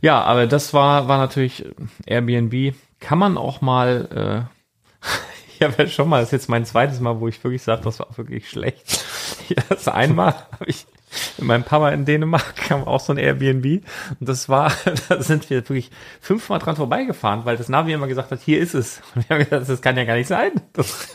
Ja, 0.00 0.22
aber 0.22 0.46
das 0.46 0.74
war, 0.74 1.08
war 1.08 1.18
natürlich 1.18 1.64
Airbnb. 2.06 2.74
Kann 2.98 3.18
man 3.18 3.36
auch 3.36 3.60
mal 3.60 4.48
äh, 4.50 5.06
habe 5.62 5.82
ja 5.82 5.88
schon 5.88 6.08
mal, 6.08 6.20
das 6.20 6.28
ist 6.28 6.32
jetzt 6.32 6.48
mein 6.48 6.64
zweites 6.64 7.00
Mal, 7.00 7.20
wo 7.20 7.28
ich 7.28 7.42
wirklich 7.42 7.62
sage, 7.62 7.82
das 7.82 7.98
war 7.98 8.08
wirklich 8.16 8.48
schlecht. 8.48 9.04
Das 9.68 9.88
einmal 9.88 10.34
habe 10.52 10.64
ich 10.66 10.86
mit 11.38 11.46
meinem 11.46 11.64
Papa 11.64 11.90
in 11.90 12.04
Dänemark 12.04 12.56
kam 12.68 12.84
auch 12.84 13.00
so 13.00 13.12
ein 13.12 13.18
Airbnb 13.18 13.84
und 14.18 14.28
das 14.28 14.48
war, 14.48 14.72
da 15.08 15.22
sind 15.22 15.50
wir 15.50 15.58
wirklich 15.58 15.90
fünfmal 16.20 16.58
dran 16.58 16.76
vorbeigefahren, 16.76 17.44
weil 17.44 17.56
das 17.56 17.68
Navi 17.68 17.92
immer 17.92 18.06
gesagt 18.06 18.30
hat, 18.30 18.40
hier 18.40 18.60
ist 18.60 18.74
es. 18.74 19.02
Und 19.14 19.28
wir 19.28 19.36
haben 19.36 19.44
gesagt, 19.44 19.68
das 19.68 19.82
kann 19.82 19.96
ja 19.96 20.04
gar 20.04 20.16
nicht 20.16 20.28
sein. 20.28 20.52
Das, 20.72 21.08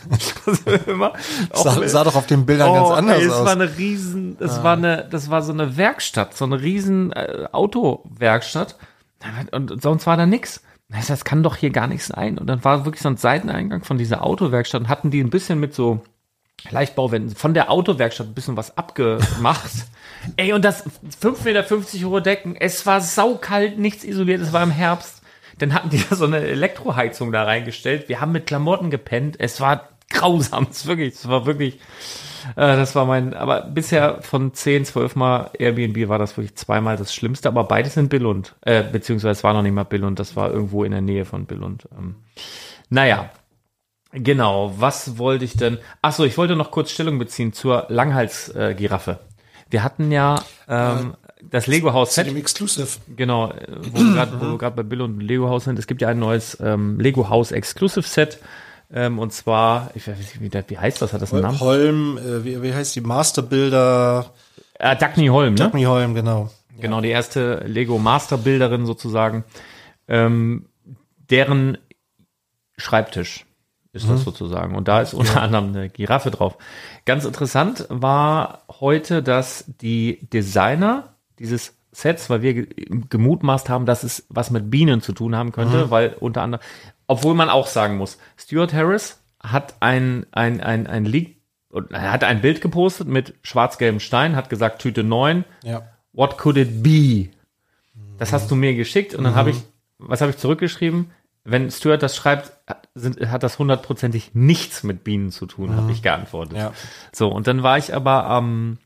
das 0.46 0.62
immer 0.86 1.14
sah, 1.54 1.88
sah 1.88 2.04
doch 2.04 2.16
auf 2.16 2.28
den 2.28 2.46
Bildern 2.46 2.70
oh, 2.70 2.74
ganz 2.74 2.90
anders 2.92 3.20
ey, 3.20 3.26
es 3.26 3.34
aus. 3.34 3.46
war 3.46 3.54
eine 3.54 3.78
riesen, 3.78 4.38
das 4.38 4.60
ah. 4.60 4.64
war 4.64 4.74
eine, 4.78 5.08
das 5.10 5.30
war 5.30 5.42
so 5.42 5.54
eine 5.54 5.78
Werkstatt, 5.78 6.36
so 6.36 6.46
eine 6.46 6.62
riesen 6.62 7.12
äh, 7.14 7.48
Autowerkstatt 7.52 8.76
und 9.52 9.82
sonst 9.82 10.06
war 10.06 10.16
da 10.18 10.26
nix 10.26 10.62
das 10.89 11.26
kann 11.26 11.43
doch 11.43 11.58
hier 11.58 11.69
gar 11.69 11.88
nicht 11.88 12.04
sein. 12.04 12.38
Und 12.38 12.47
dann 12.47 12.63
war 12.63 12.86
wirklich 12.86 13.02
so 13.02 13.10
ein 13.10 13.17
Seiteneingang 13.17 13.84
von 13.84 13.97
dieser 13.97 14.23
Autowerkstatt 14.23 14.82
und 14.82 14.89
hatten 14.89 15.12
die 15.12 15.21
ein 15.21 15.30
bisschen 15.30 15.60
mit 15.60 15.73
so 15.73 16.02
Leichtbauwänden 16.69 17.36
von 17.36 17.54
der 17.54 17.71
Autowerkstatt 17.71 18.28
ein 18.28 18.34
bisschen 18.34 18.58
was 18.58 18.78
abgemacht. 18.78 19.71
Ey, 20.38 20.54
und 20.54 20.65
das 20.65 20.86
5,50 21.21 21.43
Meter 21.43 22.10
hohe 22.10 22.21
Decken, 22.21 22.56
es 22.56 22.86
war 22.86 23.02
saukalt, 23.02 23.78
nichts 23.78 24.04
isoliert, 24.04 24.41
es 24.41 24.54
war 24.54 24.63
im 24.63 24.71
Herbst. 24.71 25.21
Dann 25.60 25.73
hatten 25.73 25.89
die 25.89 26.04
da 26.10 26.15
so 26.15 26.26
eine 26.26 26.39
Elektroheizung 26.39 27.32
da 27.32 27.43
reingestellt. 27.43 28.10
Wir 28.10 28.21
haben 28.21 28.32
mit 28.32 28.45
Klamotten 28.45 28.89
gepennt. 28.89 29.38
Es 29.39 29.60
war 29.60 29.89
grausam, 30.10 30.67
es 30.70 30.86
wirklich, 30.86 31.15
es 31.15 31.28
war 31.28 31.46
wirklich, 31.46 31.76
äh, 32.56 32.76
das 32.76 32.96
war 32.96 33.06
mein, 33.06 33.34
aber 33.34 33.62
bisher 33.62 34.22
von 34.22 34.54
10, 34.54 34.86
12 34.86 35.15
Mal 35.15 35.52
Airbnb 35.58 36.08
war 36.10 36.20
das 36.20 36.38
wirklich 36.38 36.56
zweimal 36.56 36.98
das 36.98 37.13
Schlimmste, 37.13 37.50
aber 37.50 37.65
beides 37.65 37.96
sind 37.96 38.10
Billund, 38.10 38.56
äh, 38.62 38.84
beziehungsweise 38.84 39.32
es 39.32 39.43
war 39.43 39.54
noch 39.54 39.62
nicht 39.63 39.74
mal 39.74 39.84
Billund, 39.84 40.20
das 40.20 40.36
war 40.36 40.52
irgendwo 40.52 40.84
in 40.84 40.91
der 40.91 41.02
Nähe 41.02 41.26
von 41.26 41.46
Billund. 41.46 41.88
Ähm, 41.98 42.15
naja, 42.89 43.30
Genau, 44.13 44.74
was 44.78 45.17
wollte 45.17 45.43
ich 45.43 45.58
denn? 45.58 45.80
Ach 46.02 46.13
so, 46.13 46.24
ich 46.24 46.38
wollte 46.38 46.56
noch 46.56 46.72
kurz 46.72 46.91
Stellung 46.91 47.20
beziehen 47.20 47.52
zur 47.52 47.86
Langhalsgiraffe. 47.89 49.20
Wir 49.70 49.84
hatten 49.84 50.12
ja 50.12 50.41
ähm, 50.67 51.15
äh, 51.28 51.43
das 51.50 51.67
Lego 51.67 51.93
Haus 51.93 52.15
Set. 52.15 52.34
Exclusive. 52.34 52.88
Genau, 53.15 53.52
äh, 53.52 53.65
wo 53.82 54.00
wir 54.00 54.58
gerade 54.58 54.76
bei 54.76 54.84
Bill 54.84 55.02
und 55.02 55.20
Lego 55.20 55.50
Haus 55.50 55.65
sind. 55.65 55.78
Es 55.78 55.88
gibt 55.88 56.02
ja 56.02 56.08
ein 56.08 56.20
neues 56.20 56.58
ähm, 56.62 57.00
Lego 57.00 57.30
Haus 57.30 57.52
Exclusive 57.52 58.08
Set. 58.08 58.39
Ähm, 58.91 59.19
und 59.19 59.34
zwar, 59.34 59.91
ich 59.95 60.08
weiß 60.08 60.17
nicht, 60.17 60.41
wie, 60.41 60.50
der, 60.50 60.63
wie 60.69 60.78
heißt 60.78 61.02
das? 61.02 61.13
Hat 61.13 61.21
das 61.21 61.34
einen 61.34 61.43
Namen? 61.43 61.60
Holm, 61.60 62.17
äh, 62.17 62.45
wie, 62.45 62.62
wie 62.62 62.73
heißt 62.73 62.95
die 62.95 63.02
Masterbilder? 63.02 64.32
Äh, 64.76 64.95
Dagny 64.95 65.28
Holm, 65.28 65.56
ne? 65.56 65.60
Dagny 65.60 65.84
Holm, 65.84 66.13
genau. 66.13 66.50
Genau, 66.80 67.02
die 67.02 67.10
erste 67.10 67.63
Lego 67.65 67.97
Masterbilderin 67.97 68.86
sozusagen. 68.86 69.43
Ähm, 70.08 70.67
deren 71.30 71.78
Schreibtisch 72.78 73.45
ist 73.91 74.06
mhm. 74.06 74.12
das 74.12 74.23
sozusagen. 74.23 74.76
Und 74.76 74.88
da 74.88 75.02
ist 75.02 75.13
unter 75.13 75.36
ja. 75.36 75.41
anderem 75.41 75.69
eine 75.69 75.89
Giraffe 75.89 76.32
drauf. 76.32 76.58
Ganz 77.06 77.26
interessant 77.26 77.86
war 77.89 78.62
heute, 78.80 79.23
dass 79.23 79.65
die 79.82 80.28
Designer 80.32 81.15
dieses 81.39 81.73
Sets, 81.91 82.30
weil 82.30 82.43
wir 82.43 82.67
gemutmaßt 83.10 83.69
haben, 83.69 83.88
dass 83.88 84.04
es 84.04 84.26
was 84.30 84.52
mit 84.52 84.69
Bienen 84.69 85.02
zu 85.02 85.13
tun 85.13 85.36
haben 85.36 85.52
könnte, 85.52 85.86
mhm. 85.86 85.91
weil 85.91 86.15
unter 86.19 86.43
anderem, 86.43 86.63
obwohl 87.08 87.34
man 87.34 87.50
auch 87.50 87.67
sagen 87.67 87.98
muss, 87.98 88.17
Stuart 88.38 88.74
Harris 88.74 89.22
hat 89.39 89.76
ein, 89.80 90.26
ein, 90.32 90.62
ein, 90.62 90.88
ein 90.88 91.06
Leak, 91.06 91.38
er 91.91 92.12
hat 92.12 92.24
ein 92.24 92.41
Bild 92.41 92.62
gepostet 92.62 93.08
mit 93.08 93.36
schwarz-gelbem 93.43 94.00
Stein, 94.00 94.36
hat 94.36 94.50
gesagt 94.50 94.82
Tüte 94.82 95.04
9. 95.04 95.43
Ja. 95.63 95.84
What 96.13 96.38
could 96.38 96.58
it 96.58 96.82
be? 96.82 97.30
Das 98.17 98.34
hast 98.34 98.50
du 98.50 98.56
mir 98.56 98.74
geschickt 98.74 99.13
und 99.13 99.24
dann 99.24 99.34
mhm. 99.34 99.38
habe 99.38 99.50
ich, 99.52 99.58
was 100.00 100.22
habe 100.22 100.32
ich 100.32 100.38
zurückgeschrieben? 100.38 101.12
wenn 101.50 101.72
Stuart 101.72 102.04
das 102.04 102.15
schreibt, 102.15 102.52
sind, 102.93 103.32
hat 103.32 103.41
das 103.41 103.58
hundertprozentig 103.58 104.32
nichts 104.34 104.84
mit 104.84 105.06
Bienen 105.06 105.32
zu 105.32 105.46
tun, 105.46 105.72
mhm. 105.72 105.78
habe 105.78 105.91
ich 105.93 106.02
geantwortet. 106.02 106.58
Ja. 106.58 106.74
So, 107.13 107.30
und 107.30 107.48
dann 107.48 107.63
war 107.63 107.78
ich 107.78 107.96
aber 107.96 108.26
am 108.26 108.80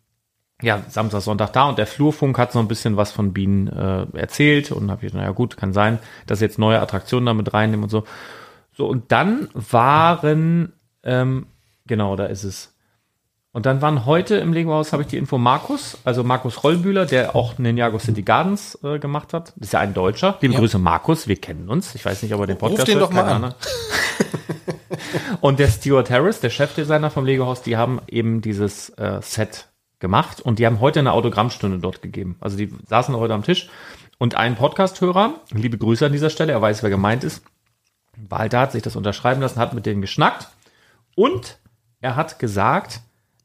ja, 0.61 0.81
Samstag, 0.87 1.21
Sonntag 1.21 1.53
da 1.53 1.65
und 1.65 1.77
der 1.77 1.87
Flurfunk 1.87 2.37
hat 2.37 2.51
so 2.51 2.59
ein 2.59 2.67
bisschen 2.67 2.97
was 2.97 3.11
von 3.11 3.33
Bienen 3.33 3.67
äh, 3.67 4.05
erzählt 4.17 4.71
und 4.71 4.91
habe 4.91 5.05
ich, 5.05 5.13
naja 5.13 5.31
gut, 5.31 5.57
kann 5.57 5.73
sein, 5.73 5.99
dass 6.27 6.39
jetzt 6.39 6.59
neue 6.59 6.79
Attraktionen 6.79 7.25
damit 7.25 7.53
reinnehmen 7.53 7.83
und 7.83 7.89
so. 7.89 8.03
So, 8.73 8.87
und 8.87 9.11
dann 9.11 9.49
waren, 9.53 10.73
ähm, 11.03 11.47
genau, 11.85 12.15
da 12.15 12.25
ist 12.25 12.43
es. 12.43 12.75
Und 13.53 13.65
dann 13.65 13.81
waren 13.81 14.05
heute 14.05 14.37
im 14.37 14.53
Lego-Haus, 14.53 14.93
habe 14.93 15.03
ich 15.03 15.09
die 15.09 15.17
Info 15.17 15.37
Markus, 15.37 15.97
also 16.05 16.23
Markus 16.23 16.63
Rollbühler, 16.63 17.05
der 17.05 17.35
auch 17.35 17.57
Ninjago 17.57 17.99
City 17.99 18.21
Gardens 18.21 18.79
äh, 18.81 18.97
gemacht 18.97 19.33
hat. 19.33 19.49
Das 19.57 19.67
ist 19.67 19.73
ja 19.73 19.81
ein 19.81 19.93
Deutscher. 19.93 20.37
Liebe 20.39 20.53
ja. 20.53 20.59
Grüße 20.59 20.79
Markus, 20.79 21.27
wir 21.27 21.35
kennen 21.35 21.67
uns. 21.67 21.93
Ich 21.93 22.05
weiß 22.05 22.23
nicht, 22.23 22.33
ob 22.33 22.39
er 22.39 22.47
den 22.47 22.57
Podcast 22.57 22.83
Ruf 22.83 22.85
den 22.85 22.99
hört, 22.99 23.09
doch 23.09 23.13
mal 23.13 23.27
an. 23.27 23.53
und 25.41 25.59
der 25.59 25.67
Stuart 25.67 26.09
Harris, 26.09 26.39
der 26.39 26.49
Chefdesigner 26.49 27.09
vom 27.09 27.25
Lego-Haus, 27.25 27.61
die 27.61 27.75
haben 27.75 27.99
eben 28.07 28.41
dieses 28.41 28.89
äh, 28.91 29.19
Set 29.21 29.67
gemacht 30.01 30.41
und 30.41 30.59
die 30.59 30.65
haben 30.65 30.81
heute 30.81 30.99
eine 30.99 31.13
Autogrammstunde 31.13 31.79
dort 31.79 32.01
gegeben. 32.01 32.35
Also 32.41 32.57
die 32.57 32.73
saßen 32.87 33.15
heute 33.15 33.33
am 33.33 33.43
Tisch 33.43 33.69
und 34.17 34.35
ein 34.35 34.55
Podcast-Hörer, 34.55 35.35
liebe 35.51 35.77
Grüße 35.77 36.05
an 36.05 36.11
dieser 36.11 36.29
Stelle, 36.29 36.51
er 36.51 36.61
weiß, 36.61 36.83
wer 36.83 36.89
gemeint 36.89 37.23
ist, 37.23 37.43
da, 38.29 38.59
hat 38.59 38.73
sich 38.73 38.83
das 38.83 38.95
unterschreiben 38.95 39.41
lassen, 39.41 39.59
hat 39.59 39.73
mit 39.73 39.85
denen 39.85 40.01
geschnackt 40.01 40.49
und 41.15 41.57
er 42.01 42.15
hat 42.15 42.39
gesagt, 42.39 43.01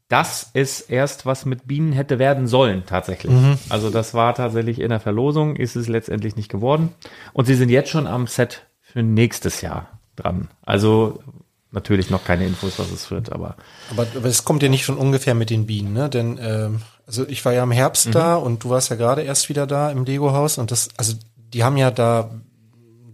dass 0.08 0.50
es 0.54 0.80
erst 0.80 1.26
was 1.26 1.46
mit 1.46 1.66
Bienen 1.66 1.92
hätte 1.92 2.18
werden 2.18 2.46
sollen, 2.46 2.84
tatsächlich. 2.86 3.32
Mhm. 3.32 3.58
Also 3.68 3.90
das 3.90 4.14
war 4.14 4.34
tatsächlich 4.34 4.80
in 4.80 4.90
der 4.90 5.00
Verlosung, 5.00 5.56
ist 5.56 5.76
es 5.76 5.88
letztendlich 5.88 6.36
nicht 6.36 6.48
geworden. 6.48 6.92
Und 7.32 7.46
sie 7.46 7.54
sind 7.54 7.70
jetzt 7.70 7.90
schon 7.90 8.06
am 8.06 8.26
Set 8.26 8.66
für 8.80 9.02
nächstes 9.02 9.62
Jahr 9.62 9.98
dran. 10.14 10.48
Also 10.62 11.22
natürlich 11.70 12.10
noch 12.10 12.24
keine 12.24 12.46
Infos, 12.46 12.78
was 12.78 12.90
es 12.90 13.10
wird, 13.10 13.32
aber. 13.32 13.56
Aber, 13.90 14.06
aber 14.14 14.28
es 14.28 14.44
kommt 14.44 14.62
ja 14.62 14.68
nicht 14.68 14.84
schon 14.84 14.96
ungefähr 14.96 15.34
mit 15.34 15.50
den 15.50 15.66
Bienen, 15.66 15.92
ne? 15.92 16.08
Denn 16.08 16.38
ähm, 16.40 16.82
also 17.06 17.26
ich 17.28 17.44
war 17.44 17.52
ja 17.52 17.62
im 17.62 17.70
Herbst 17.70 18.06
mhm. 18.06 18.12
da 18.12 18.36
und 18.36 18.64
du 18.64 18.70
warst 18.70 18.90
ja 18.90 18.96
gerade 18.96 19.22
erst 19.22 19.48
wieder 19.48 19.66
da 19.66 19.90
im 19.90 20.04
Lego-Haus 20.04 20.58
und 20.58 20.70
das, 20.70 20.88
also 20.96 21.14
die 21.52 21.62
haben 21.62 21.76
ja 21.76 21.90
da 21.90 22.30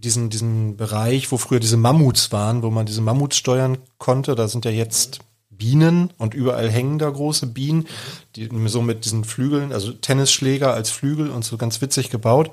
diesen, 0.03 0.29
diesen 0.29 0.75
Bereich, 0.75 1.31
wo 1.31 1.37
früher 1.37 1.59
diese 1.59 1.77
Mammuts 1.77 2.31
waren, 2.31 2.61
wo 2.61 2.69
man 2.69 2.85
diese 2.85 3.01
Mammuts 3.01 3.37
steuern 3.37 3.77
konnte, 3.97 4.35
da 4.35 4.47
sind 4.47 4.65
ja 4.65 4.71
jetzt 4.71 5.19
Bienen 5.49 6.11
und 6.17 6.33
überall 6.33 6.69
hängen 6.69 6.99
da 6.99 7.09
große 7.09 7.47
Bienen, 7.47 7.87
die 8.35 8.49
so 8.65 8.81
mit 8.81 9.05
diesen 9.05 9.23
Flügeln, 9.23 9.71
also 9.71 9.91
Tennisschläger 9.91 10.73
als 10.73 10.89
Flügel 10.89 11.29
und 11.29 11.45
so 11.45 11.57
ganz 11.57 11.79
witzig 11.79 12.09
gebaut. 12.09 12.51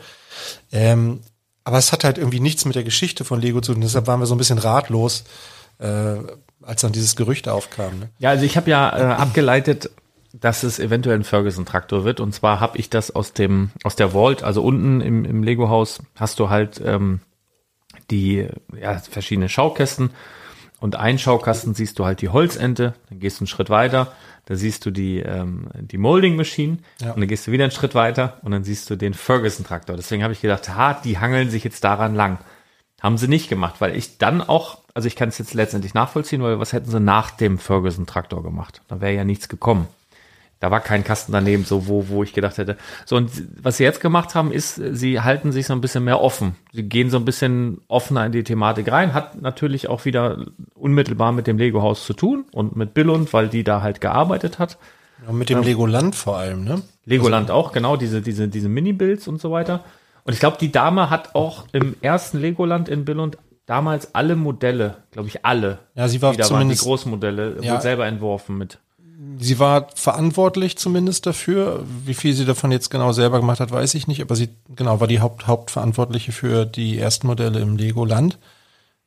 Ähm, 0.71 1.21
aber 1.65 1.79
es 1.79 1.93
hat 1.93 2.05
halt 2.05 2.19
irgendwie 2.19 2.41
nichts 2.41 2.65
mit 2.67 2.77
der 2.77 2.85
Geschichte 2.85 3.25
von 3.25 3.41
Lego 3.41 3.61
zu 3.61 3.73
tun. 3.73 3.83
Deshalb 3.83 4.07
waren 4.07 4.21
wir 4.21 4.27
so 4.27 4.35
ein 4.35 4.39
bisschen 4.39 4.59
ratlos, 4.59 5.25
äh, 5.81 6.17
als 6.63 6.83
dann 6.83 6.93
dieses 6.93 7.17
Gerücht 7.17 7.49
aufkam. 7.49 7.99
Ne? 7.99 8.11
Ja, 8.19 8.31
also 8.31 8.45
ich 8.45 8.57
habe 8.57 8.71
ja 8.71 8.97
äh, 8.97 9.03
abgeleitet, 9.15 9.91
dass 10.33 10.63
es 10.63 10.79
eventuell 10.79 11.17
ein 11.17 11.25
Ferguson-Traktor 11.25 12.05
wird. 12.05 12.21
Und 12.21 12.33
zwar 12.35 12.61
habe 12.61 12.79
ich 12.79 12.91
das 12.91 13.15
aus 13.15 13.33
dem 13.33 13.71
aus 13.83 13.97
der 13.97 14.11
Vault, 14.11 14.43
also 14.43 14.63
unten 14.63 15.01
im, 15.01 15.25
im 15.25 15.43
Lego-Haus 15.43 16.01
hast 16.17 16.39
du 16.39 16.51
halt 16.51 16.81
ähm, 16.85 17.21
die 18.11 18.47
ja, 18.79 18.99
verschiedene 18.99 19.49
Schaukästen 19.49 20.11
und 20.81 20.97
ein 20.97 21.19
Schaukasten 21.19 21.75
siehst 21.75 21.99
du 21.99 22.07
halt 22.07 22.23
die 22.23 22.31
Holzente, 22.31 22.95
dann 23.11 23.21
gehst 23.21 23.39
du 23.39 23.43
einen 23.43 23.49
Schritt 23.49 23.69
weiter, 23.69 24.13
da 24.47 24.57
siehst 24.57 24.87
du 24.87 24.91
die, 24.91 25.21
ähm, 25.21 25.69
die 25.75 25.99
Molding 25.99 26.37
Machine 26.37 26.79
ja. 27.01 27.13
und 27.13 27.21
dann 27.21 27.29
gehst 27.29 27.47
du 27.47 27.53
wieder 27.53 27.65
einen 27.65 27.71
Schritt 27.71 27.95
weiter 27.95 28.39
und 28.43 28.51
dann 28.53 28.65
siehst 28.65 28.89
du 28.89 28.97
den 28.97 29.13
Ferguson 29.13 29.67
Traktor. 29.67 29.97
Deswegen 29.97 30.23
habe 30.23 30.33
ich 30.33 30.41
gedacht, 30.41 30.75
ha, 30.75 30.95
die 30.95 31.19
hangeln 31.19 31.51
sich 31.51 31.65
jetzt 31.65 31.85
daran 31.85 32.15
lang. 32.15 32.39
Haben 33.01 33.19
sie 33.19 33.29
nicht 33.29 33.49
gemacht, 33.49 33.77
weil 33.81 33.97
ich 33.97 34.19
dann 34.19 34.43
auch, 34.43 34.79
also 34.95 35.09
ich 35.09 35.17
kann 35.17 35.31
es 35.31 35.39
jetzt 35.39 35.55
letztendlich 35.55 35.95
nachvollziehen, 35.95 36.43
weil 36.43 36.61
was 36.61 36.73
hätten 36.73 36.91
sie 36.91 37.01
nach 37.01 37.31
dem 37.31 37.59
Ferguson 37.59 38.07
Traktor 38.07 38.43
gemacht? 38.43 38.83
Da 38.89 39.01
wäre 39.01 39.15
ja 39.15 39.25
nichts 39.25 39.49
gekommen. 39.49 39.89
Da 40.61 40.71
war 40.71 40.81
kein 40.81 41.05
Kasten 41.05 41.33
daneben, 41.33 41.65
so 41.65 41.89
wo, 41.89 42.09
wo 42.09 42.23
ich 42.23 42.35
gedacht 42.35 42.59
hätte. 42.59 42.77
So, 43.07 43.17
und 43.17 43.31
was 43.63 43.79
sie 43.79 43.85
jetzt 43.85 44.03
gemacht 44.03 44.35
haben, 44.35 44.53
ist, 44.53 44.75
sie 44.75 45.21
halten 45.21 45.53
sich 45.53 45.67
so 45.67 45.73
ein 45.73 45.81
bisschen 45.81 46.05
mehr 46.05 46.21
offen. 46.21 46.55
Sie 46.75 46.83
gehen 46.83 47.09
so 47.09 47.17
ein 47.17 47.25
bisschen 47.25 47.81
offener 47.89 48.27
in 48.27 48.33
die 48.33 48.45
Thematik 48.45 48.93
rein. 48.93 49.15
Hat 49.15 49.41
natürlich 49.41 49.89
auch 49.89 50.05
wieder 50.05 50.45
unmittelbar 50.75 51.33
mit 51.33 51.47
dem 51.47 51.57
Lego-Haus 51.57 52.05
zu 52.05 52.13
tun 52.13 52.45
und 52.53 52.77
mit 52.77 52.93
Billund, 52.93 53.33
weil 53.33 53.49
die 53.49 53.65
da 53.65 53.81
halt 53.81 54.03
gearbeitet 54.03 54.59
hat. 54.59 54.77
Und 55.27 55.39
mit 55.39 55.49
dem 55.49 55.59
ähm, 55.59 55.65
Legoland 55.65 56.15
vor 56.15 56.37
allem, 56.37 56.65
ne? 56.65 56.83
Legoland 57.07 57.51
also, 57.51 57.55
auch, 57.55 57.73
genau, 57.73 57.97
diese, 57.97 58.21
diese, 58.21 58.49
diese 58.49 58.69
Mini-Builds 58.69 59.29
und 59.29 59.41
so 59.41 59.51
weiter. 59.51 59.83
Und 60.25 60.33
ich 60.33 60.41
glaube, 60.41 60.57
die 60.61 60.73
Dame 60.73 61.11
hat 61.11 61.35
auch 61.35 61.65
im 61.73 61.97
ersten 62.01 62.39
Legoland 62.39 62.89
in 62.89 63.05
Billund 63.05 63.39
damals 63.67 64.15
alle 64.15 64.37
Modelle, 64.37 64.97
glaube 65.11 65.29
ich, 65.29 65.45
alle. 65.45 65.79
Ja, 65.95 66.09
sie 66.09 66.21
war 66.23 66.33
zumindest 66.33 66.53
waren, 66.53 66.69
die 66.69 66.77
Großmodelle, 66.77 67.57
ja, 67.63 67.81
selber 67.81 68.07
entworfen 68.07 68.59
mit 68.59 68.79
sie 69.39 69.59
war 69.59 69.89
verantwortlich 69.95 70.77
zumindest 70.79 71.27
dafür. 71.27 71.85
Wie 72.05 72.15
viel 72.15 72.35
sie 72.35 72.45
davon 72.45 72.73
jetzt 72.73 72.91
genau 72.91 73.13
selber 73.13 73.41
gemacht 73.41 73.61
hat, 73.61 73.71
weiß 73.71 73.95
ich 73.95 74.07
nicht, 74.07 74.21
aber 74.23 74.37
sie 74.37 74.49
genau 74.75 75.01
war 75.01 75.07
die 75.07 75.21
Haupt, 75.21 75.47
Hauptverantwortliche 75.47 76.33
für 76.33 76.65
die 76.67 76.99
ersten 76.99 77.27
Modelle 77.27 77.61
im 77.61 77.77
Legoland. 77.77 78.39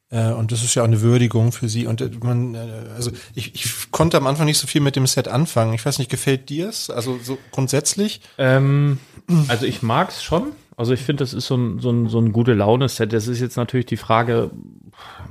Äh, 0.10 0.32
und 0.32 0.52
das 0.52 0.64
ist 0.64 0.76
ja 0.76 0.84
auch 0.84 0.88
eine 0.88 1.02
Würdigung 1.02 1.52
für 1.52 1.70
sie. 1.70 1.88
Und 1.88 2.02
äh, 2.02 2.12
man, 2.22 2.56
äh, 2.56 2.60
also 2.96 3.12
ich, 3.34 3.56
ich 3.56 3.92
konnte 3.92 4.18
am 4.18 4.28
Anfang 4.28 4.46
nicht 4.46 4.60
so 4.60 4.68
viel 4.68 4.82
mit 4.82 4.96
dem 4.96 5.08
Set 5.08 5.28
anfangen. 5.28 5.74
Ich 5.74 5.86
weiß 5.86 5.98
nicht, 6.00 6.12
gefällt 6.12 6.50
dir 6.50 6.70
es? 6.70 6.90
Also 6.90 7.18
so 7.22 7.38
grundsätzlich? 7.52 8.22
Ähm, 8.38 9.00
also 9.48 9.66
ich 9.66 9.82
mag 9.82 10.10
es 10.10 10.24
schon. 10.24 10.52
Also 10.76 10.94
ich 10.94 11.02
finde, 11.02 11.24
das 11.24 11.34
ist 11.34 11.48
so 11.48 11.56
ein, 11.56 11.80
so 11.80 11.92
ein, 11.92 12.10
so 12.10 12.20
ein 12.20 12.32
gute 12.32 12.54
Laune-Set. 12.54 13.14
Das 13.14 13.28
ist 13.28 13.40
jetzt 13.40 13.58
natürlich 13.58 13.86
die 13.86 13.98
Frage, 13.98 14.52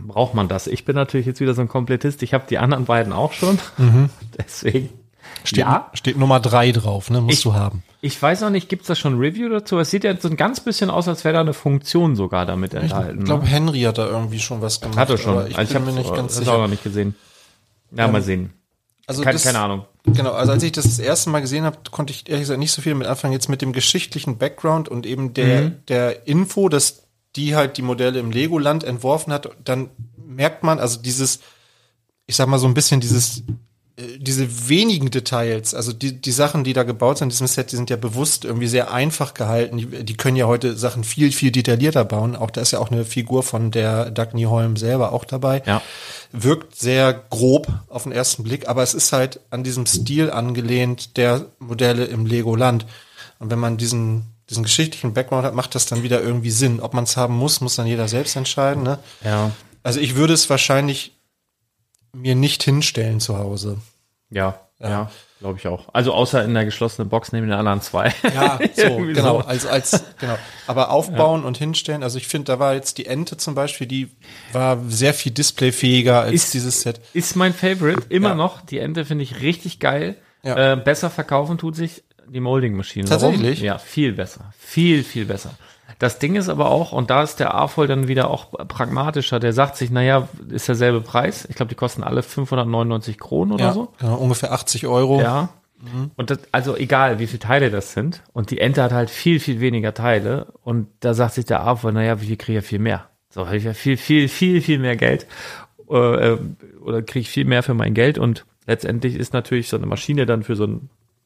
braucht 0.07 0.35
man 0.35 0.49
das? 0.49 0.67
Ich 0.67 0.85
bin 0.85 0.95
natürlich 0.95 1.27
jetzt 1.27 1.41
wieder 1.41 1.55
so 1.55 1.63
ein 1.63 1.69
Komplettist. 1.69 2.23
Ich 2.23 2.35
habe 2.35 2.45
die 2.49 2.59
anderen 2.59 2.85
beiden 2.85 3.13
auch 3.13 3.33
schon. 3.33 3.59
Mhm. 3.79 4.11
Deswegen. 4.39 4.91
Steht, 5.45 5.61
ja. 5.61 5.91
steht 5.95 6.19
Nummer 6.19 6.41
drei 6.41 6.73
drauf, 6.73 7.11
ne? 7.11 7.21
Musst 7.21 7.39
ich, 7.39 7.43
du 7.43 7.55
haben. 7.55 7.83
Ich 8.01 8.21
weiß 8.21 8.43
noch 8.43 8.51
nicht, 8.51 8.69
gibt 8.69 8.83
es 8.83 8.89
da 8.89 8.95
schon 8.95 9.15
ein 9.15 9.19
Review 9.19 9.49
dazu? 9.49 9.79
Es 9.79 9.91
sieht 9.91 10.05
ja 10.05 10.17
so 10.17 10.29
ein 10.29 10.37
ganz 10.37 10.61
bisschen 10.61 10.91
aus, 10.91 11.09
als 11.09 11.25
wäre 11.25 11.35
da 11.35 11.41
eine 11.41 11.55
Funktion 11.55 12.17
sogar 12.17 12.47
damit 12.47 12.75
enthalten. 12.75 13.21
Ich 13.21 13.25
glaube, 13.25 13.45
ne? 13.45 13.51
Henry 13.51 13.81
hat 13.83 13.99
da 13.99 14.07
irgendwie 14.07 14.41
schon 14.41 14.61
was 14.61 14.81
gemacht. 14.81 14.99
Hat 14.99 15.11
er 15.11 15.19
schon. 15.19 15.47
ich, 15.47 15.57
also 15.57 15.73
ich 15.73 15.85
bin 15.85 15.95
mir 15.95 15.99
nicht 16.01 16.15
ganz 16.15 16.37
sicher. 16.37 16.53
auch 16.53 16.59
noch 16.59 16.69
nicht 16.69 16.85
gesehen. 16.85 17.15
Ja, 17.93 18.07
ähm, 18.07 18.13
mal 18.13 18.23
sehen. 18.23 18.53
Also 19.07 19.23
keine, 19.23 19.35
das, 19.35 19.45
keine 19.45 19.59
Ahnung. 19.61 19.85
Genau, 20.05 20.33
also 20.33 20.53
als 20.53 20.63
ich 20.63 20.73
das 20.73 20.85
das 20.85 20.99
erste 20.99 21.31
Mal 21.31 21.41
gesehen 21.41 21.65
habe, 21.65 21.79
konnte 21.91 22.13
ich 22.13 22.29
ehrlich 22.29 22.43
gesagt 22.43 22.59
nicht 22.59 22.73
so 22.73 22.83
viel 22.83 22.95
mit 22.95 23.07
anfangen. 23.07 23.33
Jetzt 23.33 23.49
mit 23.49 23.63
dem 23.63 23.73
geschichtlichen 23.73 24.37
Background 24.37 24.89
und 24.89 25.07
eben 25.07 25.33
der, 25.33 25.63
mhm. 25.63 25.87
der 25.87 26.27
Info, 26.27 26.69
dass 26.69 27.03
die 27.37 27.55
halt 27.55 27.77
die 27.77 27.83
Modelle 27.83 28.19
im 28.19 28.31
Legoland 28.31 28.85
entworfen 28.85 29.33
hat, 29.33 29.49
dann 29.65 29.91
merkt 30.17 30.65
man, 30.65 30.79
also 30.79 31.01
dieses, 31.01 31.41
ich 32.27 32.37
sag 32.37 32.49
mal 32.49 32.59
so 32.59 32.67
ein 32.67 32.75
bisschen 32.75 33.01
dieses 33.01 33.45
diese 33.99 34.69
wenigen 34.69 35.11
Details, 35.11 35.75
also 35.75 35.93
die, 35.93 36.19
die 36.19 36.33
Sachen, 36.33 36.65
die 36.65 36.73
da 36.73 36.83
gebaut 36.83 37.19
sind 37.19 37.27
in 37.27 37.31
diesem 37.31 37.47
Set, 37.47 37.73
die 37.73 37.77
sind 37.77 37.91
ja 37.91 37.97
bewusst 37.97 38.45
irgendwie 38.45 38.67
sehr 38.67 38.91
einfach 38.91 39.35
gehalten. 39.35 39.77
Die, 39.77 40.05
die 40.05 40.17
können 40.17 40.37
ja 40.37 40.47
heute 40.47 40.77
Sachen 40.77 41.05
viel, 41.05 41.31
viel 41.31 41.53
detaillierter 41.53 42.05
bauen. 42.07 42.35
Auch 42.35 42.51
da 42.51 42.63
ist 42.63 42.71
ja 42.71 42.79
auch 42.79 42.91
eine 42.91 43.05
Figur 43.05 43.43
von 43.43 43.71
der 43.71 44.11
Dagny 44.11 44.45
Holm 44.45 44.77
selber 44.77 45.13
auch 45.13 45.27
dabei. 45.27 45.63
Ja. 45.67 45.83
Wirkt 46.33 46.77
sehr 46.77 47.13
grob 47.13 47.69
auf 47.89 48.05
den 48.05 48.13
ersten 48.13 48.45
Blick, 48.45 48.67
aber 48.67 48.83
es 48.83 48.95
ist 48.95 49.13
halt 49.13 49.41
an 49.51 49.63
diesem 49.63 49.85
Stil 49.85 50.31
angelehnt 50.31 51.19
der 51.19 51.45
Modelle 51.59 52.07
im 52.07 52.25
Legoland. 52.25 52.87
Und 53.41 53.51
wenn 53.51 53.59
man 53.59 53.77
diesen, 53.77 54.25
diesen 54.49 54.63
geschichtlichen 54.63 55.13
Background 55.13 55.45
hat, 55.45 55.55
macht 55.55 55.75
das 55.75 55.85
dann 55.85 56.03
wieder 56.03 56.23
irgendwie 56.23 56.51
Sinn. 56.51 56.81
Ob 56.81 56.95
man 56.95 57.05
es 57.05 57.19
haben 57.19 57.37
muss, 57.37 57.61
muss 57.61 57.77
dann 57.77 57.87
jeder 57.87 58.09
selbst 58.09 58.37
entscheiden. 58.37 58.83
Ne? 58.83 58.99
Ja. 59.23 59.51
Also 59.83 60.01
ich 60.01 60.15
würde 60.17 60.33
es 60.33 60.49
wahrscheinlich 60.49 61.13
mir 62.13 62.35
nicht 62.35 62.63
hinstellen 62.63 63.21
zu 63.21 63.39
Hause. 63.39 63.79
Ja, 64.31 64.61
ja, 64.79 64.89
ja 64.89 65.11
glaube 65.43 65.59
ich 65.59 65.67
auch. 65.67 65.89
Also 65.93 66.15
außer 66.15 66.43
in 66.45 66.55
der 66.55 66.65
geschlossenen 66.65 67.09
Box 67.09 67.33
neben 67.33 67.49
den 67.49 67.59
anderen 67.59 67.83
zwei. 67.83 68.15
Ja, 68.35 68.59
so, 68.75 68.97
genau. 68.97 69.41
So. 69.41 69.47
Also 69.47 69.69
als, 69.69 70.05
genau. 70.19 70.39
Aber 70.67 70.91
aufbauen 70.91 71.43
ja. 71.43 71.47
und 71.47 71.59
hinstellen, 71.59 72.03
also 72.03 72.17
ich 72.17 72.29
finde, 72.29 72.53
da 72.53 72.59
war 72.59 72.75
jetzt 72.75 72.97
die 72.97 73.07
Ente 73.07 73.37
zum 73.37 73.55
Beispiel, 73.55 73.87
die 73.87 74.11
war 74.53 74.79
sehr 74.89 75.13
viel 75.13 75.33
displayfähiger 75.33 76.23
als 76.23 76.33
ist, 76.33 76.55
dieses 76.55 76.83
Set. 76.83 77.01
Ist 77.13 77.37
mein 77.37 77.53
Favorite, 77.53 78.03
immer 78.09 78.31
ja. 78.31 78.35
noch. 78.35 78.63
Die 78.63 78.79
Ente 78.79 79.05
finde 79.05 79.25
ich 79.25 79.43
richtig 79.43 79.81
geil. 79.81 80.17
Ja. 80.43 80.73
Äh, 80.73 80.77
besser 80.77 81.11
verkaufen 81.11 81.59
tut 81.59 81.77
sich 81.77 82.05
die 82.29 82.41
Molding-Maschine. 82.41 83.09
Tatsächlich? 83.09 83.59
Warum? 83.59 83.67
Ja, 83.67 83.79
viel 83.79 84.13
besser. 84.13 84.53
Viel, 84.59 85.03
viel 85.05 85.27
besser. 85.27 85.55
Das 86.03 86.19
Ding 86.19 86.35
ist 86.35 86.49
aber 86.49 86.69
auch, 86.69 86.91
und 86.91 87.11
da 87.11 87.23
ist 87.23 87.39
der 87.39 87.55
AFOL 87.55 87.87
dann 87.87 88.09
wieder 88.09 88.29
auch 88.29 88.51
pragmatischer, 88.51 89.39
der 89.39 89.53
sagt 89.53 89.77
sich, 89.77 89.93
naja, 89.93 90.27
ist 90.51 90.67
derselbe 90.67 91.01
Preis. 91.01 91.47
Ich 91.49 91.55
glaube, 91.55 91.69
die 91.69 91.77
kosten 91.77 92.03
alle 92.03 92.25
599 92.25 93.21
Kronen 93.21 93.53
oder 93.53 93.67
ja, 93.67 93.73
so. 93.73 93.93
Ja, 94.03 94.15
ungefähr 94.15 94.51
80 94.51 94.89
Euro. 94.89 95.21
Ja. 95.21 95.51
Mhm. 95.81 96.11
Und 96.17 96.31
das, 96.31 96.41
also 96.51 96.77
egal, 96.77 97.21
wie 97.21 97.29
viele 97.29 97.39
Teile 97.39 97.71
das 97.71 97.93
sind. 97.93 98.21
Und 98.33 98.51
die 98.51 98.59
Ente 98.59 98.83
hat 98.83 98.91
halt 98.91 99.11
viel, 99.11 99.39
viel 99.39 99.61
weniger 99.61 99.95
Teile. 99.95 100.49
Und 100.65 100.89
da 100.99 101.15
sagt 101.15 101.35
sich 101.35 101.45
der 101.45 101.63
AFOL, 101.65 101.93
naja, 101.93 102.21
wie 102.21 102.37
kriege 102.37 102.59
ich 102.59 102.65
ja 102.65 102.69
viel 102.69 102.81
mehr? 102.81 103.07
So, 103.31 103.47
habe 103.47 103.57
ich 103.57 103.63
ja 103.63 103.73
viel, 103.73 103.97
viel, 103.97 104.27
viel, 104.27 104.61
viel 104.61 104.81
mehr 104.81 104.97
Geld. 104.97 105.29
Äh, 105.89 106.37
oder 106.81 107.03
kriege 107.03 107.21
ich 107.21 107.31
viel 107.31 107.45
mehr 107.45 107.63
für 107.63 107.75
mein 107.75 107.95
Geld. 107.95 108.19
Und 108.19 108.45
letztendlich 108.67 109.15
ist 109.15 109.35
natürlich 109.35 109.69
so 109.69 109.77
eine 109.77 109.87
Maschine 109.87 110.27
dann 110.27 110.43
für 110.43 110.57
so 110.57 110.81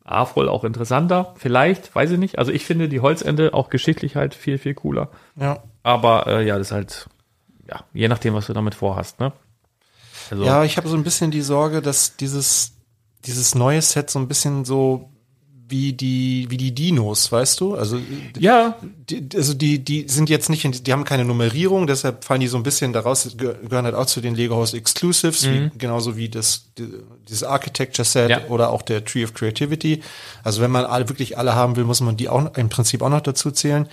ein 0.06 0.12
AFOL 0.12 0.48
auch 0.48 0.64
interessanter, 0.64 1.34
vielleicht, 1.36 1.94
weiß 1.94 2.12
ich 2.12 2.18
nicht. 2.18 2.38
Also 2.38 2.52
ich 2.52 2.64
finde 2.64 2.88
die 2.88 3.00
Holzende 3.00 3.54
auch 3.54 3.70
geschichtlich 3.70 4.16
halt 4.16 4.34
viel, 4.34 4.58
viel 4.58 4.74
cooler. 4.74 5.10
Ja. 5.36 5.62
Aber 5.82 6.26
äh, 6.26 6.46
ja, 6.46 6.58
das 6.58 6.68
ist 6.68 6.72
halt, 6.72 7.08
ja, 7.68 7.84
je 7.92 8.08
nachdem, 8.08 8.34
was 8.34 8.46
du 8.46 8.52
damit 8.52 8.74
vorhast, 8.74 9.20
ne? 9.20 9.32
Also, 10.30 10.44
ja, 10.44 10.64
ich 10.64 10.76
habe 10.76 10.88
so 10.88 10.96
ein 10.96 11.04
bisschen 11.04 11.30
die 11.30 11.42
Sorge, 11.42 11.82
dass 11.82 12.16
dieses, 12.16 12.72
dieses 13.24 13.54
neue 13.54 13.80
Set 13.82 14.10
so 14.10 14.18
ein 14.18 14.28
bisschen 14.28 14.64
so 14.64 15.10
wie 15.68 15.92
die 15.92 16.46
wie 16.48 16.56
die 16.56 16.74
Dinos, 16.74 17.30
weißt 17.32 17.60
du? 17.60 17.74
Also 17.74 17.98
ja, 18.38 18.76
die, 19.10 19.28
also 19.34 19.54
die 19.54 19.82
die 19.82 20.08
sind 20.08 20.30
jetzt 20.30 20.48
nicht 20.48 20.64
in, 20.64 20.72
die 20.72 20.92
haben 20.92 21.04
keine 21.04 21.24
Nummerierung, 21.24 21.86
deshalb 21.86 22.24
fallen 22.24 22.40
die 22.40 22.46
so 22.46 22.56
ein 22.56 22.62
bisschen 22.62 22.92
daraus 22.92 23.36
gehören 23.36 23.84
halt 23.84 23.94
auch 23.94 24.06
zu 24.06 24.20
den 24.20 24.34
Lego 24.34 24.56
House 24.56 24.74
Exclusives, 24.74 25.46
mhm. 25.46 25.70
wie, 25.74 25.78
genauso 25.78 26.16
wie 26.16 26.28
das 26.28 26.66
die, 26.78 26.88
dieses 27.28 27.42
Architecture 27.42 28.04
Set 28.04 28.30
ja. 28.30 28.46
oder 28.48 28.70
auch 28.70 28.82
der 28.82 29.04
Tree 29.04 29.24
of 29.24 29.34
Creativity. 29.34 30.02
Also 30.44 30.62
wenn 30.62 30.70
man 30.70 30.84
alle 30.84 31.08
wirklich 31.08 31.36
alle 31.36 31.54
haben 31.54 31.76
will, 31.76 31.84
muss 31.84 32.00
man 32.00 32.16
die 32.16 32.28
auch 32.28 32.54
im 32.56 32.68
Prinzip 32.68 33.02
auch 33.02 33.10
noch 33.10 33.20
dazu 33.20 33.50
zählen. 33.50 33.88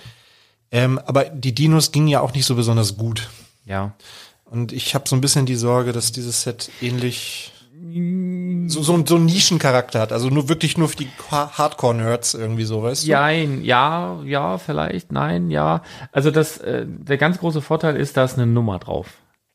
Ähm, 0.70 1.00
aber 1.06 1.24
die 1.24 1.54
Dinos 1.54 1.92
gingen 1.92 2.08
ja 2.08 2.20
auch 2.20 2.34
nicht 2.34 2.46
so 2.46 2.54
besonders 2.54 2.96
gut. 2.96 3.28
Ja. 3.64 3.94
Und 4.44 4.72
ich 4.72 4.94
habe 4.94 5.08
so 5.08 5.16
ein 5.16 5.20
bisschen 5.20 5.46
die 5.46 5.56
Sorge, 5.56 5.92
dass 5.92 6.12
dieses 6.12 6.42
Set 6.42 6.70
ähnlich 6.80 7.52
so, 8.66 8.82
so, 8.82 9.04
so 9.06 9.16
einen 9.16 9.26
Nischencharakter 9.26 10.00
hat. 10.00 10.12
Also 10.12 10.28
nur 10.28 10.48
wirklich 10.48 10.78
nur 10.78 10.88
für 10.88 10.96
die 10.96 11.08
Hardcore-Nerds 11.30 12.34
irgendwie 12.34 12.64
so, 12.64 12.82
weißt 12.82 13.06
du? 13.06 13.12
Nein, 13.12 13.64
ja, 13.64 14.20
ja, 14.24 14.58
vielleicht, 14.58 15.12
nein, 15.12 15.50
ja. 15.50 15.82
Also 16.12 16.30
das, 16.30 16.58
äh, 16.58 16.86
der 16.86 17.18
ganz 17.18 17.38
große 17.38 17.60
Vorteil 17.60 17.96
ist, 17.96 18.16
da 18.16 18.24
ist 18.24 18.38
eine 18.38 18.46
Nummer 18.46 18.78
drauf. 18.78 19.08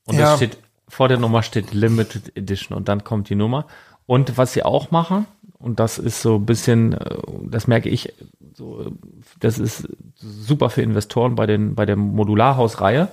Und 0.05 0.16
ja. 0.16 0.22
das 0.22 0.38
steht, 0.38 0.57
vor 0.88 1.07
der 1.07 1.18
Nummer 1.18 1.43
steht 1.43 1.74
Limited 1.74 2.36
Edition 2.36 2.78
und 2.78 2.88
dann 2.89 3.03
kommt 3.03 3.30
die 3.30 3.36
Nummer. 3.36 3.66
Und 4.05 4.38
was 4.38 4.53
sie 4.53 4.64
auch 4.64 4.91
machen, 4.91 5.26
und 5.60 5.80
das 5.80 5.99
ist 5.99 6.22
so 6.22 6.36
ein 6.36 6.45
bisschen, 6.45 6.93
äh, 6.93 7.18
das 7.43 7.68
merke 7.68 7.89
ich, 7.89 8.14
so, 8.53 8.91
das 9.39 9.60
ist 9.60 9.88
super 10.16 10.70
für 10.70 10.82
Investoren 10.82 11.36
bei 11.36 11.45
den, 11.45 11.76
bei 11.76 11.86
der 11.86 11.95
Modularhausreihe 11.95 13.10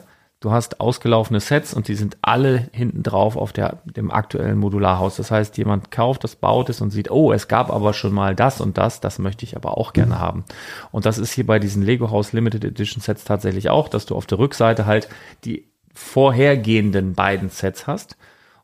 du 0.47 0.53
hast 0.53 0.81
ausgelaufene 0.81 1.41
Sets 1.41 1.75
und 1.75 1.89
die 1.89 1.97
sind 1.97 2.19
alle 2.23 2.69
hinten 2.71 3.03
drauf 3.03 3.37
auf 3.37 3.53
der, 3.53 3.79
dem 3.85 4.13
aktuellen 4.13 4.59
Modularhaus. 4.59 5.17
Das 5.17 5.33
heißt, 5.33 5.59
jemand 5.59 5.91
kauft 5.91 6.23
das, 6.23 6.37
baut 6.37 6.71
es 6.71 6.81
und 6.81 6.91
sieht, 6.91 7.11
oh, 7.11 7.33
es 7.33 7.49
gab 7.49 7.73
aber 7.73 7.93
schon 7.93 8.15
mal 8.15 8.37
das 8.37 8.61
und 8.61 8.79
das, 8.79 9.01
das 9.01 9.19
möchte 9.19 9.45
ich 9.45 9.57
aber 9.57 9.77
auch 9.77 9.93
gerne 9.93 10.21
haben. 10.21 10.45
Und 10.93 11.05
das 11.05 11.19
ist 11.19 11.33
hier 11.33 11.45
bei 11.45 11.59
diesen 11.59 11.83
Lego 11.83 12.13
House 12.13 12.33
Limited 12.33 12.65
Edition 12.65 13.03
Sets 13.03 13.25
tatsächlich 13.25 13.71
auch, 13.71 13.89
dass 13.89 14.07
du 14.07 14.15
auf 14.15 14.27
der 14.27 14.39
Rückseite 14.39 14.87
halt 14.87 15.09
die 15.45 15.67
vorhergehenden 15.93 17.15
beiden 17.15 17.49
Sets 17.49 17.89
hast. 17.89 18.17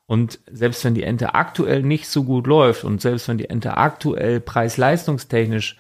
Und 0.07 0.39
selbst 0.49 0.85
wenn 0.85 0.95
die 0.95 1.03
Ente 1.03 1.35
aktuell 1.35 1.83
nicht 1.83 2.07
so 2.07 2.23
gut 2.23 2.47
läuft 2.47 2.85
und 2.85 3.01
selbst 3.01 3.27
wenn 3.27 3.39
die 3.39 3.51
Ente 3.51 3.77
aktuell 3.77 4.39
preis-leistungstechnisch, 4.39 5.79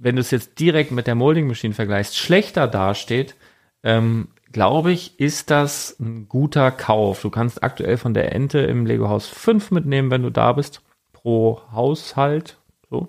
wenn 0.00 0.16
du 0.16 0.20
es 0.22 0.32
jetzt 0.32 0.58
direkt 0.58 0.90
mit 0.90 1.06
der 1.06 1.14
Molding 1.14 1.46
Machine 1.46 1.72
vergleichst, 1.72 2.18
schlechter 2.18 2.66
dasteht, 2.66 3.36
ähm, 3.84 4.26
glaube 4.52 4.92
ich, 4.92 5.18
ist 5.18 5.50
das 5.50 5.98
ein 6.00 6.28
guter 6.28 6.70
Kauf. 6.70 7.22
Du 7.22 7.30
kannst 7.30 7.62
aktuell 7.62 7.96
von 7.96 8.14
der 8.14 8.34
Ente 8.34 8.60
im 8.60 8.86
Lego 8.86 9.08
Haus 9.08 9.26
5 9.26 9.70
mitnehmen, 9.70 10.10
wenn 10.10 10.22
du 10.22 10.30
da 10.30 10.52
bist, 10.52 10.82
pro 11.12 11.60
Haushalt, 11.72 12.58
so, 12.90 13.08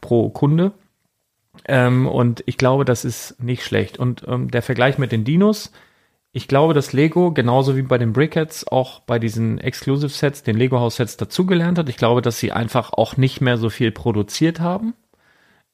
pro 0.00 0.28
Kunde. 0.30 0.72
Ähm, 1.66 2.06
und 2.06 2.42
ich 2.46 2.56
glaube, 2.56 2.84
das 2.84 3.04
ist 3.04 3.42
nicht 3.42 3.64
schlecht. 3.64 3.98
Und 3.98 4.24
ähm, 4.28 4.50
der 4.50 4.62
Vergleich 4.62 4.98
mit 4.98 5.12
den 5.12 5.24
Dinos, 5.24 5.72
ich 6.32 6.46
glaube, 6.46 6.74
dass 6.74 6.92
Lego 6.92 7.32
genauso 7.32 7.76
wie 7.76 7.82
bei 7.82 7.98
den 7.98 8.12
Brickheads 8.12 8.68
auch 8.68 9.00
bei 9.00 9.18
diesen 9.18 9.58
Exclusive 9.58 10.10
Sets, 10.10 10.42
den 10.44 10.56
Lego 10.56 10.78
House 10.78 10.96
Sets 10.96 11.16
dazugelernt 11.16 11.78
hat. 11.78 11.88
Ich 11.88 11.96
glaube, 11.96 12.22
dass 12.22 12.38
sie 12.38 12.52
einfach 12.52 12.92
auch 12.92 13.16
nicht 13.16 13.40
mehr 13.40 13.56
so 13.56 13.68
viel 13.68 13.90
produziert 13.90 14.60
haben. 14.60 14.94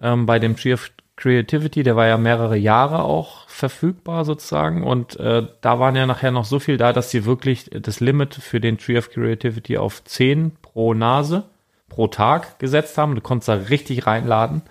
Ähm, 0.00 0.24
bei 0.26 0.38
dem 0.38 0.56
Tree 0.56 0.72
of 0.72 0.90
Creativity, 1.16 1.82
der 1.82 1.96
war 1.96 2.06
ja 2.06 2.18
mehrere 2.18 2.56
Jahre 2.56 3.02
auch 3.02 3.48
verfügbar 3.48 4.24
sozusagen 4.24 4.82
und 4.82 5.18
äh, 5.18 5.46
da 5.62 5.78
waren 5.78 5.96
ja 5.96 6.06
nachher 6.06 6.30
noch 6.30 6.44
so 6.44 6.58
viel 6.58 6.76
da, 6.76 6.92
dass 6.92 7.10
sie 7.10 7.24
wirklich 7.24 7.70
das 7.70 8.00
Limit 8.00 8.34
für 8.34 8.60
den 8.60 8.76
Tree 8.76 8.98
of 8.98 9.10
Creativity 9.10 9.78
auf 9.78 10.04
10 10.04 10.52
pro 10.60 10.92
Nase 10.92 11.44
pro 11.88 12.06
Tag 12.08 12.58
gesetzt 12.58 12.98
haben. 12.98 13.14
Du 13.14 13.22
konntest 13.22 13.48
da 13.48 13.54
richtig 13.54 14.06
reinladen 14.06 14.62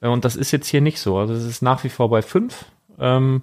äh, 0.00 0.08
und 0.08 0.24
das 0.24 0.36
ist 0.36 0.52
jetzt 0.52 0.68
hier 0.68 0.80
nicht 0.80 1.00
so. 1.00 1.18
Also 1.18 1.34
es 1.34 1.44
ist 1.44 1.60
nach 1.60 1.82
wie 1.82 1.88
vor 1.88 2.08
bei 2.08 2.22
5 2.22 2.66
ähm, 3.00 3.42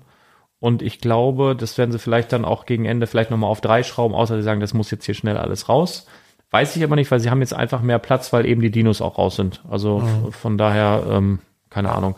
und 0.59 0.81
ich 0.81 0.99
glaube, 0.99 1.55
das 1.55 1.77
werden 1.77 1.91
sie 1.91 1.99
vielleicht 1.99 2.31
dann 2.31 2.45
auch 2.45 2.65
gegen 2.65 2.85
Ende 2.85 3.07
vielleicht 3.07 3.29
nochmal 3.29 3.49
auf 3.49 3.61
drei 3.61 3.83
schrauben, 3.83 4.15
außer 4.15 4.37
sie 4.37 4.43
sagen, 4.43 4.61
das 4.61 4.73
muss 4.73 4.89
jetzt 4.89 5.05
hier 5.05 5.15
schnell 5.15 5.37
alles 5.37 5.69
raus. 5.69 6.07
Weiß 6.49 6.75
ich 6.77 6.83
aber 6.83 6.95
nicht, 6.95 7.11
weil 7.11 7.19
sie 7.19 7.29
haben 7.29 7.41
jetzt 7.41 7.53
einfach 7.53 7.81
mehr 7.81 7.99
Platz, 7.99 8.31
weil 8.31 8.45
eben 8.45 8.61
die 8.61 8.71
Dinos 8.71 9.01
auch 9.01 9.17
raus 9.17 9.35
sind. 9.35 9.61
Also 9.69 9.99
mhm. 9.99 10.31
von 10.31 10.57
daher, 10.57 11.03
ähm, 11.09 11.39
keine 11.77 11.93
Ahnung. 11.93 12.15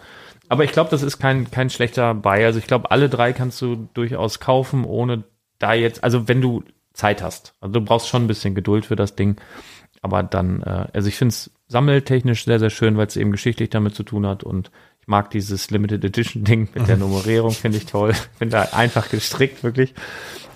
Aber 0.48 0.64
ich 0.64 0.72
glaube, 0.72 0.90
das 0.90 1.04
ist 1.04 1.20
kein, 1.20 1.52
kein 1.52 1.70
schlechter 1.70 2.14
Buy. 2.14 2.46
Also 2.46 2.60
ich 2.60 2.66
glaube, 2.66 2.92
alle 2.92 3.10
drei 3.10 3.34
kannst 3.34 3.62
du 3.62 3.90
durchaus 3.94 4.40
kaufen, 4.40 4.86
ohne 4.86 5.26
da 5.60 5.74
jetzt, 5.74 6.02
also 6.02 6.30
wenn 6.30 6.40
du 6.40 6.64
Zeit 6.94 7.22
hast. 7.22 7.56
Also 7.60 7.74
du 7.74 7.82
brauchst 7.82 8.08
schon 8.08 8.24
ein 8.24 8.28
bisschen 8.28 8.56
Geduld 8.56 8.86
für 8.86 8.96
das 8.96 9.16
Ding. 9.16 9.36
Aber 10.02 10.24
dann, 10.24 10.64
äh, 10.64 10.88
also 10.94 11.10
ich 11.10 11.18
finde 11.18 11.34
es 11.34 11.52
sammeltechnisch 11.68 12.46
sehr, 12.46 12.58
sehr 12.58 12.70
schön, 12.70 12.96
weil 12.96 13.08
es 13.08 13.18
eben 13.18 13.34
geschichtlich 13.34 13.70
damit 13.70 13.96
zu 13.96 14.04
tun 14.04 14.26
hat 14.26 14.44
und 14.44 14.72
ich 15.02 15.08
mag 15.08 15.30
dieses 15.30 15.72
Limited 15.72 16.06
Edition 16.06 16.46
Ding 16.46 16.70
mit 16.74 16.88
der 16.88 16.96
Nummerierung, 16.98 17.52
finde 17.52 17.80
ich 17.80 17.86
toll. 17.86 18.14
Finde 18.38 18.56
da 18.56 18.62
einfach 18.72 19.10
gestrickt, 19.10 19.62
wirklich. 19.62 19.94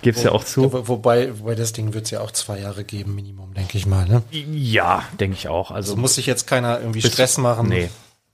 Gibt's 0.00 0.22
Wo, 0.22 0.28
ja 0.28 0.32
auch 0.32 0.44
zu. 0.44 0.72
Wobei, 0.72 1.38
wobei 1.38 1.54
das 1.54 1.74
Ding 1.74 1.92
wird 1.92 2.06
es 2.06 2.10
ja 2.10 2.22
auch 2.22 2.30
zwei 2.30 2.60
Jahre 2.60 2.84
geben, 2.84 3.14
Minimum, 3.14 3.52
denke 3.52 3.76
ich 3.76 3.84
mal, 3.84 4.08
ne? 4.08 4.22
Ja, 4.30 5.04
denke 5.20 5.36
ich 5.36 5.48
auch. 5.48 5.70
Also, 5.70 5.92
also 5.92 6.00
muss 6.00 6.14
sich 6.14 6.24
jetzt 6.24 6.46
keiner 6.46 6.80
irgendwie 6.80 7.02
Stress 7.02 7.36
machen. 7.36 7.68
Nee. 7.68 7.90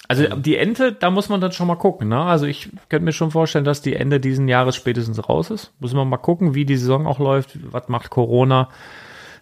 Also 0.09 0.27
die 0.27 0.57
Ente, 0.57 0.93
da 0.93 1.11
muss 1.11 1.29
man 1.29 1.41
dann 1.41 1.53
schon 1.53 1.69
mal 1.69 1.77
gucken. 1.77 2.09
Ne? 2.09 2.21
Also 2.21 2.47
ich 2.47 2.71
könnte 2.89 3.05
mir 3.05 3.13
schon 3.13 3.31
vorstellen, 3.31 3.65
dass 3.65 3.81
die 3.81 3.95
Ende 3.95 4.19
diesen 4.19 4.49
Jahres 4.49 4.75
spätestens 4.75 5.29
raus 5.29 5.51
ist. 5.51 5.73
Muss 5.79 5.95
man 5.95 6.09
mal 6.09 6.17
gucken, 6.17 6.55
wie 6.55 6.65
die 6.65 6.77
Saison 6.77 7.07
auch 7.07 7.21
läuft. 7.21 7.59
Was 7.73 7.89
macht 7.89 8.11
Corona? 8.11 8.69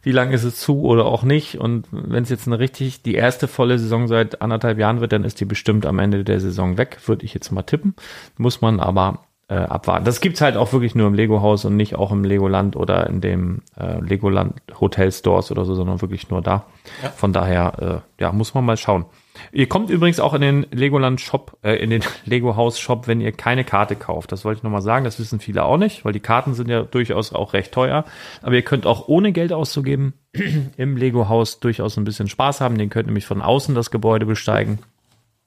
Wie 0.03 0.13
lange 0.13 0.35
ist 0.35 0.45
es 0.45 0.61
zu 0.61 0.83
oder 0.83 1.07
auch 1.07 1.23
nicht? 1.23 1.59
Und 1.59 1.87
wenn 1.91 2.23
es 2.23 2.29
jetzt 2.29 2.47
eine 2.47 2.59
richtig, 2.59 3.03
die 3.03 3.15
erste 3.15 3.49
volle 3.49 3.79
Saison 3.79 4.09
seit 4.09 4.43
anderthalb 4.43 4.79
Jahren 4.79 5.01
wird, 5.01 5.13
dann 5.13 5.25
ist 5.25 5.41
die 5.41 5.45
bestimmt 5.45 5.87
am 5.87 5.99
Ende 5.99 6.23
der 6.23 6.41
Saison 6.41 6.79
weg, 6.79 6.99
würde 7.07 7.25
ich 7.25 7.35
jetzt 7.35 7.51
mal 7.51 7.63
tippen. 7.63 7.95
Muss 8.37 8.61
man 8.61 8.79
aber 8.79 9.21
äh, 9.49 9.55
abwarten. 9.55 10.05
Das 10.05 10.21
gibt's 10.21 10.41
halt 10.41 10.57
auch 10.57 10.73
wirklich 10.73 10.95
nur 10.95 11.07
im 11.07 11.15
Lego-Haus 11.15 11.65
und 11.65 11.77
nicht 11.77 11.97
auch 11.97 12.13
im 12.13 12.23
Legoland 12.23 12.77
oder 12.77 13.07
in 13.07 13.21
dem 13.21 13.63
äh, 13.79 13.99
Legoland 14.01 14.61
Hotel 14.79 15.11
Stores 15.11 15.51
oder 15.51 15.65
so, 15.65 15.75
sondern 15.75 16.03
wirklich 16.03 16.29
nur 16.31 16.43
da. 16.43 16.67
Ja. 17.03 17.09
Von 17.11 17.33
daher, 17.33 18.03
äh, 18.19 18.23
ja, 18.23 18.33
muss 18.33 18.55
man 18.55 18.65
mal 18.65 18.77
schauen. 18.77 19.07
Ihr 19.53 19.69
kommt 19.69 19.91
übrigens 19.91 20.21
auch 20.21 20.35
in 20.35 20.41
den 20.41 20.67
Legoland 20.71 21.21
Shop, 21.21 21.59
äh, 21.63 21.75
in 21.77 21.91
den 21.91 22.03
Lego 22.25 22.57
House 22.57 22.79
Shop, 22.79 23.07
wenn 23.07 23.21
ihr 23.21 23.33
keine 23.33 23.65
Karte 23.65 23.97
kauft. 23.97 24.33
Das 24.33 24.45
wollte 24.45 24.59
ich 24.59 24.63
nochmal 24.63 24.83
sagen. 24.83 25.05
Das 25.05 25.19
wissen 25.19 25.41
viele 25.41 25.65
auch 25.65 25.77
nicht, 25.77 26.05
weil 26.05 26.13
die 26.13 26.21
Karten 26.21 26.55
sind 26.55 26.69
ja 26.69 26.83
durchaus 26.83 27.33
auch 27.33 27.53
recht 27.53 27.73
teuer. 27.73 28.05
Aber 28.43 28.55
ihr 28.55 28.63
könnt 28.63 28.87
auch 28.87 29.09
ohne 29.09 29.33
Geld 29.33 29.53
auszugeben 29.53 30.15
im 30.77 30.97
Lego 30.97 31.29
Haus 31.29 31.61
durchaus 31.61 31.97
ein 31.97 32.05
bisschen 32.05 32.29
Spaß 32.29 32.61
haben. 32.61 32.79
Den 32.79 32.91
könnt 32.91 33.07
nämlich 33.07 33.27
von 33.27 33.43
außen 33.43 33.75
das 33.75 33.91
Gebäude 33.91 34.27
besteigen 34.27 34.79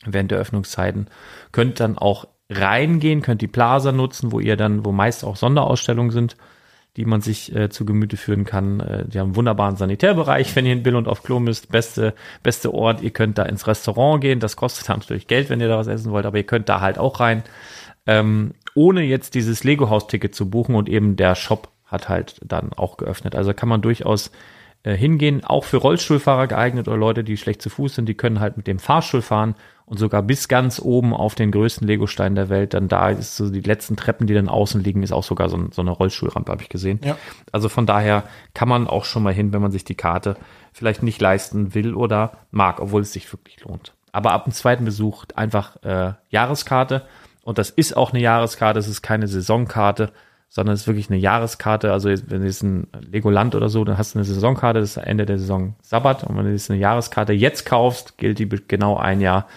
während 0.05 0.31
der 0.31 0.39
Öffnungszeiten. 0.39 1.07
Könnt 1.51 1.79
dann 1.79 1.97
auch 1.97 2.27
reingehen, 2.49 3.21
könnt 3.21 3.41
die 3.41 3.47
Plaza 3.47 3.91
nutzen, 3.91 4.31
wo 4.31 4.39
ihr 4.39 4.57
dann, 4.57 4.83
wo 4.83 4.91
meist 4.91 5.23
auch 5.23 5.35
Sonderausstellungen 5.35 6.11
sind 6.11 6.35
die 6.97 7.05
man 7.05 7.21
sich 7.21 7.55
äh, 7.55 7.69
zu 7.69 7.85
Gemüte 7.85 8.17
führen 8.17 8.43
kann. 8.43 8.79
Äh, 8.79 9.07
die 9.07 9.19
haben 9.19 9.29
einen 9.29 9.35
wunderbaren 9.35 9.77
Sanitärbereich, 9.77 10.55
wenn 10.55 10.65
ihr 10.65 10.73
in 10.73 10.83
Bill 10.83 10.95
und 10.95 11.07
auf 11.07 11.23
Klo 11.23 11.39
müsst. 11.39 11.71
Beste, 11.71 12.13
beste 12.43 12.73
Ort. 12.73 13.01
Ihr 13.01 13.11
könnt 13.11 13.37
da 13.37 13.43
ins 13.43 13.67
Restaurant 13.67 14.21
gehen. 14.21 14.39
Das 14.39 14.55
kostet 14.55 14.89
natürlich 14.89 15.27
Geld, 15.27 15.49
wenn 15.49 15.61
ihr 15.61 15.69
da 15.69 15.77
was 15.77 15.87
essen 15.87 16.11
wollt, 16.11 16.25
aber 16.25 16.37
ihr 16.37 16.45
könnt 16.45 16.69
da 16.69 16.81
halt 16.81 16.97
auch 16.97 17.19
rein. 17.19 17.43
Ähm, 18.05 18.53
ohne 18.75 19.03
jetzt 19.03 19.35
dieses 19.35 19.63
Lego-Haus-Ticket 19.63 20.33
zu 20.35 20.49
buchen 20.49 20.75
und 20.75 20.89
eben 20.89 21.15
der 21.15 21.35
Shop 21.35 21.69
hat 21.85 22.09
halt 22.09 22.39
dann 22.43 22.73
auch 22.73 22.97
geöffnet. 22.97 23.35
Also 23.35 23.53
kann 23.53 23.69
man 23.69 23.81
durchaus 23.81 24.31
äh, 24.83 24.95
hingehen, 24.95 25.43
auch 25.43 25.65
für 25.65 25.77
Rollstuhlfahrer 25.77 26.47
geeignet 26.47 26.87
oder 26.87 26.97
Leute, 26.97 27.23
die 27.23 27.37
schlecht 27.37 27.61
zu 27.61 27.69
Fuß 27.69 27.95
sind, 27.95 28.07
die 28.07 28.15
können 28.15 28.39
halt 28.39 28.57
mit 28.57 28.67
dem 28.67 28.79
Fahrstuhl 28.79 29.21
fahren 29.21 29.55
und 29.91 29.97
sogar 29.97 30.23
bis 30.23 30.47
ganz 30.47 30.79
oben 30.79 31.13
auf 31.13 31.35
den 31.35 31.51
größten 31.51 31.85
Lego-Stein 31.85 32.33
der 32.33 32.47
Welt. 32.47 32.73
Dann 32.73 32.87
da 32.87 33.09
ist 33.09 33.35
so 33.35 33.49
die 33.49 33.59
letzten 33.59 33.97
Treppen, 33.97 34.25
die 34.25 34.33
dann 34.33 34.47
außen 34.47 34.81
liegen, 34.81 35.03
ist 35.03 35.11
auch 35.11 35.25
sogar 35.25 35.49
so, 35.49 35.67
so 35.69 35.81
eine 35.81 35.91
Rollstuhlrampe, 35.91 36.49
habe 36.49 36.61
ich 36.61 36.69
gesehen. 36.69 37.01
Ja. 37.03 37.17
Also 37.51 37.67
von 37.67 37.85
daher 37.85 38.23
kann 38.53 38.69
man 38.69 38.87
auch 38.87 39.03
schon 39.03 39.21
mal 39.21 39.33
hin, 39.33 39.51
wenn 39.51 39.61
man 39.61 39.71
sich 39.71 39.83
die 39.83 39.95
Karte 39.95 40.37
vielleicht 40.71 41.03
nicht 41.03 41.19
leisten 41.19 41.75
will 41.75 41.93
oder 41.93 42.37
mag, 42.51 42.79
obwohl 42.79 43.01
es 43.01 43.11
sich 43.11 43.29
wirklich 43.33 43.65
lohnt. 43.65 43.91
Aber 44.13 44.31
ab 44.31 44.45
dem 44.45 44.53
zweiten 44.53 44.85
Besuch 44.85 45.25
einfach 45.35 45.75
äh, 45.83 46.13
Jahreskarte. 46.29 47.03
Und 47.43 47.57
das 47.57 47.69
ist 47.69 47.97
auch 47.97 48.11
eine 48.13 48.21
Jahreskarte, 48.21 48.79
es 48.79 48.87
ist 48.87 49.01
keine 49.01 49.27
Saisonkarte 49.27 50.13
sondern 50.53 50.75
es 50.75 50.81
ist 50.81 50.87
wirklich 50.87 51.09
eine 51.09 51.17
Jahreskarte. 51.17 51.93
Also 51.93 52.09
wenn 52.09 52.41
du 52.41 52.45
jetzt 52.45 52.61
ein 52.61 52.87
Legoland 52.99 53.55
oder 53.55 53.69
so, 53.69 53.85
dann 53.85 53.97
hast 53.97 54.13
du 54.13 54.19
eine 54.19 54.25
Saisonkarte, 54.25 54.81
das 54.81 54.97
ist 54.97 54.97
Ende 54.97 55.25
der 55.25 55.39
Saison 55.39 55.75
Sabbat. 55.81 56.25
Und 56.25 56.37
wenn 56.37 56.43
du 56.43 56.51
jetzt 56.51 56.69
eine 56.69 56.77
Jahreskarte 56.77 57.31
jetzt 57.31 57.65
kaufst, 57.65 58.17
gilt 58.17 58.37
die 58.37 58.49
genau 58.49 58.97
ein 58.97 59.21
Jahr 59.21 59.47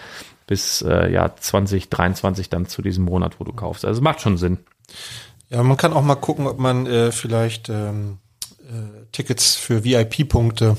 bis 0.47 0.81
äh, 0.83 1.11
ja 1.11 1.35
2023 1.35 2.49
dann 2.49 2.67
zu 2.67 2.81
diesem 2.81 3.03
Monat, 3.03 3.41
wo 3.41 3.43
du 3.43 3.51
kaufst. 3.51 3.83
Also 3.83 4.01
macht 4.01 4.21
schon 4.21 4.37
Sinn. 4.37 4.59
Ja, 5.49 5.63
man 5.63 5.75
kann 5.75 5.91
auch 5.91 6.01
mal 6.01 6.15
gucken, 6.15 6.47
ob 6.47 6.59
man 6.59 6.85
äh, 6.85 7.11
vielleicht 7.11 7.67
ähm, 7.67 8.19
äh, 8.61 9.05
Tickets 9.11 9.55
für 9.55 9.83
VIP-Punkte 9.83 10.77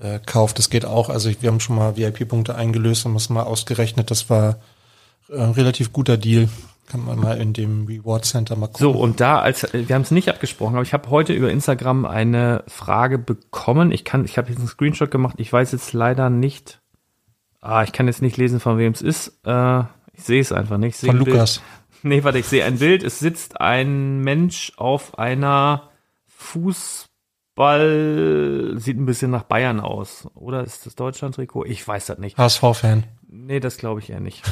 äh, 0.00 0.20
kauft. 0.24 0.58
Das 0.58 0.70
geht 0.70 0.86
auch. 0.86 1.10
Also 1.10 1.30
wir 1.38 1.50
haben 1.50 1.60
schon 1.60 1.76
mal 1.76 1.98
VIP-Punkte 1.98 2.54
eingelöst 2.54 3.04
und 3.04 3.12
das 3.12 3.28
mal 3.28 3.42
ausgerechnet. 3.42 4.10
Das 4.10 4.30
war 4.30 4.56
ein 5.28 5.36
äh, 5.36 5.42
relativ 5.42 5.92
guter 5.92 6.16
Deal. 6.16 6.48
Kann 6.86 7.04
man 7.04 7.18
mal 7.18 7.40
in 7.40 7.52
dem 7.52 7.86
Reward 7.86 8.24
Center 8.24 8.54
mal 8.54 8.68
gucken. 8.68 8.80
So, 8.80 8.92
und 8.92 9.20
da, 9.20 9.40
als 9.40 9.66
wir 9.72 9.94
haben 9.94 10.02
es 10.02 10.12
nicht 10.12 10.28
abgesprochen, 10.28 10.74
aber 10.74 10.82
ich 10.82 10.92
habe 10.92 11.10
heute 11.10 11.32
über 11.32 11.50
Instagram 11.50 12.04
eine 12.04 12.62
Frage 12.68 13.18
bekommen. 13.18 13.90
Ich 13.90 14.04
kann, 14.04 14.24
ich 14.24 14.38
habe 14.38 14.50
jetzt 14.50 14.58
einen 14.58 14.68
Screenshot 14.68 15.10
gemacht. 15.10 15.34
Ich 15.38 15.52
weiß 15.52 15.72
jetzt 15.72 15.92
leider 15.92 16.30
nicht. 16.30 16.80
Ah, 17.60 17.82
ich 17.82 17.90
kann 17.92 18.06
jetzt 18.06 18.22
nicht 18.22 18.36
lesen, 18.36 18.60
von 18.60 18.78
wem 18.78 18.92
es 18.92 19.02
ist. 19.02 19.40
Äh, 19.44 19.80
ich 20.12 20.22
sehe 20.22 20.40
es 20.40 20.52
einfach 20.52 20.78
nicht. 20.78 20.96
Von 20.96 21.16
Lukas. 21.16 21.60
Nee, 22.02 22.22
warte, 22.22 22.38
ich 22.38 22.46
sehe 22.46 22.64
ein 22.64 22.78
Bild. 22.78 23.02
Es 23.02 23.18
sitzt 23.18 23.60
ein 23.60 24.20
Mensch 24.20 24.72
auf 24.76 25.18
einer 25.18 25.90
Fußball, 26.26 27.08
sieht 28.76 28.96
ein 28.96 29.06
bisschen 29.06 29.32
nach 29.32 29.42
Bayern 29.42 29.80
aus. 29.80 30.28
Oder 30.34 30.62
ist 30.62 30.86
das 30.86 30.94
Deutschland-Trikot? 30.94 31.64
Ich 31.64 31.86
weiß 31.86 32.06
das 32.06 32.18
nicht. 32.18 32.38
HSV-Fan. 32.38 33.04
Nee, 33.28 33.58
das 33.58 33.76
glaube 33.76 33.98
ich 34.00 34.10
eher 34.10 34.20
nicht. 34.20 34.42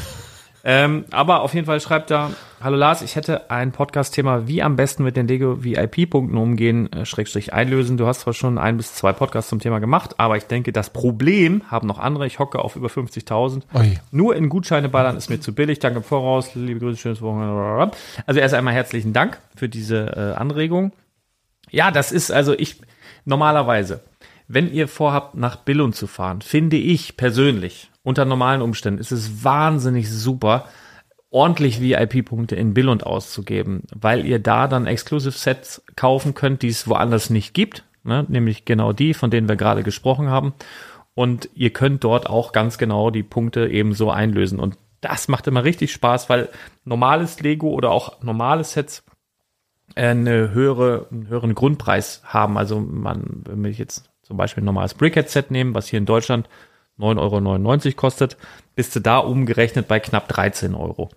Ähm, 0.66 1.04
aber 1.10 1.42
auf 1.42 1.52
jeden 1.52 1.66
Fall 1.66 1.78
schreibt 1.78 2.10
er, 2.10 2.30
hallo 2.62 2.76
Lars, 2.76 3.02
ich 3.02 3.16
hätte 3.16 3.50
ein 3.50 3.70
Podcast-Thema, 3.70 4.48
wie 4.48 4.62
am 4.62 4.76
besten 4.76 5.04
mit 5.04 5.14
den 5.14 5.28
Lego 5.28 5.62
VIP-Punkten 5.62 6.38
umgehen, 6.38 6.90
äh, 6.90 7.04
Schrägstrich 7.04 7.52
einlösen. 7.52 7.98
Du 7.98 8.06
hast 8.06 8.20
zwar 8.20 8.32
schon 8.32 8.56
ein 8.56 8.78
bis 8.78 8.94
zwei 8.94 9.12
Podcasts 9.12 9.50
zum 9.50 9.60
Thema 9.60 9.78
gemacht, 9.78 10.14
aber 10.16 10.38
ich 10.38 10.44
denke, 10.44 10.72
das 10.72 10.88
Problem 10.88 11.62
haben 11.70 11.86
noch 11.86 11.98
andere. 11.98 12.26
Ich 12.26 12.38
hocke 12.38 12.60
auf 12.60 12.76
über 12.76 12.88
50.000. 12.88 13.62
Nur 14.10 14.36
in 14.36 14.48
Gutscheine 14.48 14.88
ballern 14.88 15.18
ist 15.18 15.28
mir 15.28 15.38
zu 15.38 15.54
billig. 15.54 15.80
Danke 15.80 15.98
im 15.98 16.04
Voraus. 16.04 16.54
Liebe 16.54 16.80
Grüße, 16.80 16.98
schönes 16.98 17.20
Wochenende. 17.20 17.90
Also 18.24 18.40
erst 18.40 18.54
einmal 18.54 18.72
herzlichen 18.72 19.12
Dank 19.12 19.38
für 19.54 19.68
diese 19.68 20.16
äh, 20.16 20.40
Anregung. 20.40 20.92
Ja, 21.70 21.90
das 21.90 22.10
ist 22.10 22.30
also 22.30 22.54
ich, 22.54 22.80
normalerweise, 23.26 24.00
wenn 24.46 24.72
ihr 24.72 24.88
vorhabt, 24.88 25.34
nach 25.34 25.56
Billund 25.56 25.94
zu 25.94 26.06
fahren, 26.06 26.42
finde 26.42 26.76
ich 26.76 27.16
persönlich, 27.16 27.90
unter 28.02 28.24
normalen 28.24 28.62
Umständen 28.62 29.00
ist 29.00 29.12
es 29.12 29.44
wahnsinnig 29.44 30.10
super, 30.10 30.66
ordentlich 31.30 31.80
VIP-Punkte 31.80 32.54
in 32.54 32.74
Billund 32.74 33.04
auszugeben, 33.04 33.82
weil 33.94 34.24
ihr 34.24 34.38
da 34.38 34.68
dann 34.68 34.86
Exclusive 34.86 35.36
Sets 35.36 35.82
kaufen 35.96 36.34
könnt, 36.34 36.62
die 36.62 36.68
es 36.68 36.86
woanders 36.86 37.30
nicht 37.30 37.54
gibt, 37.54 37.84
ne? 38.04 38.24
nämlich 38.28 38.64
genau 38.64 38.92
die, 38.92 39.14
von 39.14 39.30
denen 39.30 39.48
wir 39.48 39.56
gerade 39.56 39.82
gesprochen 39.82 40.28
haben. 40.28 40.54
Und 41.14 41.48
ihr 41.54 41.70
könnt 41.70 42.04
dort 42.04 42.28
auch 42.28 42.52
ganz 42.52 42.78
genau 42.78 43.10
die 43.10 43.22
Punkte 43.22 43.68
ebenso 43.68 44.10
einlösen. 44.10 44.60
Und 44.60 44.76
das 45.00 45.28
macht 45.28 45.46
immer 45.46 45.64
richtig 45.64 45.92
Spaß, 45.92 46.28
weil 46.28 46.48
normales 46.84 47.40
Lego 47.40 47.68
oder 47.68 47.90
auch 47.90 48.22
normale 48.22 48.64
Sets 48.64 49.04
eine 49.96 50.52
höhere, 50.52 51.08
einen 51.10 51.28
höheren 51.28 51.54
Grundpreis 51.54 52.22
haben. 52.24 52.58
Also 52.58 52.80
man, 52.80 53.42
wenn 53.46 53.64
ich 53.64 53.78
jetzt 53.78 54.10
zum 54.24 54.36
Beispiel 54.36 54.62
ein 54.62 54.66
normales 54.66 54.94
Brickhead-Set 54.94 55.50
nehme, 55.50 55.74
was 55.74 55.88
hier 55.88 55.98
in 55.98 56.06
Deutschland 56.06 56.48
9,99 56.98 57.86
Euro 57.86 57.96
kostet, 57.96 58.36
bist 58.74 58.94
du 58.96 59.00
da 59.00 59.18
umgerechnet 59.18 59.88
bei 59.88 60.00
knapp 60.00 60.28
13 60.28 60.74
Euro. 60.74 61.10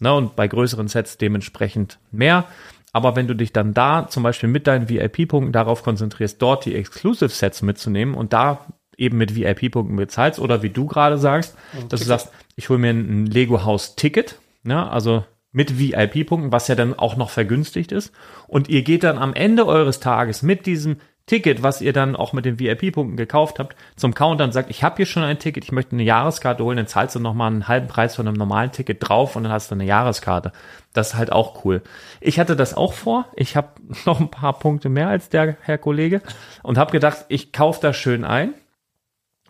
Na, 0.00 0.12
und 0.12 0.36
bei 0.36 0.46
größeren 0.46 0.88
Sets 0.88 1.18
dementsprechend 1.18 1.98
mehr. 2.10 2.44
Aber 2.92 3.16
wenn 3.16 3.26
du 3.26 3.34
dich 3.34 3.52
dann 3.52 3.74
da 3.74 4.08
zum 4.08 4.22
Beispiel 4.22 4.48
mit 4.48 4.66
deinen 4.66 4.88
VIP-Punkten 4.88 5.52
darauf 5.52 5.82
konzentrierst, 5.82 6.40
dort 6.40 6.64
die 6.64 6.74
Exclusive 6.74 7.28
Sets 7.28 7.62
mitzunehmen 7.62 8.14
und 8.14 8.32
da 8.32 8.66
eben 8.96 9.18
mit 9.18 9.34
VIP-Punkten 9.34 9.96
bezahlst 9.96 10.38
oder 10.38 10.62
wie 10.62 10.70
du 10.70 10.86
gerade 10.86 11.18
sagst, 11.18 11.56
und 11.74 11.92
dass 11.92 12.00
Ticket. 12.00 12.00
du 12.00 12.04
sagst, 12.04 12.30
ich 12.56 12.68
hole 12.68 12.78
mir 12.78 12.90
ein 12.90 13.26
Lego 13.26 13.64
House 13.64 13.96
Ticket, 13.96 14.38
ne, 14.62 14.90
also 14.90 15.24
mit 15.52 15.78
VIP-Punkten, 15.78 16.52
was 16.52 16.68
ja 16.68 16.74
dann 16.74 16.98
auch 16.98 17.16
noch 17.16 17.30
vergünstigt 17.30 17.92
ist. 17.92 18.12
Und 18.46 18.68
ihr 18.68 18.82
geht 18.82 19.04
dann 19.04 19.18
am 19.18 19.32
Ende 19.32 19.66
eures 19.66 20.00
Tages 20.00 20.42
mit 20.42 20.66
diesem 20.66 20.98
Ticket, 21.26 21.64
was 21.64 21.80
ihr 21.80 21.92
dann 21.92 22.14
auch 22.14 22.32
mit 22.32 22.44
den 22.44 22.60
VIP-Punkten 22.60 23.16
gekauft 23.16 23.58
habt, 23.58 23.74
zum 23.96 24.14
Counter 24.14 24.44
und 24.44 24.52
sagt, 24.52 24.70
ich 24.70 24.84
habe 24.84 24.96
hier 24.96 25.06
schon 25.06 25.24
ein 25.24 25.40
Ticket, 25.40 25.64
ich 25.64 25.72
möchte 25.72 25.92
eine 25.92 26.04
Jahreskarte 26.04 26.62
holen, 26.62 26.76
dann 26.76 26.86
zahlst 26.86 27.16
du 27.16 27.20
nochmal 27.20 27.50
einen 27.50 27.66
halben 27.66 27.88
Preis 27.88 28.14
von 28.14 28.28
einem 28.28 28.36
normalen 28.36 28.70
Ticket 28.70 28.98
drauf 29.00 29.34
und 29.34 29.42
dann 29.42 29.50
hast 29.50 29.72
du 29.72 29.74
eine 29.74 29.84
Jahreskarte. 29.84 30.52
Das 30.92 31.08
ist 31.08 31.14
halt 31.16 31.32
auch 31.32 31.64
cool. 31.64 31.82
Ich 32.20 32.38
hatte 32.38 32.54
das 32.54 32.74
auch 32.74 32.92
vor. 32.92 33.26
Ich 33.34 33.56
habe 33.56 33.70
noch 34.06 34.20
ein 34.20 34.30
paar 34.30 34.56
Punkte 34.58 34.88
mehr 34.88 35.08
als 35.08 35.28
der 35.28 35.56
Herr 35.62 35.78
Kollege 35.78 36.22
und 36.62 36.78
habe 36.78 36.92
gedacht, 36.92 37.24
ich 37.28 37.52
kaufe 37.52 37.80
das 37.82 37.96
schön 37.96 38.24
ein. 38.24 38.54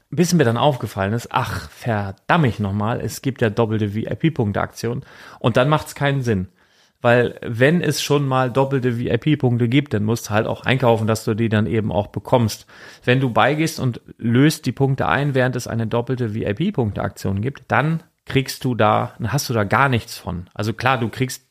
Bis 0.08 0.32
mir 0.32 0.44
dann 0.44 0.56
aufgefallen 0.56 1.12
ist, 1.12 1.28
ach, 1.32 1.68
verdammt 1.68 2.46
ich 2.46 2.58
nochmal, 2.58 3.00
es 3.00 3.22
gibt 3.22 3.42
ja 3.42 3.50
doppelte 3.50 3.92
VIP-Punkte-Aktion 3.92 5.04
und 5.40 5.56
dann 5.56 5.68
macht 5.68 5.88
es 5.88 5.94
keinen 5.94 6.22
Sinn. 6.22 6.48
Weil 7.02 7.38
wenn 7.42 7.82
es 7.82 8.02
schon 8.02 8.26
mal 8.26 8.50
doppelte 8.50 8.98
VIP-Punkte 8.98 9.68
gibt, 9.68 9.94
dann 9.94 10.04
musst 10.04 10.28
du 10.28 10.30
halt 10.30 10.46
auch 10.46 10.64
einkaufen, 10.64 11.06
dass 11.06 11.24
du 11.24 11.34
die 11.34 11.48
dann 11.48 11.66
eben 11.66 11.92
auch 11.92 12.08
bekommst. 12.08 12.66
Wenn 13.04 13.20
du 13.20 13.30
beigehst 13.30 13.78
und 13.78 14.00
löst 14.18 14.66
die 14.66 14.72
Punkte 14.72 15.06
ein, 15.06 15.34
während 15.34 15.56
es 15.56 15.66
eine 15.66 15.86
doppelte 15.86 16.34
VIP-Punkte-Aktion 16.34 17.42
gibt, 17.42 17.64
dann 17.68 18.02
kriegst 18.26 18.64
du 18.64 18.74
da, 18.74 19.14
dann 19.18 19.32
hast 19.32 19.48
du 19.48 19.54
da 19.54 19.64
gar 19.64 19.88
nichts 19.88 20.18
von. 20.18 20.48
Also 20.52 20.72
klar, 20.72 20.98
du 20.98 21.08
kriegst, 21.08 21.46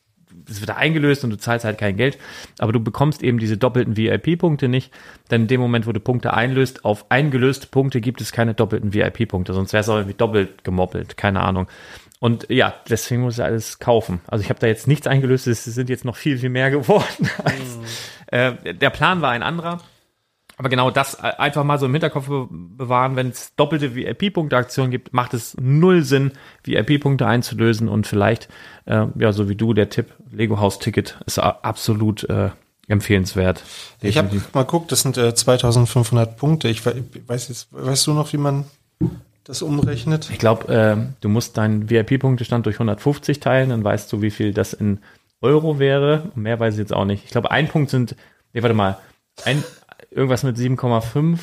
es 0.48 0.60
wird 0.60 0.70
eingelöst 0.70 1.24
und 1.24 1.30
du 1.30 1.38
zahlst 1.38 1.64
halt 1.64 1.78
kein 1.78 1.96
Geld, 1.96 2.18
aber 2.58 2.72
du 2.72 2.80
bekommst 2.80 3.22
eben 3.22 3.38
diese 3.38 3.56
doppelten 3.56 3.96
VIP-Punkte 3.96 4.68
nicht, 4.68 4.92
denn 5.30 5.42
in 5.42 5.48
dem 5.48 5.60
Moment, 5.60 5.86
wo 5.86 5.92
du 5.92 6.00
Punkte 6.00 6.34
einlöst, 6.34 6.84
auf 6.84 7.10
eingelöste 7.10 7.66
Punkte 7.66 8.00
gibt 8.00 8.20
es 8.20 8.30
keine 8.30 8.54
doppelten 8.54 8.92
VIP-Punkte, 8.92 9.54
sonst 9.54 9.72
wäre 9.72 9.80
es 9.80 9.88
auch 9.88 9.96
irgendwie 9.96 10.16
doppelt 10.16 10.62
gemoppelt, 10.62 11.16
keine 11.16 11.40
Ahnung. 11.40 11.66
Und 12.18 12.46
ja, 12.48 12.74
deswegen 12.88 13.22
muss 13.22 13.38
ich 13.38 13.44
alles 13.44 13.78
kaufen. 13.78 14.20
Also 14.26 14.42
ich 14.42 14.48
habe 14.48 14.58
da 14.58 14.66
jetzt 14.66 14.88
nichts 14.88 15.06
eingelöst, 15.06 15.46
es 15.46 15.64
sind 15.64 15.90
jetzt 15.90 16.04
noch 16.04 16.16
viel, 16.16 16.38
viel 16.38 16.48
mehr 16.48 16.70
geworden. 16.72 17.30
Als, 17.44 17.76
mhm. 17.76 18.64
äh, 18.66 18.74
der 18.74 18.90
Plan 18.90 19.20
war 19.22 19.30
ein 19.30 19.42
anderer. 19.42 19.80
Aber 20.58 20.70
genau 20.70 20.90
das 20.90 21.14
äh, 21.14 21.32
einfach 21.38 21.64
mal 21.64 21.78
so 21.78 21.86
im 21.86 21.92
Hinterkopf 21.92 22.28
bewahren, 22.50 23.16
wenn 23.16 23.28
es 23.28 23.54
doppelte 23.56 23.94
VIP-Punkte-Aktionen 23.94 24.90
gibt, 24.90 25.12
macht 25.12 25.34
es 25.34 25.54
null 25.60 26.02
Sinn, 26.02 26.32
VIP-Punkte 26.64 27.26
einzulösen 27.26 27.88
und 27.88 28.06
vielleicht, 28.06 28.48
äh, 28.86 29.06
ja, 29.18 29.32
so 29.32 29.48
wie 29.50 29.56
du, 29.56 29.74
der 29.74 29.90
Tipp, 29.90 30.14
Lego 30.30 30.58
House 30.58 30.78
Ticket 30.78 31.18
ist 31.26 31.38
absolut 31.38 32.24
äh, 32.30 32.50
empfehlenswert. 32.88 33.64
Ich 34.00 34.16
habe 34.16 34.40
mal 34.54 34.64
guckt, 34.64 34.92
das 34.92 35.02
sind 35.02 35.18
äh, 35.18 35.34
2500 35.34 36.38
Punkte. 36.38 36.68
Ich 36.68 36.86
weiß 36.86 37.48
jetzt, 37.48 37.68
weißt 37.72 38.06
du 38.06 38.14
noch, 38.14 38.32
wie 38.32 38.38
man 38.38 38.64
das 39.46 39.62
umrechnet? 39.62 40.28
Ich 40.30 40.38
glaube, 40.38 40.72
äh, 40.72 40.96
du 41.20 41.28
musst 41.28 41.56
deinen 41.56 41.88
VIP-Punktestand 41.88 42.66
durch 42.66 42.76
150 42.76 43.40
teilen, 43.40 43.70
dann 43.70 43.84
weißt 43.84 44.12
du, 44.12 44.20
wie 44.20 44.30
viel 44.30 44.52
das 44.52 44.72
in 44.72 45.00
Euro 45.40 45.78
wäre. 45.78 46.30
Mehr 46.34 46.58
weiß 46.58 46.74
ich 46.74 46.80
jetzt 46.80 46.92
auch 46.92 47.04
nicht. 47.04 47.24
Ich 47.24 47.30
glaube, 47.30 47.50
ein 47.50 47.68
Punkt 47.68 47.90
sind, 47.90 48.16
nee, 48.52 48.62
warte 48.62 48.74
mal, 48.74 48.98
ein, 49.44 49.62
irgendwas 50.10 50.42
mit 50.42 50.56
7,5. 50.56 51.38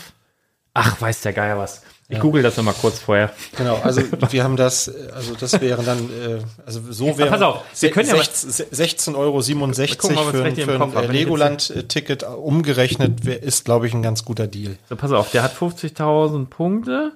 Ach, 0.74 1.00
weiß 1.00 1.22
der 1.22 1.34
Geier 1.34 1.58
was. 1.58 1.84
Ich 2.10 2.18
ja. 2.18 2.22
google 2.22 2.44
das 2.44 2.58
nochmal 2.58 2.74
kurz 2.74 3.00
vorher. 3.00 3.32
Genau, 3.56 3.78
also 3.78 4.02
wir 4.32 4.44
haben 4.44 4.58
das, 4.58 4.94
also 5.14 5.36
das 5.40 5.62
wäre 5.62 5.84
dann, 5.84 6.00
äh, 6.10 6.40
also 6.66 6.82
so 6.92 7.18
wäre 7.18 7.30
pass 7.30 7.42
auf, 7.42 7.64
wir 7.80 7.92
können 7.92 8.10
16,67 8.10 9.16
Euro 9.16 9.42
für, 9.42 10.44
ein, 10.44 10.56
für 10.56 11.00
ein 11.00 11.12
Legoland-Ticket 11.12 12.24
umgerechnet, 12.24 13.26
ist, 13.26 13.64
glaube 13.64 13.88
ich, 13.88 13.94
ein 13.94 14.04
ganz 14.04 14.26
guter 14.26 14.48
Deal. 14.48 14.76
So, 14.90 14.98
pass 14.98 15.14
auf, 15.14 15.32
der 15.32 15.44
hat 15.44 15.56
50.000 15.56 16.48
Punkte 16.48 17.14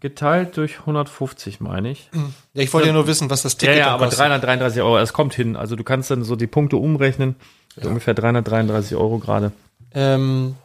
geteilt 0.00 0.56
durch 0.56 0.80
150, 0.80 1.60
meine 1.60 1.90
ich. 1.90 2.10
Ja, 2.54 2.64
ich 2.64 2.72
wollte 2.72 2.88
ja 2.88 2.92
nur 2.92 3.06
wissen, 3.06 3.30
was 3.30 3.42
das 3.42 3.56
Ticket 3.56 3.76
ja, 3.76 3.86
ja, 3.86 3.94
aber 3.94 4.06
kostet. 4.06 4.20
333 4.20 4.82
Euro, 4.82 4.98
es 4.98 5.12
kommt 5.12 5.32
hin. 5.32 5.54
Also 5.54 5.76
du 5.76 5.84
kannst 5.84 6.10
dann 6.10 6.24
so 6.24 6.34
die 6.34 6.48
Punkte 6.48 6.76
umrechnen. 6.76 7.36
Ja. 7.76 7.86
Ungefähr 7.86 8.14
333 8.14 8.96
Euro 8.96 9.18
gerade. 9.18 9.52
Ähm, 9.94 10.56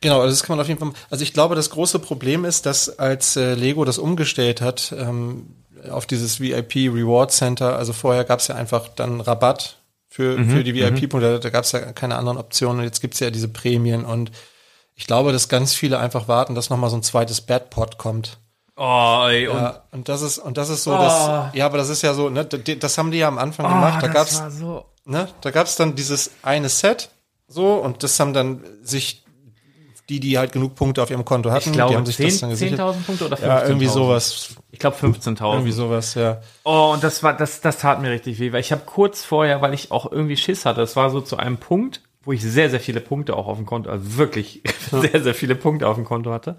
Genau, 0.00 0.20
also 0.20 0.30
das 0.30 0.42
kann 0.42 0.56
man 0.56 0.62
auf 0.62 0.68
jeden 0.68 0.78
Fall. 0.78 0.92
Also 1.10 1.22
ich 1.22 1.32
glaube, 1.32 1.54
das 1.54 1.70
große 1.70 1.98
Problem 1.98 2.44
ist, 2.44 2.66
dass 2.66 2.98
als 2.98 3.36
äh, 3.36 3.54
Lego 3.54 3.84
das 3.84 3.98
umgestellt 3.98 4.60
hat 4.60 4.94
ähm, 4.96 5.46
auf 5.90 6.06
dieses 6.06 6.40
VIP 6.40 6.76
Reward 6.76 7.32
Center, 7.32 7.76
also 7.76 7.92
vorher 7.92 8.24
gab 8.24 8.40
es 8.40 8.48
ja 8.48 8.54
einfach 8.54 8.88
dann 8.88 9.20
Rabatt 9.20 9.78
für, 10.08 10.38
mhm, 10.38 10.50
für 10.50 10.64
die 10.64 10.74
VIP-Punkte, 10.74 11.40
da, 11.40 11.50
gab 11.50 11.64
es 11.64 11.72
ja 11.72 11.80
keine 11.92 12.16
anderen 12.16 12.38
Optionen. 12.38 12.78
Und 12.78 12.84
jetzt 12.84 13.00
gibt's 13.00 13.20
ja 13.20 13.30
diese 13.30 13.48
Prämien 13.48 14.04
und 14.04 14.30
ich 14.94 15.06
glaube, 15.06 15.32
dass 15.32 15.48
ganz 15.48 15.74
viele 15.74 15.98
einfach 15.98 16.28
warten, 16.28 16.54
dass 16.54 16.70
nochmal 16.70 16.90
so 16.90 16.96
ein 16.96 17.02
zweites 17.02 17.40
Badpot 17.42 17.98
kommt. 17.98 18.38
Oh, 18.78 19.26
ey, 19.28 19.48
und, 19.48 19.56
ja, 19.56 19.82
und 19.90 20.08
das 20.08 20.20
ist 20.20 20.38
und 20.38 20.58
das 20.58 20.68
ist 20.68 20.84
so, 20.84 20.94
oh. 20.94 20.98
das, 20.98 21.54
ja, 21.54 21.64
aber 21.64 21.78
das 21.78 21.88
ist 21.88 22.02
ja 22.02 22.12
so, 22.12 22.28
ne, 22.28 22.44
das 22.44 22.98
haben 22.98 23.10
die 23.10 23.18
ja 23.18 23.28
am 23.28 23.38
Anfang 23.38 23.64
oh, 23.66 23.70
gemacht. 23.70 24.02
Da 24.02 24.08
gab's, 24.08 24.42
so. 24.50 24.84
ne, 25.06 25.28
da 25.40 25.50
gab's 25.50 25.76
dann 25.76 25.94
dieses 25.94 26.32
eine 26.42 26.68
Set, 26.68 27.08
so 27.48 27.74
und 27.74 28.02
das 28.02 28.20
haben 28.20 28.34
dann 28.34 28.62
sich 28.82 29.24
die, 30.08 30.20
die 30.20 30.38
halt 30.38 30.52
genug 30.52 30.74
Punkte 30.74 31.02
auf 31.02 31.10
ihrem 31.10 31.24
Konto 31.24 31.50
hatten. 31.50 31.70
Ich 31.70 31.74
glaube, 31.74 31.92
die 31.92 31.96
haben 31.96 32.06
sich 32.06 32.16
10, 32.16 32.26
das 32.26 32.40
dann 32.40 32.50
10.000 32.52 33.04
Punkte 33.04 33.26
oder 33.26 33.36
15.000? 33.36 33.46
Ja, 33.46 33.66
irgendwie 33.66 33.86
sowas. 33.86 34.54
Ich 34.70 34.78
glaube 34.78 34.96
15.000. 34.96 35.52
Irgendwie 35.52 35.72
sowas, 35.72 36.14
ja. 36.14 36.40
Oh, 36.64 36.90
und 36.92 37.02
das 37.02 37.22
war, 37.22 37.34
das, 37.34 37.60
das 37.60 37.78
tat 37.78 38.00
mir 38.00 38.10
richtig 38.10 38.38
weh, 38.38 38.52
weil 38.52 38.60
ich 38.60 38.72
habe 38.72 38.82
kurz 38.86 39.24
vorher, 39.24 39.62
weil 39.62 39.74
ich 39.74 39.90
auch 39.90 40.10
irgendwie 40.10 40.36
Schiss 40.36 40.64
hatte, 40.64 40.80
das 40.80 40.94
war 40.96 41.10
so 41.10 41.20
zu 41.20 41.38
einem 41.38 41.56
Punkt, 41.56 42.02
wo 42.22 42.32
ich 42.32 42.42
sehr, 42.42 42.70
sehr 42.70 42.80
viele 42.80 43.00
Punkte 43.00 43.36
auch 43.36 43.46
auf 43.46 43.56
dem 43.56 43.66
Konto, 43.66 43.90
also 43.90 44.16
wirklich 44.16 44.62
sehr, 44.90 45.22
sehr 45.22 45.34
viele 45.34 45.54
Punkte 45.54 45.88
auf 45.88 45.96
dem 45.96 46.04
Konto 46.04 46.32
hatte. 46.32 46.56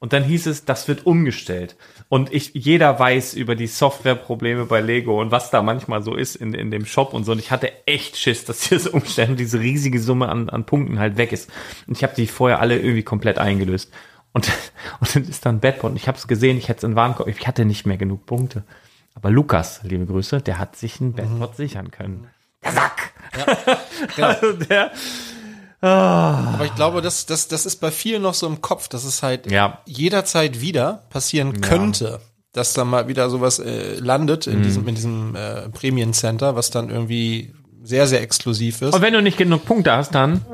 Und 0.00 0.14
dann 0.14 0.24
hieß 0.24 0.46
es, 0.46 0.64
das 0.64 0.88
wird 0.88 1.04
umgestellt. 1.04 1.76
Und 2.08 2.32
ich, 2.32 2.52
jeder 2.54 2.98
weiß 2.98 3.34
über 3.34 3.54
die 3.54 3.66
Softwareprobleme 3.66 4.64
bei 4.64 4.80
Lego 4.80 5.20
und 5.20 5.30
was 5.30 5.50
da 5.50 5.62
manchmal 5.62 6.02
so 6.02 6.14
ist 6.14 6.36
in, 6.36 6.54
in 6.54 6.70
dem 6.70 6.86
Shop 6.86 7.12
und 7.12 7.24
so. 7.24 7.32
Und 7.32 7.38
ich 7.38 7.50
hatte 7.50 7.70
echt 7.86 8.16
Schiss, 8.16 8.46
dass 8.46 8.60
die 8.68 8.74
das 8.74 8.86
umstellen 8.86 9.32
und 9.32 9.40
diese 9.40 9.60
riesige 9.60 10.00
Summe 10.00 10.30
an, 10.30 10.48
an 10.48 10.64
Punkten 10.64 10.98
halt 10.98 11.18
weg 11.18 11.32
ist. 11.32 11.50
Und 11.86 11.98
ich 11.98 12.02
habe 12.02 12.14
die 12.16 12.26
vorher 12.26 12.60
alle 12.60 12.78
irgendwie 12.78 13.02
komplett 13.02 13.38
eingelöst. 13.38 13.92
Und, 14.32 14.50
und 15.00 15.14
dann 15.14 15.24
ist 15.24 15.44
dann 15.44 15.60
Bedbot. 15.60 15.90
Und 15.90 15.96
ich 15.96 16.08
habe 16.08 16.16
es 16.16 16.26
gesehen, 16.26 16.56
ich 16.56 16.68
hätte 16.68 16.78
es 16.78 16.84
in 16.84 16.96
Warenkorb, 16.96 17.28
ich 17.28 17.46
hatte 17.46 17.66
nicht 17.66 17.84
mehr 17.86 17.98
genug 17.98 18.24
Punkte. 18.24 18.64
Aber 19.14 19.30
Lukas, 19.30 19.82
liebe 19.82 20.06
Grüße, 20.06 20.40
der 20.40 20.58
hat 20.58 20.76
sich 20.76 20.98
ein 21.00 21.12
Bedbot 21.12 21.50
mhm. 21.50 21.56
sichern 21.56 21.90
können. 21.90 22.26
Der 22.64 22.72
Sack! 22.72 23.12
Ja, 23.36 23.76
genau. 24.16 24.26
also 24.28 24.52
der, 24.54 24.92
Ah. 25.80 26.54
Aber 26.54 26.64
ich 26.64 26.74
glaube, 26.74 27.00
das, 27.00 27.26
das, 27.26 27.48
das 27.48 27.64
ist 27.66 27.76
bei 27.76 27.90
vielen 27.90 28.22
noch 28.22 28.34
so 28.34 28.46
im 28.46 28.60
Kopf, 28.60 28.88
dass 28.88 29.04
es 29.04 29.22
halt 29.22 29.50
ja. 29.50 29.78
jederzeit 29.86 30.60
wieder 30.60 31.04
passieren 31.10 31.60
könnte, 31.60 32.04
ja. 32.04 32.18
dass 32.52 32.74
da 32.74 32.84
mal 32.84 33.08
wieder 33.08 33.30
sowas 33.30 33.58
äh, 33.58 33.94
landet 33.94 34.46
in 34.46 34.58
mhm. 34.58 34.62
diesem, 34.62 34.88
in 34.88 34.94
diesem 34.94 35.36
äh, 35.36 35.68
Prämiencenter, 35.70 36.54
was 36.54 36.70
dann 36.70 36.90
irgendwie 36.90 37.54
sehr, 37.82 38.06
sehr 38.06 38.20
exklusiv 38.20 38.82
ist. 38.82 38.94
Und 38.94 39.00
wenn 39.00 39.14
du 39.14 39.22
nicht 39.22 39.38
genug 39.38 39.64
Punkte 39.64 39.92
hast, 39.92 40.14
dann. 40.14 40.44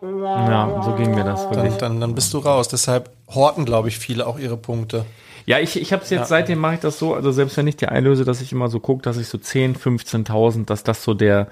Ja, 0.00 0.82
so 0.82 0.94
ging 0.94 1.14
mir 1.14 1.24
das 1.24 1.44
wirklich. 1.50 1.74
Dann, 1.74 1.92
dann, 1.92 2.00
dann 2.00 2.14
bist 2.14 2.32
du 2.32 2.38
raus. 2.38 2.68
Deshalb 2.68 3.10
horten, 3.28 3.66
glaube 3.66 3.88
ich, 3.88 3.98
viele 3.98 4.26
auch 4.26 4.38
ihre 4.38 4.56
Punkte. 4.56 5.04
Ja, 5.46 5.58
ich, 5.58 5.80
ich 5.80 5.92
habe 5.92 6.02
es 6.02 6.10
jetzt, 6.10 6.20
ja. 6.20 6.26
seitdem 6.26 6.58
mache 6.58 6.74
ich 6.74 6.80
das 6.80 6.98
so, 6.98 7.14
also 7.14 7.32
selbst 7.32 7.56
wenn 7.56 7.66
ich 7.66 7.76
die 7.76 7.88
einlöse, 7.88 8.24
dass 8.24 8.40
ich 8.40 8.52
immer 8.52 8.68
so 8.68 8.78
gucke, 8.78 9.02
dass 9.02 9.16
ich 9.16 9.28
so 9.28 9.38
10, 9.38 9.76
15.000, 9.76 10.66
dass 10.66 10.84
das 10.84 11.02
so 11.02 11.14
der, 11.14 11.48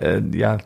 äh, 0.00 0.20
ja, 0.32 0.58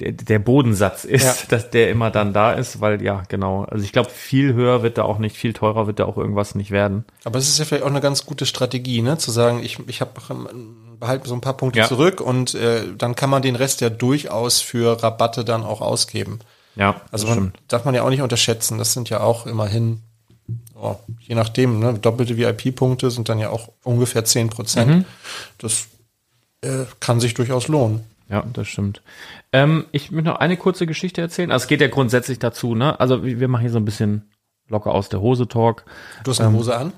der, 0.00 0.12
der 0.12 0.38
Bodensatz 0.38 1.04
ist, 1.04 1.24
ja. 1.24 1.34
dass 1.48 1.70
der 1.70 1.90
immer 1.90 2.10
dann 2.10 2.32
da 2.32 2.52
ist, 2.52 2.80
weil 2.80 3.02
ja, 3.02 3.22
genau. 3.28 3.64
Also 3.64 3.84
ich 3.84 3.92
glaube, 3.92 4.10
viel 4.10 4.54
höher 4.54 4.82
wird 4.82 4.98
da 4.98 5.04
auch 5.04 5.18
nicht, 5.18 5.36
viel 5.36 5.52
teurer 5.52 5.86
wird 5.86 6.00
da 6.00 6.04
auch 6.06 6.16
irgendwas 6.16 6.54
nicht 6.54 6.70
werden. 6.70 7.04
Aber 7.24 7.38
es 7.38 7.48
ist 7.48 7.58
ja 7.58 7.64
vielleicht 7.64 7.84
auch 7.84 7.90
eine 7.90 8.00
ganz 8.00 8.26
gute 8.26 8.46
Strategie, 8.46 9.02
ne? 9.02 9.18
Zu 9.18 9.30
sagen, 9.30 9.60
ich, 9.62 9.78
ich 9.86 10.00
habe 10.00 10.12
behalte 10.98 11.28
so 11.28 11.34
ein 11.34 11.40
paar 11.40 11.56
Punkte 11.56 11.80
ja. 11.80 11.86
zurück 11.86 12.20
und 12.20 12.54
äh, 12.54 12.82
dann 12.96 13.14
kann 13.14 13.30
man 13.30 13.42
den 13.42 13.56
Rest 13.56 13.80
ja 13.80 13.90
durchaus 13.90 14.60
für 14.60 15.02
Rabatte 15.02 15.44
dann 15.44 15.62
auch 15.62 15.80
ausgeben. 15.80 16.40
Ja, 16.76 17.00
also 17.12 17.28
man, 17.28 17.52
darf 17.68 17.84
man 17.84 17.94
ja 17.94 18.02
auch 18.02 18.10
nicht 18.10 18.22
unterschätzen. 18.22 18.78
Das 18.78 18.92
sind 18.92 19.10
ja 19.10 19.20
auch 19.20 19.46
immerhin, 19.46 20.02
oh, 20.74 20.96
je 21.20 21.36
nachdem, 21.36 21.78
ne, 21.78 21.94
doppelte 21.94 22.36
VIP-Punkte 22.36 23.10
sind 23.10 23.28
dann 23.28 23.38
ja 23.38 23.50
auch 23.50 23.68
ungefähr 23.84 24.24
zehn 24.24 24.50
Prozent. 24.50 24.90
Mhm. 24.90 25.04
Das 25.58 25.86
äh, 26.62 26.84
kann 26.98 27.20
sich 27.20 27.34
durchaus 27.34 27.68
lohnen. 27.68 28.04
Ja, 28.28 28.44
das 28.52 28.68
stimmt. 28.68 29.02
Ähm, 29.52 29.84
ich 29.92 30.10
möchte 30.10 30.30
noch 30.30 30.40
eine 30.40 30.56
kurze 30.56 30.86
Geschichte 30.86 31.20
erzählen. 31.20 31.50
Also 31.50 31.64
es 31.64 31.68
geht 31.68 31.80
ja 31.80 31.88
grundsätzlich 31.88 32.38
dazu, 32.38 32.74
ne? 32.74 32.98
Also 32.98 33.24
wir 33.24 33.48
machen 33.48 33.62
hier 33.62 33.70
so 33.70 33.78
ein 33.78 33.84
bisschen 33.84 34.30
locker 34.68 34.92
aus 34.92 35.08
der 35.08 35.20
Hose 35.20 35.46
Talk. 35.46 35.84
Du 36.24 36.30
hast 36.30 36.40
eine 36.40 36.50
ähm, 36.50 36.56
Hose 36.56 36.76
an? 36.76 36.92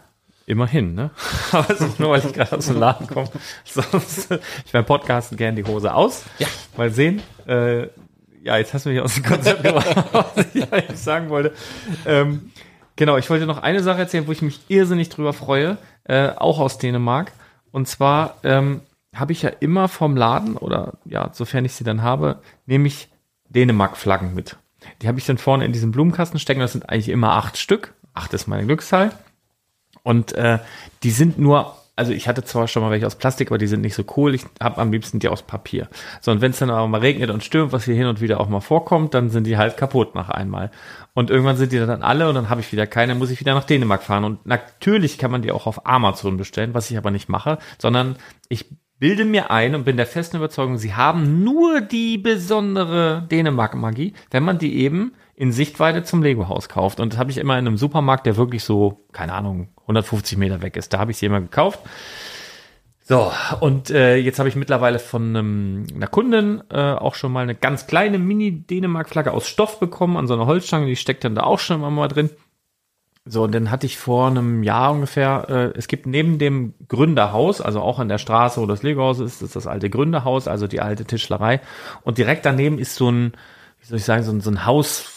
Immerhin, 0.46 0.94
ne? 0.94 1.10
Aber 1.52 1.68
es 1.70 1.80
ist 1.80 1.98
nur, 1.98 2.10
weil 2.10 2.24
ich 2.24 2.32
gerade 2.32 2.56
aus 2.56 2.66
dem 2.66 2.78
Laden 2.78 3.08
komme. 3.08 3.28
Sonst, 3.64 4.30
ich 4.64 4.72
beim 4.72 4.86
Podcasten 4.86 5.36
gerne 5.36 5.60
die 5.60 5.68
Hose 5.68 5.92
aus. 5.92 6.24
Ja. 6.38 6.46
Mal 6.76 6.90
sehen. 6.90 7.20
Äh, 7.46 7.88
ja, 8.44 8.56
jetzt 8.58 8.72
hast 8.72 8.86
du 8.86 8.90
mich 8.90 9.00
aus 9.00 9.14
dem 9.14 9.24
Konzept 9.24 9.62
gemacht, 9.64 9.88
was 10.12 10.46
ich 10.54 10.72
eigentlich 10.72 11.00
sagen 11.00 11.30
wollte. 11.30 11.52
Ähm, 12.06 12.52
genau, 12.94 13.16
ich 13.16 13.28
wollte 13.28 13.44
noch 13.44 13.58
eine 13.58 13.82
Sache 13.82 13.98
erzählen, 13.98 14.28
wo 14.28 14.32
ich 14.32 14.42
mich 14.42 14.60
irrsinnig 14.68 15.08
drüber 15.08 15.32
freue, 15.32 15.78
äh, 16.04 16.28
auch 16.28 16.60
aus 16.60 16.78
Dänemark. 16.78 17.32
Und 17.72 17.88
zwar 17.88 18.36
ähm, 18.44 18.82
habe 19.18 19.32
ich 19.32 19.42
ja 19.42 19.50
immer 19.60 19.88
vom 19.88 20.16
Laden 20.16 20.56
oder 20.56 20.94
ja, 21.04 21.30
sofern 21.32 21.64
ich 21.64 21.72
sie 21.72 21.84
dann 21.84 22.02
habe, 22.02 22.40
nehme 22.66 22.86
ich 22.86 23.08
Dänemark-Flaggen 23.48 24.34
mit. 24.34 24.56
Die 25.02 25.08
habe 25.08 25.18
ich 25.18 25.26
dann 25.26 25.38
vorne 25.38 25.64
in 25.64 25.72
diesem 25.72 25.90
Blumenkasten 25.90 26.38
stecken. 26.38 26.60
Das 26.60 26.72
sind 26.72 26.88
eigentlich 26.88 27.08
immer 27.08 27.32
acht 27.32 27.56
Stück. 27.56 27.94
Acht 28.14 28.32
ist 28.34 28.46
meine 28.46 28.66
Glückszahl. 28.66 29.12
Und 30.02 30.32
äh, 30.34 30.58
die 31.02 31.10
sind 31.10 31.38
nur, 31.38 31.74
also 31.96 32.12
ich 32.12 32.28
hatte 32.28 32.44
zwar 32.44 32.68
schon 32.68 32.82
mal 32.82 32.92
welche 32.92 33.06
aus 33.06 33.16
Plastik, 33.16 33.50
aber 33.50 33.58
die 33.58 33.66
sind 33.66 33.80
nicht 33.80 33.94
so 33.94 34.04
cool. 34.16 34.34
Ich 34.34 34.44
habe 34.60 34.80
am 34.80 34.92
liebsten 34.92 35.18
die 35.18 35.28
aus 35.28 35.42
Papier. 35.42 35.88
So, 36.20 36.30
und 36.30 36.40
wenn 36.40 36.52
es 36.52 36.58
dann 36.58 36.70
aber 36.70 36.86
mal 36.86 37.00
regnet 37.00 37.30
und 37.30 37.42
stürmt, 37.42 37.72
was 37.72 37.84
hier 37.84 37.96
hin 37.96 38.06
und 38.06 38.20
wieder 38.20 38.40
auch 38.40 38.48
mal 38.48 38.60
vorkommt, 38.60 39.14
dann 39.14 39.30
sind 39.30 39.44
die 39.44 39.56
halt 39.56 39.76
kaputt 39.76 40.14
nach 40.14 40.28
einmal. 40.28 40.70
Und 41.14 41.30
irgendwann 41.30 41.56
sind 41.56 41.72
die 41.72 41.78
dann 41.78 42.02
alle 42.02 42.28
und 42.28 42.36
dann 42.36 42.50
habe 42.50 42.60
ich 42.60 42.70
wieder 42.70 42.86
keine, 42.86 43.14
muss 43.14 43.30
ich 43.30 43.40
wieder 43.40 43.54
nach 43.54 43.64
Dänemark 43.64 44.02
fahren. 44.02 44.24
Und 44.24 44.46
natürlich 44.46 45.18
kann 45.18 45.30
man 45.30 45.42
die 45.42 45.50
auch 45.50 45.66
auf 45.66 45.86
Amazon 45.86 46.36
bestellen, 46.36 46.74
was 46.74 46.90
ich 46.90 46.98
aber 46.98 47.10
nicht 47.10 47.28
mache, 47.28 47.58
sondern 47.78 48.16
ich 48.48 48.66
bilde 48.98 49.24
mir 49.24 49.50
ein 49.50 49.74
und 49.74 49.84
bin 49.84 49.96
der 49.96 50.06
festen 50.06 50.36
Überzeugung, 50.36 50.78
sie 50.78 50.94
haben 50.94 51.44
nur 51.44 51.80
die 51.80 52.18
besondere 52.18 53.26
Dänemark-Magie, 53.30 54.14
wenn 54.30 54.42
man 54.42 54.58
die 54.58 54.76
eben 54.76 55.12
in 55.34 55.52
Sichtweite 55.52 56.02
zum 56.02 56.22
Lego-Haus 56.22 56.68
kauft. 56.68 56.98
Und 56.98 57.12
das 57.12 57.18
habe 57.18 57.30
ich 57.30 57.38
immer 57.38 57.58
in 57.58 57.66
einem 57.66 57.76
Supermarkt, 57.76 58.26
der 58.26 58.36
wirklich 58.36 58.64
so, 58.64 59.04
keine 59.12 59.34
Ahnung, 59.34 59.68
150 59.82 60.38
Meter 60.38 60.62
weg 60.62 60.76
ist. 60.76 60.94
Da 60.94 60.98
habe 60.98 61.10
ich 61.10 61.18
sie 61.18 61.26
immer 61.26 61.40
gekauft. 61.40 61.80
So, 63.08 63.30
und 63.60 63.90
äh, 63.90 64.16
jetzt 64.16 64.40
habe 64.40 64.48
ich 64.48 64.56
mittlerweile 64.56 64.98
von 64.98 65.28
einem, 65.28 65.86
einer 65.94 66.08
Kundin 66.08 66.62
äh, 66.70 66.92
auch 66.92 67.14
schon 67.14 67.30
mal 67.30 67.42
eine 67.42 67.54
ganz 67.54 67.86
kleine 67.86 68.18
Mini-Dänemark-Flagge 68.18 69.30
aus 69.30 69.46
Stoff 69.46 69.78
bekommen, 69.78 70.16
an 70.16 70.26
so 70.26 70.34
einer 70.34 70.46
Holzstange, 70.46 70.86
die 70.86 70.96
steckt 70.96 71.22
dann 71.22 71.36
da 71.36 71.44
auch 71.44 71.60
schon 71.60 71.80
mal 71.80 72.08
drin. 72.08 72.30
So, 73.28 73.42
und 73.42 73.52
dann 73.52 73.72
hatte 73.72 73.86
ich 73.86 73.98
vor 73.98 74.28
einem 74.28 74.62
Jahr 74.62 74.92
ungefähr, 74.92 75.46
äh, 75.48 75.78
es 75.78 75.88
gibt 75.88 76.06
neben 76.06 76.38
dem 76.38 76.74
Gründerhaus, 76.86 77.60
also 77.60 77.80
auch 77.80 77.98
an 77.98 78.08
der 78.08 78.18
Straße, 78.18 78.60
wo 78.60 78.66
das 78.66 78.84
Lego-Haus 78.84 79.18
ist, 79.18 79.42
ist 79.42 79.56
das 79.56 79.66
alte 79.66 79.90
Gründerhaus, 79.90 80.46
also 80.46 80.68
die 80.68 80.80
alte 80.80 81.04
Tischlerei. 81.04 81.60
Und 82.02 82.18
direkt 82.18 82.46
daneben 82.46 82.78
ist 82.78 82.94
so 82.94 83.10
ein, 83.10 83.32
wie 83.80 83.86
soll 83.86 83.98
ich 83.98 84.04
sagen, 84.04 84.22
so 84.22 84.30
ein, 84.30 84.40
so 84.40 84.50
ein 84.50 84.64
Haus, 84.64 85.12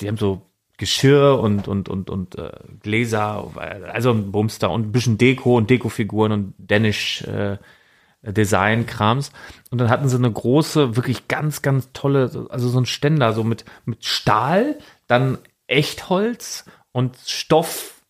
die 0.00 0.08
haben 0.08 0.16
so 0.16 0.40
Geschirr 0.78 1.38
und, 1.38 1.68
und, 1.68 1.90
und, 1.90 2.08
und 2.08 2.38
äh, 2.38 2.50
Gläser, 2.80 3.50
also 3.92 4.10
ein 4.10 4.32
Bumster 4.32 4.70
und 4.70 4.88
ein 4.88 4.92
bisschen 4.92 5.18
Deko 5.18 5.58
und 5.58 5.68
Dekofiguren 5.68 6.32
und 6.32 6.54
Danish 6.56 7.22
äh, 7.24 7.58
Design-Krams. 8.22 9.32
Und 9.70 9.78
dann 9.78 9.90
hatten 9.90 10.08
sie 10.08 10.16
eine 10.16 10.32
große, 10.32 10.96
wirklich 10.96 11.28
ganz, 11.28 11.60
ganz 11.60 11.90
tolle, 11.92 12.48
also 12.48 12.68
so 12.70 12.80
ein 12.80 12.86
Ständer, 12.86 13.34
so 13.34 13.44
mit, 13.44 13.66
mit 13.84 14.04
Stahl, 14.04 14.78
dann 15.06 15.36
Echtholz 15.66 16.64
und 16.94 17.16
Stoff, 17.26 18.00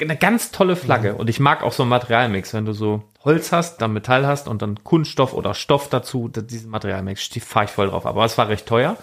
eine 0.00 0.16
ganz 0.16 0.50
tolle 0.50 0.74
Flagge. 0.74 1.12
Mhm. 1.12 1.20
Und 1.20 1.30
ich 1.30 1.38
mag 1.38 1.62
auch 1.62 1.72
so 1.72 1.84
einen 1.84 1.90
Materialmix, 1.90 2.52
wenn 2.52 2.66
du 2.66 2.72
so 2.72 3.04
Holz 3.24 3.52
hast, 3.52 3.80
dann 3.80 3.92
Metall 3.92 4.26
hast 4.26 4.48
und 4.48 4.62
dann 4.62 4.82
Kunststoff 4.82 5.32
oder 5.32 5.54
Stoff 5.54 5.88
dazu, 5.88 6.28
diesen 6.28 6.70
Materialmix, 6.70 7.28
fahre 7.40 7.66
ich 7.66 7.70
voll 7.70 7.86
drauf. 7.86 8.04
Aber 8.04 8.24
es 8.24 8.36
war 8.36 8.48
recht 8.48 8.66
teuer. 8.66 8.96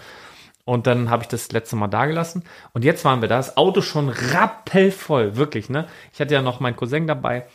Und 0.65 0.87
dann 0.87 1.09
habe 1.09 1.23
ich 1.23 1.29
das 1.29 1.51
letzte 1.53 1.77
Mal 1.77 1.87
da 1.87 2.05
gelassen. 2.05 2.43
Und 2.73 2.83
jetzt 2.83 3.05
waren 3.05 3.21
wir 3.21 3.29
da. 3.29 3.37
Das 3.37 3.55
Auto 3.55 3.81
schon 3.81 4.09
rappelvoll, 4.09 5.37
wirklich, 5.37 5.69
ne? 5.69 5.87
Ich 6.13 6.19
hatte 6.19 6.33
ja 6.33 6.41
noch 6.41 6.59
meinen 6.59 6.75
Cousin 6.75 7.07
dabei. 7.07 7.47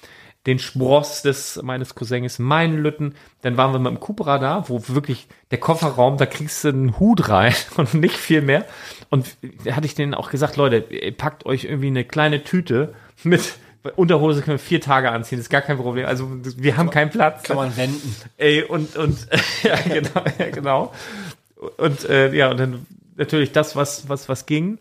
Den 0.46 0.58
Spross 0.58 1.22
des 1.22 1.60
meines 1.62 1.94
Cousins 1.94 2.38
meinen 2.38 2.78
Lütten. 2.78 3.14
Dann 3.42 3.56
waren 3.56 3.72
wir 3.72 3.78
mit 3.78 3.90
dem 3.90 4.00
Cupra 4.00 4.38
da, 4.38 4.68
wo 4.68 4.82
wirklich 4.88 5.26
der 5.50 5.58
Kofferraum, 5.58 6.16
da 6.18 6.26
kriegst 6.26 6.64
du 6.64 6.68
einen 6.68 6.98
Hut 6.98 7.28
rein 7.28 7.54
und 7.76 7.94
nicht 7.94 8.16
viel 8.16 8.42
mehr. 8.42 8.66
Und 9.10 9.36
da 9.64 9.76
hatte 9.76 9.86
ich 9.86 9.94
denen 9.94 10.14
auch 10.14 10.30
gesagt, 10.30 10.56
Leute, 10.56 10.82
packt 11.16 11.46
euch 11.46 11.64
irgendwie 11.64 11.88
eine 11.88 12.04
kleine 12.04 12.44
Tüte 12.44 12.94
mit 13.22 13.54
Unterhose 13.96 14.40
können 14.40 14.54
wir 14.54 14.64
vier 14.64 14.80
Tage 14.80 15.10
anziehen, 15.10 15.38
ist 15.38 15.50
gar 15.50 15.60
kein 15.60 15.76
Problem. 15.76 16.06
Also 16.06 16.26
wir 16.42 16.78
haben 16.78 16.88
keinen 16.88 17.10
Platz. 17.10 17.42
Kann 17.42 17.56
man 17.56 17.76
wenden. 17.76 18.16
Ey, 18.38 18.62
und, 18.62 18.96
und 18.96 19.26
ja, 19.62 19.76
genau, 19.76 20.24
ja, 20.38 20.50
genau. 20.50 20.94
Und 21.76 22.08
äh, 22.08 22.32
ja, 22.34 22.50
und 22.50 22.58
dann 22.58 22.86
natürlich 23.16 23.52
das, 23.52 23.76
was, 23.76 24.08
was, 24.08 24.28
was 24.28 24.46
ging 24.46 24.78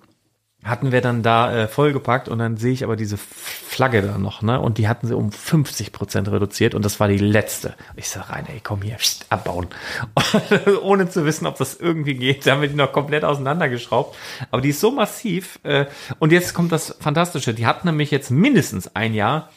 hatten 0.63 0.91
wir 0.91 1.01
dann 1.01 1.23
da 1.23 1.53
äh, 1.53 1.67
vollgepackt 1.67 2.29
und 2.29 2.39
dann 2.39 2.57
sehe 2.57 2.71
ich 2.71 2.83
aber 2.83 2.95
diese 2.95 3.17
Flagge 3.17 4.01
da 4.01 4.17
noch, 4.17 4.41
ne? 4.41 4.59
Und 4.59 4.77
die 4.77 4.87
hatten 4.87 5.07
sie 5.07 5.15
um 5.15 5.31
50 5.31 5.91
Prozent 5.91 6.31
reduziert 6.31 6.73
und 6.73 6.85
das 6.85 6.99
war 6.99 7.07
die 7.07 7.17
letzte. 7.17 7.75
Ich 7.95 8.09
sag 8.09 8.29
rein, 8.29 8.45
ey, 8.47 8.61
komm 8.63 8.81
hier, 8.81 8.95
pst, 8.95 9.25
abbauen. 9.29 9.67
Ohne 10.81 11.09
zu 11.09 11.25
wissen, 11.25 11.47
ob 11.47 11.57
das 11.57 11.75
irgendwie 11.75 12.15
geht, 12.15 12.47
da 12.47 12.51
haben 12.51 12.61
wir 12.61 12.69
die 12.69 12.75
noch 12.75 12.93
komplett 12.93 13.25
auseinandergeschraubt. 13.25 14.15
Aber 14.51 14.61
die 14.61 14.69
ist 14.69 14.79
so 14.79 14.91
massiv. 14.91 15.59
Äh, 15.63 15.85
und 16.19 16.31
jetzt 16.31 16.53
kommt 16.53 16.71
das 16.71 16.95
Fantastische. 16.99 17.53
Die 17.53 17.65
hat 17.65 17.83
nämlich 17.83 18.11
jetzt 18.11 18.31
mindestens 18.31 18.95
ein 18.95 19.13
Jahr 19.13 19.49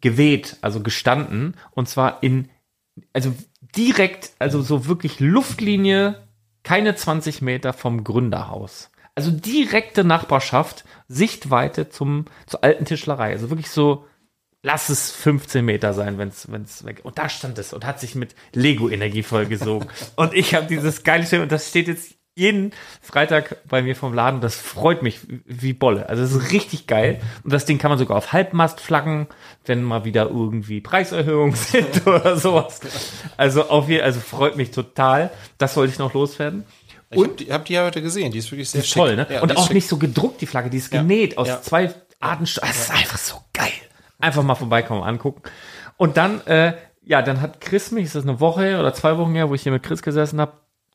geweht, 0.00 0.56
also 0.62 0.80
gestanden. 0.80 1.54
Und 1.72 1.88
zwar 1.88 2.22
in, 2.22 2.48
also 3.12 3.32
direkt, 3.76 4.32
also 4.38 4.62
so 4.62 4.86
wirklich 4.86 5.20
Luftlinie, 5.20 6.26
keine 6.62 6.94
20 6.94 7.42
Meter 7.42 7.72
vom 7.72 8.04
Gründerhaus. 8.04 8.90
Also 9.14 9.30
direkte 9.30 10.04
Nachbarschaft, 10.04 10.84
Sichtweite 11.08 11.88
zum, 11.88 12.26
zur 12.46 12.64
alten 12.64 12.84
Tischlerei. 12.84 13.32
Also 13.32 13.50
wirklich 13.50 13.70
so, 13.70 14.06
lass 14.62 14.88
es 14.88 15.10
15 15.10 15.64
Meter 15.64 15.94
sein, 15.94 16.18
wenn 16.18 16.28
es 16.28 16.84
weg. 16.84 17.00
Und 17.02 17.18
da 17.18 17.28
stand 17.28 17.58
es 17.58 17.72
und 17.72 17.84
hat 17.84 18.00
sich 18.00 18.14
mit 18.14 18.34
Lego-Energie 18.52 19.22
vollgesogen. 19.22 19.88
und 20.16 20.34
ich 20.34 20.54
habe 20.54 20.66
dieses 20.66 21.02
geile 21.02 21.26
Schild 21.26 21.42
und 21.42 21.52
das 21.52 21.68
steht 21.68 21.88
jetzt 21.88 22.14
jeden 22.36 22.72
Freitag 23.02 23.56
bei 23.68 23.82
mir 23.82 23.96
vom 23.96 24.14
Laden. 24.14 24.40
Das 24.40 24.54
freut 24.54 25.02
mich 25.02 25.20
wie 25.44 25.72
Bolle. 25.72 26.08
Also 26.08 26.22
es 26.22 26.32
ist 26.32 26.52
richtig 26.52 26.86
geil. 26.86 27.20
Und 27.44 27.52
das 27.52 27.66
Ding 27.66 27.78
kann 27.78 27.90
man 27.90 27.98
sogar 27.98 28.16
auf 28.16 28.32
Halbmast 28.32 28.80
flaggen, 28.80 29.26
wenn 29.66 29.82
mal 29.82 30.04
wieder 30.04 30.28
irgendwie 30.28 30.80
Preiserhöhungen 30.80 31.54
sind 31.56 32.06
oder 32.06 32.36
sowas. 32.36 32.80
Also 33.36 33.68
auf 33.68 33.88
jeden, 33.88 34.04
also 34.04 34.20
freut 34.20 34.56
mich 34.56 34.70
total. 34.70 35.30
Das 35.58 35.76
wollte 35.76 35.92
ich 35.92 35.98
noch 35.98 36.14
loswerden. 36.14 36.64
Ich 37.10 37.18
und 37.18 37.40
ich 37.40 37.50
habe 37.50 37.64
die 37.64 37.72
ja 37.72 37.84
heute 37.84 38.02
gesehen, 38.02 38.30
die 38.30 38.38
ist 38.38 38.50
wirklich 38.52 38.70
sehr 38.70 38.82
ist 38.82 38.92
toll, 38.92 39.16
ne? 39.16 39.26
Ja, 39.28 39.42
und 39.42 39.56
auch 39.56 39.70
nicht 39.70 39.88
so 39.88 39.96
gedruckt, 39.96 40.40
die 40.40 40.46
Flagge, 40.46 40.70
die 40.70 40.78
ist 40.78 40.90
genäht 40.90 41.38
aus 41.38 41.62
zwei 41.62 41.92
Arten. 42.20 42.44
Das 42.44 42.76
ist 42.76 42.90
einfach 42.90 43.18
so 43.18 43.36
geil. 43.52 43.72
Einfach 44.20 44.42
mal 44.42 44.54
vorbeikommen, 44.54 45.02
angucken. 45.02 45.42
Und 45.96 46.16
dann, 46.16 46.46
äh, 46.46 46.74
ja, 47.02 47.22
dann 47.22 47.40
hat 47.40 47.60
Chris 47.60 47.90
mich, 47.90 48.04
ist 48.04 48.14
das 48.14 48.22
eine 48.22 48.38
Woche 48.38 48.78
oder 48.78 48.94
zwei 48.94 49.18
Wochen 49.18 49.34
her, 49.34 49.48
wo 49.50 49.54
ich 49.54 49.62
hier 49.62 49.72
mit 49.72 49.82
Chris 49.82 50.02
gesessen 50.02 50.40
habe, 50.40 50.52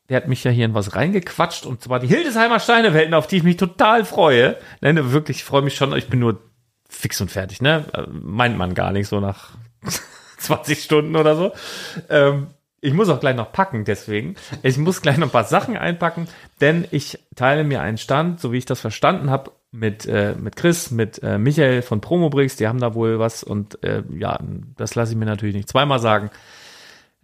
der 0.08 0.18
hat 0.18 0.28
mich 0.28 0.44
ja 0.44 0.50
hier 0.50 0.64
in 0.64 0.74
was 0.74 0.94
reingequatscht 0.94 1.66
und 1.66 1.82
zwar 1.82 1.98
die 1.98 2.06
Hildesheimer 2.06 2.60
Steinewelten, 2.60 3.12
auf 3.12 3.26
die 3.26 3.38
ich 3.38 3.42
mich 3.42 3.56
total 3.56 4.04
freue. 4.04 4.56
Ne, 4.80 5.12
wirklich, 5.12 5.38
ich 5.38 5.44
freue 5.44 5.62
mich 5.62 5.74
schon, 5.74 5.94
ich 5.96 6.08
bin 6.08 6.20
nur 6.20 6.40
fix 6.88 7.20
und 7.20 7.30
fertig, 7.30 7.60
ne? 7.60 7.84
Äh, 7.92 8.04
meint 8.08 8.56
man 8.56 8.74
gar 8.74 8.92
nicht 8.92 9.08
so 9.08 9.20
nach 9.20 9.50
20 10.38 10.82
Stunden 10.82 11.16
oder 11.16 11.36
so. 11.36 11.52
Ähm, 12.08 12.48
ich 12.80 12.92
muss 12.92 13.08
auch 13.08 13.20
gleich 13.20 13.36
noch 13.36 13.52
packen, 13.52 13.84
deswegen. 13.84 14.36
Ich 14.62 14.76
muss 14.78 15.02
gleich 15.02 15.16
noch 15.16 15.28
ein 15.28 15.32
paar 15.32 15.44
Sachen 15.44 15.76
einpacken, 15.76 16.28
denn 16.60 16.86
ich 16.90 17.18
teile 17.34 17.64
mir 17.64 17.80
einen 17.80 17.98
Stand, 17.98 18.40
so 18.40 18.52
wie 18.52 18.58
ich 18.58 18.66
das 18.66 18.80
verstanden 18.80 19.30
habe, 19.30 19.50
mit, 19.72 20.06
äh, 20.06 20.34
mit 20.38 20.56
Chris, 20.56 20.90
mit 20.90 21.22
äh, 21.22 21.38
Michael 21.38 21.82
von 21.82 22.00
Promobrix, 22.00 22.56
die 22.56 22.68
haben 22.68 22.80
da 22.80 22.94
wohl 22.94 23.18
was 23.18 23.42
und 23.42 23.82
äh, 23.82 24.02
ja, 24.10 24.38
das 24.76 24.94
lasse 24.94 25.12
ich 25.12 25.18
mir 25.18 25.26
natürlich 25.26 25.54
nicht 25.54 25.68
zweimal 25.68 25.98
sagen. 25.98 26.30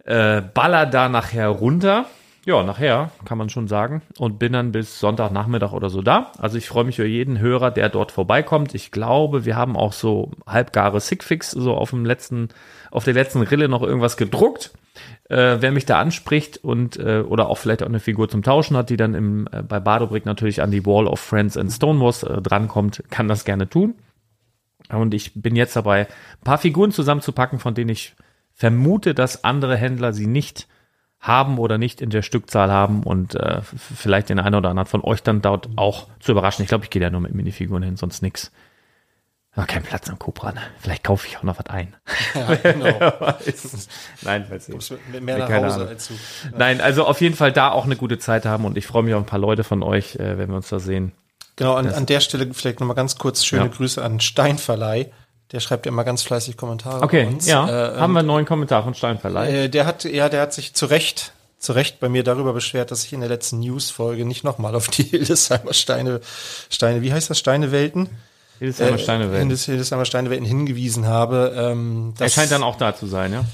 Äh, 0.03 0.41
baller 0.41 0.85
da 0.85 1.09
nachher 1.09 1.47
runter. 1.47 2.05
Ja, 2.45 2.61
nachher 2.61 3.11
kann 3.23 3.37
man 3.37 3.49
schon 3.49 3.69
sagen. 3.69 4.01
Und 4.17 4.37
bin 4.37 4.51
dann 4.51 4.73
bis 4.73 4.99
Sonntagnachmittag 4.99 5.71
oder 5.71 5.89
so 5.89 6.01
da. 6.01 6.33
Also 6.37 6.57
ich 6.57 6.67
freue 6.67 6.83
mich 6.83 6.99
über 6.99 7.07
jeden 7.07 7.39
Hörer, 7.39 7.71
der 7.71 7.87
dort 7.87 8.11
vorbeikommt. 8.11 8.75
Ich 8.75 8.91
glaube, 8.91 9.45
wir 9.45 9.55
haben 9.55 9.77
auch 9.77 9.93
so 9.93 10.31
halbgare 10.45 10.99
Sickfix 10.99 11.51
so 11.51 11.73
auf 11.73 11.91
dem 11.91 12.05
letzten, 12.05 12.49
auf 12.91 13.05
der 13.05 13.13
letzten 13.13 13.43
Rille 13.43 13.69
noch 13.69 13.81
irgendwas 13.81 14.17
gedruckt 14.17 14.73
äh, 15.29 15.57
wer 15.59 15.71
mich 15.71 15.85
da 15.85 15.99
anspricht 15.99 16.57
und 16.57 16.97
äh, 16.97 17.21
oder 17.21 17.47
auch 17.47 17.57
vielleicht 17.57 17.83
auch 17.83 17.87
eine 17.87 17.99
Figur 17.99 18.29
zum 18.29 18.43
Tauschen 18.43 18.75
hat, 18.75 18.89
die 18.89 18.97
dann 18.97 19.13
im, 19.13 19.47
äh, 19.51 19.61
bei 19.61 19.79
Badobrick 19.79 20.25
natürlich 20.25 20.61
an 20.61 20.71
die 20.71 20.85
Wall 20.85 21.07
of 21.07 21.19
Friends 21.19 21.57
and 21.57 21.71
Stonewalls 21.71 22.23
äh, 22.23 22.41
drankommt, 22.41 23.03
kann 23.09 23.27
das 23.27 23.45
gerne 23.45 23.69
tun. 23.69 23.95
Und 24.89 25.13
ich 25.13 25.33
bin 25.33 25.55
jetzt 25.55 25.75
dabei, 25.75 26.07
ein 26.07 26.43
paar 26.43 26.57
Figuren 26.57 26.91
zusammenzupacken, 26.91 27.59
von 27.59 27.73
denen 27.73 27.89
ich 27.89 28.15
vermute, 28.53 29.13
dass 29.13 29.43
andere 29.43 29.77
Händler 29.77 30.13
sie 30.13 30.27
nicht 30.27 30.67
haben 31.19 31.57
oder 31.57 31.77
nicht 31.77 32.01
in 32.01 32.09
der 32.09 32.21
Stückzahl 32.21 32.69
haben 32.69 33.03
und 33.03 33.33
äh, 33.35 33.61
vielleicht 33.61 34.27
den 34.27 34.39
einen 34.39 34.55
oder 34.55 34.69
anderen 34.69 34.87
von 34.87 35.01
euch 35.01 35.23
dann 35.23 35.41
dort 35.41 35.69
auch 35.77 36.07
zu 36.19 36.33
überraschen. 36.33 36.63
Ich 36.63 36.67
glaube, 36.67 36.83
ich 36.83 36.89
gehe 36.89 37.01
da 37.01 37.09
nur 37.09 37.21
mit 37.21 37.33
Minifiguren 37.33 37.81
hin, 37.81 37.95
sonst 37.95 38.21
nix. 38.21 38.51
War 39.55 39.67
kein 39.67 39.83
Platz 39.83 40.09
am 40.09 40.17
Cobra, 40.17 40.51
ne? 40.51 40.61
Vielleicht 40.79 41.03
kaufe 41.03 41.27
ich 41.27 41.37
auch 41.37 41.43
noch 41.43 41.59
was 41.59 41.67
ein. 41.67 41.95
Ja, 42.33 42.55
genau. 42.55 42.87
Nein, 44.21 44.49
weiß 44.49 44.69
nicht. 44.69 44.93
Mit 45.11 45.23
mehr 45.23 45.37
nach 45.37 45.49
Hause 45.51 45.87
als 45.87 46.07
du. 46.07 46.15
Nein, 46.57 46.81
also 46.81 47.05
auf 47.05 47.21
jeden 47.21 47.35
Fall 47.35 47.51
da 47.51 47.71
auch 47.71 47.85
eine 47.85 47.95
gute 47.95 48.17
Zeit 48.17 48.45
haben 48.45 48.65
und 48.65 48.77
ich 48.77 48.87
freue 48.87 49.03
mich 49.03 49.13
auf 49.13 49.21
ein 49.21 49.27
paar 49.27 49.39
Leute 49.39 49.63
von 49.63 49.83
euch, 49.83 50.15
äh, 50.15 50.37
wenn 50.39 50.49
wir 50.49 50.55
uns 50.55 50.69
da 50.69 50.79
sehen. 50.79 51.11
Genau, 51.55 51.75
an, 51.75 51.87
an 51.87 52.07
der 52.07 52.19
Stelle 52.19 52.51
vielleicht 52.51 52.79
nochmal 52.79 52.95
ganz 52.95 53.19
kurz 53.19 53.45
schöne 53.45 53.65
ja. 53.65 53.67
Grüße 53.67 54.03
an 54.03 54.19
Steinverleih. 54.19 55.11
Der 55.51 55.59
schreibt 55.59 55.85
ja 55.85 55.91
immer 55.91 56.03
ganz 56.03 56.23
fleißig 56.23 56.57
Kommentare 56.57 57.03
okay, 57.03 57.27
uns. 57.27 57.45
Ja, 57.45 57.93
äh, 57.93 57.99
haben 57.99 58.13
wir 58.13 58.19
einen 58.19 58.27
neuen 58.27 58.45
Kommentar 58.45 58.83
von 58.83 58.95
Steinverleih. 58.95 59.65
Äh, 59.65 59.69
der 59.69 59.85
hat, 59.85 60.03
ja, 60.03 60.29
der 60.29 60.41
hat 60.41 60.53
sich 60.53 60.73
zu 60.73 60.87
Recht 60.87 61.33
zu 61.59 61.73
Recht 61.73 61.99
bei 61.99 62.09
mir 62.09 62.23
darüber 62.23 62.53
beschwert, 62.53 62.91
dass 62.91 63.05
ich 63.05 63.13
in 63.13 63.21
der 63.21 63.29
letzten 63.29 63.59
News-Folge 63.59 64.25
nicht 64.25 64.43
nochmal 64.43 64.75
auf 64.75 64.89
die 64.89 65.03
Hildesheimer 65.03 65.73
Steine, 65.73 66.19
Steine, 66.69 67.01
wie 67.01 67.13
heißt 67.13 67.29
das, 67.29 67.39
Steinewelten? 67.39 68.09
Hildesheimer 68.59 68.97
Steinewelten. 68.97 69.51
Äh, 69.51 69.55
Hildesheimer 69.57 70.05
Steinewelten 70.05 70.45
hingewiesen 70.45 71.07
habe. 71.07 71.53
Ähm, 71.55 72.13
er 72.19 72.29
scheint 72.29 72.51
dann 72.51 72.63
auch 72.63 72.77
da 72.77 72.95
zu 72.95 73.07
sein, 73.07 73.33
ja? 73.33 73.45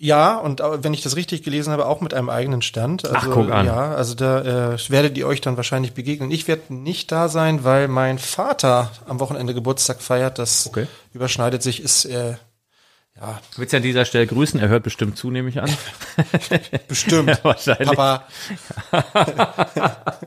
Ja, 0.00 0.36
und 0.36 0.60
wenn 0.60 0.94
ich 0.94 1.02
das 1.02 1.16
richtig 1.16 1.42
gelesen 1.42 1.72
habe, 1.72 1.86
auch 1.86 2.00
mit 2.00 2.14
einem 2.14 2.30
eigenen 2.30 2.62
Stand. 2.62 3.04
Also, 3.04 3.16
Ach, 3.16 3.34
guck 3.34 3.50
an. 3.50 3.66
Ja, 3.66 3.94
also 3.94 4.14
da 4.14 4.74
äh, 4.74 4.78
werdet 4.90 5.18
ihr 5.18 5.26
euch 5.26 5.40
dann 5.40 5.56
wahrscheinlich 5.56 5.92
begegnen. 5.92 6.30
Ich 6.30 6.46
werde 6.46 6.72
nicht 6.72 7.10
da 7.10 7.28
sein, 7.28 7.64
weil 7.64 7.88
mein 7.88 8.20
Vater 8.20 8.92
am 9.08 9.18
Wochenende 9.18 9.54
Geburtstag 9.54 10.00
feiert. 10.00 10.38
Das 10.38 10.68
okay. 10.68 10.86
überschneidet 11.12 11.64
sich, 11.64 11.82
ist 11.82 12.04
äh, 12.04 12.34
ja. 13.20 13.40
Du 13.52 13.58
willst 13.60 13.72
ja 13.72 13.78
an 13.78 13.82
dieser 13.82 14.04
Stelle 14.04 14.26
grüßen, 14.26 14.60
er 14.60 14.68
hört 14.68 14.82
bestimmt 14.84 15.16
zu, 15.16 15.30
nehme 15.30 15.48
ich 15.48 15.60
an. 15.60 15.70
bestimmt. 16.88 17.28
ja, 17.28 17.38
wahrscheinlich. 17.42 17.88
Papa. 17.88 18.24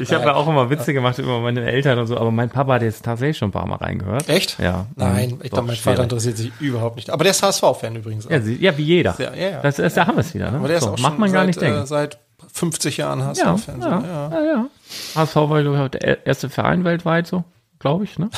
Ich 0.00 0.12
habe 0.12 0.24
ja 0.24 0.34
auch 0.34 0.46
immer 0.48 0.70
Witze 0.70 0.92
gemacht 0.92 1.18
über 1.18 1.40
meine 1.40 1.70
Eltern 1.70 1.98
und 1.98 2.06
so, 2.06 2.16
aber 2.16 2.30
mein 2.30 2.48
Papa 2.48 2.74
hat 2.74 2.82
jetzt 2.82 3.04
tatsächlich 3.04 3.36
schon 3.36 3.48
ein 3.48 3.52
paar 3.52 3.66
Mal 3.66 3.76
reingehört. 3.76 4.28
Echt? 4.28 4.58
Ja. 4.58 4.86
Nein, 4.96 5.40
ich 5.42 5.50
glaube, 5.50 5.66
mein 5.66 5.76
Vater 5.76 6.04
interessiert 6.04 6.36
sich 6.36 6.52
überhaupt 6.60 6.96
nicht. 6.96 7.10
Aber 7.10 7.24
der 7.24 7.32
ist 7.32 7.42
HSV-Fan 7.42 7.96
übrigens. 7.96 8.26
Auch. 8.26 8.30
Ja, 8.30 8.38
ja, 8.38 8.78
wie 8.78 8.82
jeder. 8.82 9.16
Ja, 9.18 9.34
ja. 9.34 9.60
Das, 9.60 9.76
das, 9.76 9.94
da 9.94 10.06
haben 10.06 10.16
wir 10.16 10.20
es 10.20 10.34
wieder. 10.34 10.50
Ne? 10.50 10.58
Aber 10.58 10.68
der 10.68 10.80
so, 10.80 10.86
ist 10.86 10.92
auch 10.94 10.98
macht 11.00 11.18
man 11.18 11.32
gar 11.32 11.40
seit, 11.40 11.46
nicht 11.48 11.60
denken. 11.60 11.82
Äh, 11.82 11.86
seit 11.86 12.18
50 12.52 12.96
Jahren 12.96 13.24
HSV-Fan. 13.24 13.80
Ja, 13.80 14.00
ja, 14.00 14.30
ja. 14.30 14.44
ja, 14.44 14.68
HSV 15.16 15.36
war 15.36 15.88
der 15.88 16.26
erste 16.26 16.48
Verein 16.48 16.84
weltweit, 16.84 17.26
so, 17.26 17.44
glaube 17.78 18.04
ich, 18.04 18.18
ne? 18.18 18.30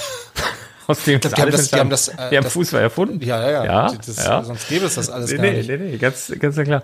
Aus 0.89 1.03
dem 1.03 1.21
das, 1.21 1.33
die, 1.33 1.43
haben 1.43 1.51
das, 1.51 1.69
die 1.69 1.79
haben 1.79 1.91
das, 1.91 2.09
äh, 2.09 2.31
die 2.31 2.37
haben 2.37 2.45
das, 2.45 2.53
Fußball 2.53 2.81
erfunden. 2.81 3.21
Ja, 3.25 3.43
ja, 3.43 3.51
ja. 3.51 3.65
ja, 3.65 3.93
das, 4.07 4.25
ja. 4.25 4.43
Sonst 4.45 4.69
gäbe 4.69 4.87
es 4.87 4.95
das 4.95 5.11
alles 5.11 5.31
nee, 5.31 5.37
gar 5.37 5.45
nee, 5.45 5.53
nicht. 5.57 5.69
Nee, 5.69 5.77
nee, 5.79 5.97
ganz, 5.97 6.33
ganz 6.39 6.57
klar. 6.57 6.83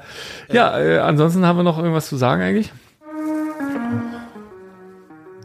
Ja, 0.51 0.79
äh, 0.79 0.99
ansonsten 0.99 1.47
haben 1.47 1.59
wir 1.59 1.63
noch 1.63 1.79
irgendwas 1.79 2.09
zu 2.09 2.17
sagen 2.17 2.43
eigentlich? 2.43 2.73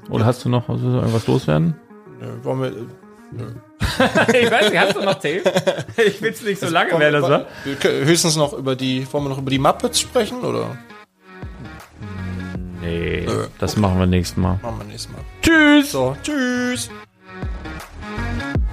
Oder 0.10 0.26
hast 0.26 0.44
du 0.44 0.50
noch 0.50 0.70
also 0.70 0.88
irgendwas 0.88 1.28
loswerden? 1.28 1.76
Nö, 2.20 2.28
wollen 2.44 2.62
wir. 2.62 2.72
Nö. 3.32 3.54
ich 4.40 4.52
weiß 4.52 4.70
nicht, 4.70 4.80
hast 4.80 4.96
du 4.96 5.02
noch 5.02 5.16
Tape? 5.16 5.44
Ich 5.98 6.22
will 6.22 6.32
es 6.32 6.42
nicht 6.42 6.60
so 6.60 6.68
lange 6.68 6.98
werden, 6.98 7.22
das 7.22 7.30
war. 7.30 7.46
Höchstens 7.84 8.38
noch 8.38 8.54
über 8.54 8.76
die, 8.76 9.06
wollen 9.12 9.26
wir 9.26 9.30
noch 9.30 9.40
über 9.40 9.52
die 9.52 9.60
Muppets 9.60 10.00
sprechen, 10.00 10.42
oder? 10.42 10.78
Nee, 12.82 13.26
Nö. 13.28 13.48
das 13.60 13.74
okay. 13.74 13.82
machen 13.82 14.00
wir 14.00 14.06
nächstes 14.08 14.38
Mal. 14.38 14.60
Machen 14.62 14.80
wir 14.80 14.86
nächstes 14.86 15.12
Mal. 15.12 15.22
Tschüss! 15.42 15.92
So, 15.92 16.16
tschüss! 16.24 16.90
Thank 17.40 18.56
you. 18.58 18.67